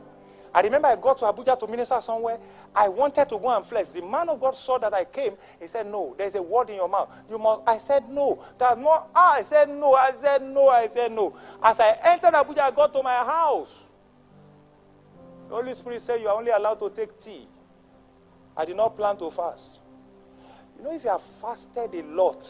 I 0.55 0.61
remember 0.61 0.87
I 0.87 0.95
got 0.95 1.19
to 1.19 1.25
Abuja 1.25 1.59
to 1.59 1.67
minister 1.67 2.01
somewhere. 2.01 2.39
I 2.73 2.89
wanted 2.89 3.29
to 3.29 3.37
go 3.37 3.57
and 3.57 3.67
flex. 3.67 3.91
The 3.91 4.03
man 4.03 4.29
of 4.29 4.41
God 4.41 4.55
saw 4.55 4.79
that 4.79 4.95
I 4.95 5.05
came. 5.05 5.33
He 5.61 5.67
said, 5.67 5.89
No, 5.89 6.15
there's 6.17 6.37
a 6.37 6.43
word 6.43 6.71
in 6.71 6.77
your 6.77 6.89
mouth. 6.89 7.13
You 7.29 7.37
must. 7.37 7.63
I 7.67 7.79
said, 7.79 8.09
No. 8.09 8.45
That 8.61 8.79
more. 8.79 9.05
Ah, 9.13 9.33
I 9.35 9.43
said, 9.43 9.69
No. 9.71 9.93
I 9.95 10.13
said, 10.13 10.41
No. 10.41 10.69
I 10.69 10.87
said, 10.87 11.11
No. 11.11 11.37
As 11.61 11.81
I 11.81 11.99
entered 12.05 12.35
Abuja, 12.35 12.61
I 12.61 12.71
got 12.71 12.93
to 12.93 13.03
my 13.03 13.17
house. 13.25 13.89
The 15.49 15.55
Holy 15.57 15.75
Spirit 15.75 16.01
said, 16.01 16.21
You 16.21 16.29
are 16.29 16.37
only 16.39 16.53
allowed 16.53 16.79
to 16.79 16.91
take 16.91 17.19
tea. 17.19 17.49
I 18.57 18.65
did 18.65 18.77
not 18.77 18.95
plan 18.95 19.17
to 19.17 19.33
fast. 19.33 19.81
You 20.77 20.85
know, 20.85 20.95
if 20.95 21.03
you 21.03 21.11
have 21.11 21.23
fasted 21.23 21.93
a 21.93 22.03
lot 22.05 22.47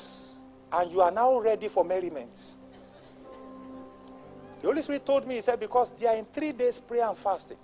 and 0.73 0.93
you 0.93 1.01
are 1.01 1.11
now 1.11 1.39
ready 1.39 1.69
for 1.69 1.85
merriment, 1.85 2.57
the 4.61 4.67
Holy 4.67 4.83
Spirit 4.83 5.07
told 5.07 5.27
me, 5.27 5.37
He 5.37 5.41
said, 5.41 5.61
Because 5.61 5.93
they 5.93 6.07
are 6.07 6.17
in 6.17 6.25
three 6.25 6.53
days 6.53 6.79
prayer 6.79 7.09
and 7.09 7.17
fasting. 7.17 7.59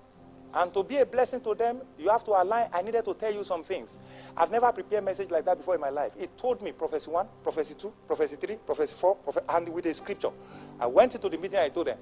And 0.57 0.73
to 0.73 0.85
be 0.85 0.99
a 0.99 1.07
blessing 1.07 1.41
to 1.41 1.55
them, 1.55 1.81
you 1.99 2.09
have 2.11 2.23
to 2.25 2.31
align. 2.31 2.69
I 2.73 2.81
needed 2.81 3.05
to 3.07 3.15
tell 3.15 3.33
you 3.33 3.43
some 3.43 3.65
things. 3.65 3.99
I've 4.37 4.53
never 4.53 4.71
prepared 4.71 5.03
a 5.03 5.05
message 5.05 5.29
like 5.29 5.45
that 5.47 5.57
before 5.57 5.75
in 5.75 5.81
my 5.81 5.91
life. 5.91 6.13
It 6.17 6.39
told 6.39 6.63
me 6.63 6.71
prophecy 6.71 7.11
1, 7.11 7.27
prophecy 7.43 7.75
2, 7.75 7.93
prophecy 8.07 8.37
3, 8.37 8.57
prophecy 8.65 8.95
4, 8.97 9.17
prophe- 9.17 9.43
and 9.49 9.69
with 9.71 9.87
a 9.87 9.95
scripture. 9.95 10.31
I 10.79 10.87
went 10.87 11.17
into 11.17 11.29
the 11.29 11.39
meeting, 11.39 11.59
I 11.59 11.71
told 11.71 11.89
them. 11.89 11.99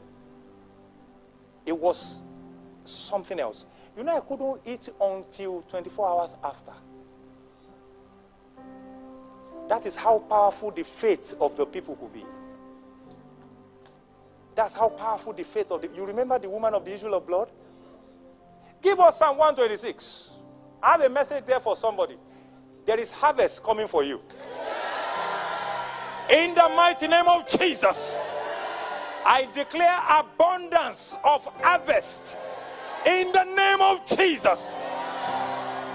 It 1.64 1.78
was 1.78 2.24
something 2.84 3.40
else. 3.40 3.64
You 3.96 4.04
know, 4.04 4.16
I 4.18 4.20
couldn't 4.20 4.60
eat 4.66 4.90
until 5.00 5.62
24 5.62 6.08
hours 6.08 6.36
after. 6.44 6.72
That 9.72 9.86
is 9.86 9.96
how 9.96 10.18
powerful 10.18 10.70
the 10.70 10.84
faith 10.84 11.32
of 11.40 11.56
the 11.56 11.64
people 11.64 11.96
could 11.96 12.12
be. 12.12 12.22
That's 14.54 14.74
how 14.74 14.90
powerful 14.90 15.32
the 15.32 15.44
faith 15.44 15.72
of 15.72 15.80
the. 15.80 15.88
You 15.96 16.04
remember 16.04 16.38
the 16.38 16.50
woman 16.50 16.74
of 16.74 16.84
the 16.84 16.94
issue 16.94 17.06
of 17.06 17.26
blood? 17.26 17.50
Give 18.82 19.00
us 19.00 19.18
Psalm 19.18 19.38
126. 19.38 20.34
I 20.82 20.90
have 20.90 21.00
a 21.00 21.08
message 21.08 21.46
there 21.46 21.58
for 21.58 21.74
somebody. 21.74 22.18
There 22.84 23.00
is 23.00 23.12
harvest 23.12 23.62
coming 23.62 23.88
for 23.88 24.04
you. 24.04 24.20
In 26.30 26.54
the 26.54 26.70
mighty 26.76 27.08
name 27.08 27.28
of 27.28 27.46
Jesus, 27.46 28.14
I 29.24 29.48
declare 29.54 29.98
abundance 30.10 31.16
of 31.24 31.46
harvest. 31.62 32.36
In 33.06 33.32
the 33.32 33.44
name 33.44 33.80
of 33.80 34.04
Jesus. 34.04 34.70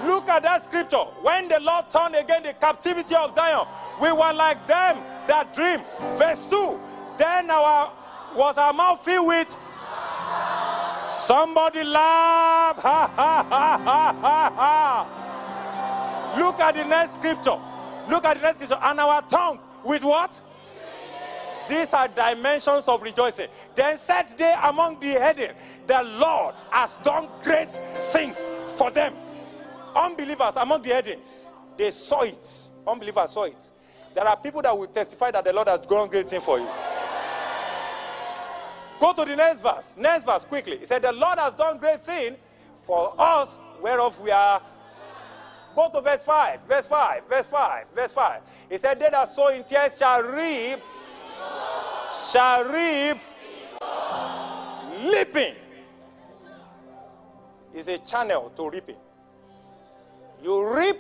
Look 0.05 0.29
at 0.29 0.43
that 0.43 0.63
scripture. 0.63 1.05
When 1.21 1.47
the 1.47 1.59
Lord 1.59 1.89
turned 1.91 2.15
again 2.15 2.43
the 2.43 2.53
captivity 2.53 3.15
of 3.15 3.33
Zion, 3.33 3.65
we 3.99 4.11
were 4.11 4.33
like 4.33 4.67
them 4.67 4.97
that 5.27 5.53
dream. 5.53 5.81
Verse 6.17 6.47
2. 6.47 6.79
Then 7.17 7.49
our 7.49 7.91
was 8.35 8.57
our 8.57 8.73
mouth 8.73 9.03
filled 9.03 9.27
with 9.27 9.57
somebody 11.03 11.83
laugh. 11.83 12.77
Look 16.37 16.59
at 16.59 16.75
the 16.75 16.83
next 16.85 17.15
scripture. 17.15 17.57
Look 18.09 18.25
at 18.25 18.37
the 18.37 18.43
next 18.43 18.55
scripture. 18.57 18.77
And 18.81 18.99
our 18.99 19.21
tongue 19.23 19.59
with 19.83 20.03
what? 20.03 20.41
These 21.67 21.93
are 21.93 22.07
dimensions 22.07 22.87
of 22.87 23.01
rejoicing. 23.01 23.47
Then 23.75 23.97
said 23.97 24.29
they 24.37 24.53
among 24.63 24.99
the 24.99 25.07
heathen, 25.07 25.55
the 25.85 26.03
Lord 26.03 26.55
has 26.69 26.97
done 26.97 27.27
great 27.43 27.73
things 27.73 28.49
for 28.77 28.91
them. 28.91 29.13
Unbelievers 29.97 30.55
among 30.57 30.83
the 30.83 30.89
heathens, 30.89 31.49
they 31.75 31.91
saw 31.91 32.21
it. 32.21 32.69
Unbelievers 32.85 33.31
saw 33.31 33.43
it. 33.45 33.71
There 34.13 34.27
are 34.27 34.37
people 34.37 34.61
that 34.61 34.77
will 34.77 34.87
testify 34.87 35.31
that 35.31 35.43
the 35.43 35.53
Lord 35.53 35.67
has 35.67 35.79
done 35.79 36.07
great 36.07 36.29
things 36.29 36.43
for 36.43 36.59
you. 36.59 36.67
Go 38.99 39.13
to 39.13 39.25
the 39.25 39.35
next 39.35 39.59
verse. 39.59 39.95
Next 39.97 40.25
verse, 40.25 40.45
quickly. 40.45 40.77
He 40.77 40.85
said, 40.85 41.01
The 41.01 41.11
Lord 41.11 41.37
has 41.39 41.53
done 41.53 41.77
great 41.77 42.01
thing 42.01 42.35
for 42.83 43.13
us, 43.17 43.59
whereof 43.81 44.19
we 44.21 44.31
are 44.31 44.61
Go 45.77 45.91
to 45.93 46.01
verse 46.01 46.23
5, 46.23 46.61
verse 46.67 46.87
5, 46.87 47.27
verse 47.29 47.45
5, 47.45 47.85
verse 47.93 48.11
5. 48.11 48.41
He 48.67 48.77
said, 48.79 48.99
They 48.99 49.09
that 49.11 49.29
sow 49.29 49.49
in 49.49 49.63
tears 49.63 49.95
shall 49.95 50.23
reap, 50.23 50.79
shall 52.31 52.63
reap, 52.65 53.17
leaping. 55.03 55.53
Is 57.75 57.89
a 57.89 57.99
channel 57.99 58.51
to 58.55 58.71
reaping. 58.71 58.95
You 60.43 60.75
reap 60.75 60.97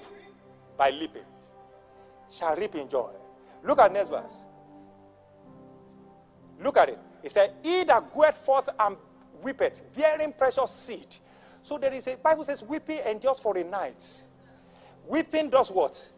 by 0.77 0.89
leaping. 0.91 1.23
Shall 2.31 2.55
reap 2.55 2.75
in 2.75 2.89
joy. 2.89 3.11
Look 3.63 3.79
at 3.79 3.91
next 3.91 4.09
verse. 4.09 4.39
Look 6.61 6.77
at 6.77 6.89
it. 6.89 6.99
It 7.23 7.31
said, 7.31 7.53
He 7.63 7.83
that 7.85 8.13
goeth 8.13 8.35
forth 8.37 8.69
and 8.79 8.97
weepeth, 9.41 9.81
bearing 9.95 10.33
precious 10.33 10.71
seed. 10.71 11.15
So 11.61 11.77
there 11.77 11.93
is 11.93 12.07
a 12.07 12.15
Bible 12.15 12.43
says, 12.43 12.63
weeping 12.63 12.99
endures 12.99 13.39
for 13.39 13.57
a 13.57 13.63
night. 13.63 14.03
Weeping 15.07 15.49
does 15.49 15.69
what? 15.69 16.11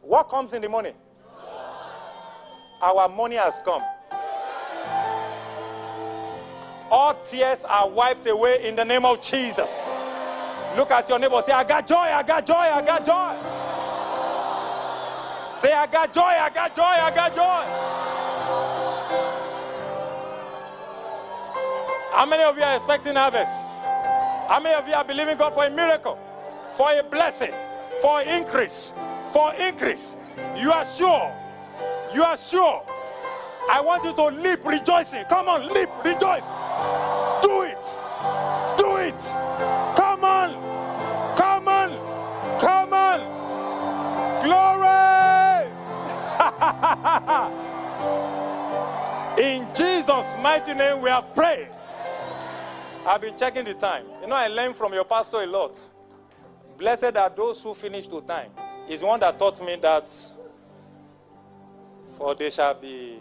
What 0.00 0.28
comes 0.28 0.52
in 0.54 0.62
the 0.62 0.68
morning? 0.68 0.94
Our 2.82 3.08
money 3.08 3.36
has 3.36 3.60
come. 3.64 3.82
All 6.90 7.14
tears 7.22 7.64
are 7.64 7.88
wiped 7.88 8.26
away 8.26 8.66
in 8.66 8.76
the 8.76 8.84
name 8.84 9.04
of 9.04 9.20
Jesus. 9.20 9.80
Look 10.76 10.90
at 10.90 11.08
your 11.08 11.18
neighbor. 11.18 11.42
Say, 11.42 11.52
I 11.52 11.64
got 11.64 11.86
joy, 11.86 11.96
I 11.96 12.22
got 12.22 12.46
joy, 12.46 12.54
I 12.54 12.82
got 12.82 13.04
joy. 13.04 13.34
Say, 15.60 15.72
I 15.72 15.86
got 15.86 16.12
joy, 16.12 16.22
I 16.22 16.50
got 16.50 16.74
joy, 16.74 16.82
I 16.82 17.10
got 17.14 17.34
joy. 17.34 17.62
How 22.16 22.26
many 22.26 22.42
of 22.42 22.56
you 22.56 22.62
are 22.62 22.76
expecting 22.76 23.14
harvest? 23.16 23.78
How 24.48 24.60
many 24.60 24.74
of 24.74 24.86
you 24.88 24.94
are 24.94 25.04
believing 25.04 25.36
God 25.36 25.54
for 25.54 25.64
a 25.64 25.70
miracle, 25.70 26.18
for 26.76 26.92
a 26.92 27.02
blessing, 27.02 27.52
for 28.00 28.22
increase, 28.22 28.92
for 29.32 29.54
increase? 29.54 30.16
You 30.56 30.72
are 30.72 30.84
sure. 30.84 31.32
You 32.14 32.22
are 32.22 32.36
sure. 32.36 32.82
I 33.70 33.80
want 33.80 34.04
you 34.04 34.12
to 34.12 34.26
leap 34.26 34.64
rejoicing. 34.64 35.24
Come 35.24 35.48
on, 35.48 35.68
leap, 35.72 35.88
rejoice. 36.04 36.50
In 49.38 49.66
Jesus' 49.74 50.36
mighty 50.40 50.74
name, 50.74 51.02
we 51.02 51.10
have 51.10 51.34
prayed. 51.34 51.68
I've 53.06 53.20
been 53.20 53.36
checking 53.36 53.64
the 53.64 53.74
time. 53.74 54.06
You 54.20 54.28
know, 54.28 54.36
I 54.36 54.48
learned 54.48 54.76
from 54.76 54.92
your 54.92 55.04
pastor 55.04 55.38
a 55.38 55.46
lot. 55.46 55.78
Blessed 56.78 57.16
are 57.16 57.30
those 57.30 57.62
who 57.62 57.74
finish 57.74 58.06
to 58.08 58.20
time. 58.22 58.50
He's 58.86 59.02
one 59.02 59.20
that 59.20 59.38
taught 59.38 59.64
me 59.64 59.76
that 59.76 60.10
for 62.18 62.34
they 62.34 62.50
shall 62.50 62.74
be. 62.74 63.18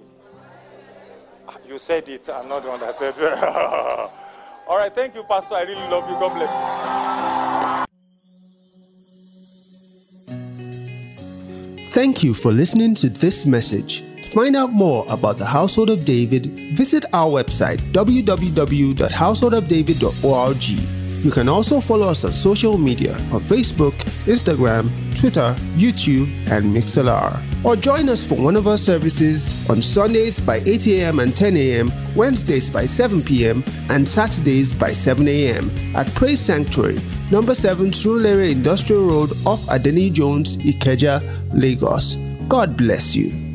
Ah, 1.47 1.57
You 1.67 1.79
said 1.79 2.07
it, 2.09 2.29
I'm 2.29 2.47
not 2.49 2.63
the 2.63 2.69
one 2.69 2.79
that 2.81 2.95
said 2.95 3.15
it. 3.17 3.33
All 4.67 4.77
right, 4.77 4.93
thank 4.93 5.15
you, 5.15 5.23
Pastor. 5.23 5.55
I 5.55 5.61
really 5.63 5.87
love 5.89 6.09
you. 6.09 6.15
God 6.19 6.33
bless 6.35 6.51
you. 6.51 7.50
Thank 11.91 12.23
you 12.23 12.33
for 12.33 12.51
listening 12.53 12.95
to 12.95 13.09
this 13.09 13.45
message. 13.45 14.01
To 14.23 14.29
find 14.29 14.55
out 14.55 14.71
more 14.71 15.03
about 15.09 15.37
the 15.37 15.45
Household 15.45 15.89
of 15.89 16.05
David, 16.05 16.45
visit 16.73 17.03
our 17.11 17.29
website 17.29 17.79
www.householdofdavid.org. 17.91 20.63
You 21.25 21.31
can 21.31 21.49
also 21.49 21.81
follow 21.81 22.07
us 22.07 22.23
on 22.23 22.31
social 22.31 22.77
media 22.77 23.15
on 23.33 23.41
Facebook, 23.41 23.91
Instagram, 24.23 24.89
Twitter, 25.19 25.53
YouTube, 25.75 26.29
and 26.49 26.73
Mixlr. 26.73 27.65
Or 27.65 27.75
join 27.75 28.07
us 28.07 28.23
for 28.23 28.35
one 28.35 28.55
of 28.55 28.69
our 28.69 28.77
services 28.77 29.53
on 29.69 29.81
Sundays 29.81 30.39
by 30.39 30.61
8 30.65 30.87
a.m. 30.87 31.19
and 31.19 31.35
10 31.35 31.57
a.m., 31.57 31.91
Wednesdays 32.15 32.69
by 32.69 32.85
7 32.85 33.21
p.m., 33.21 33.65
and 33.89 34.07
Saturdays 34.07 34.73
by 34.73 34.93
7 34.93 35.27
a.m. 35.27 35.69
at 35.93 36.07
Praise 36.15 36.39
Sanctuary, 36.39 36.99
number 37.31 37.55
7 37.55 37.91
Surulere 37.91 38.51
Industrial 38.51 39.01
Road 39.01 39.31
off 39.45 39.61
Adeniyi 39.67 40.11
Jones, 40.11 40.57
Ikeja, 40.57 41.21
Lagos. 41.53 42.15
God 42.47 42.75
bless 42.75 43.15
you. 43.15 43.50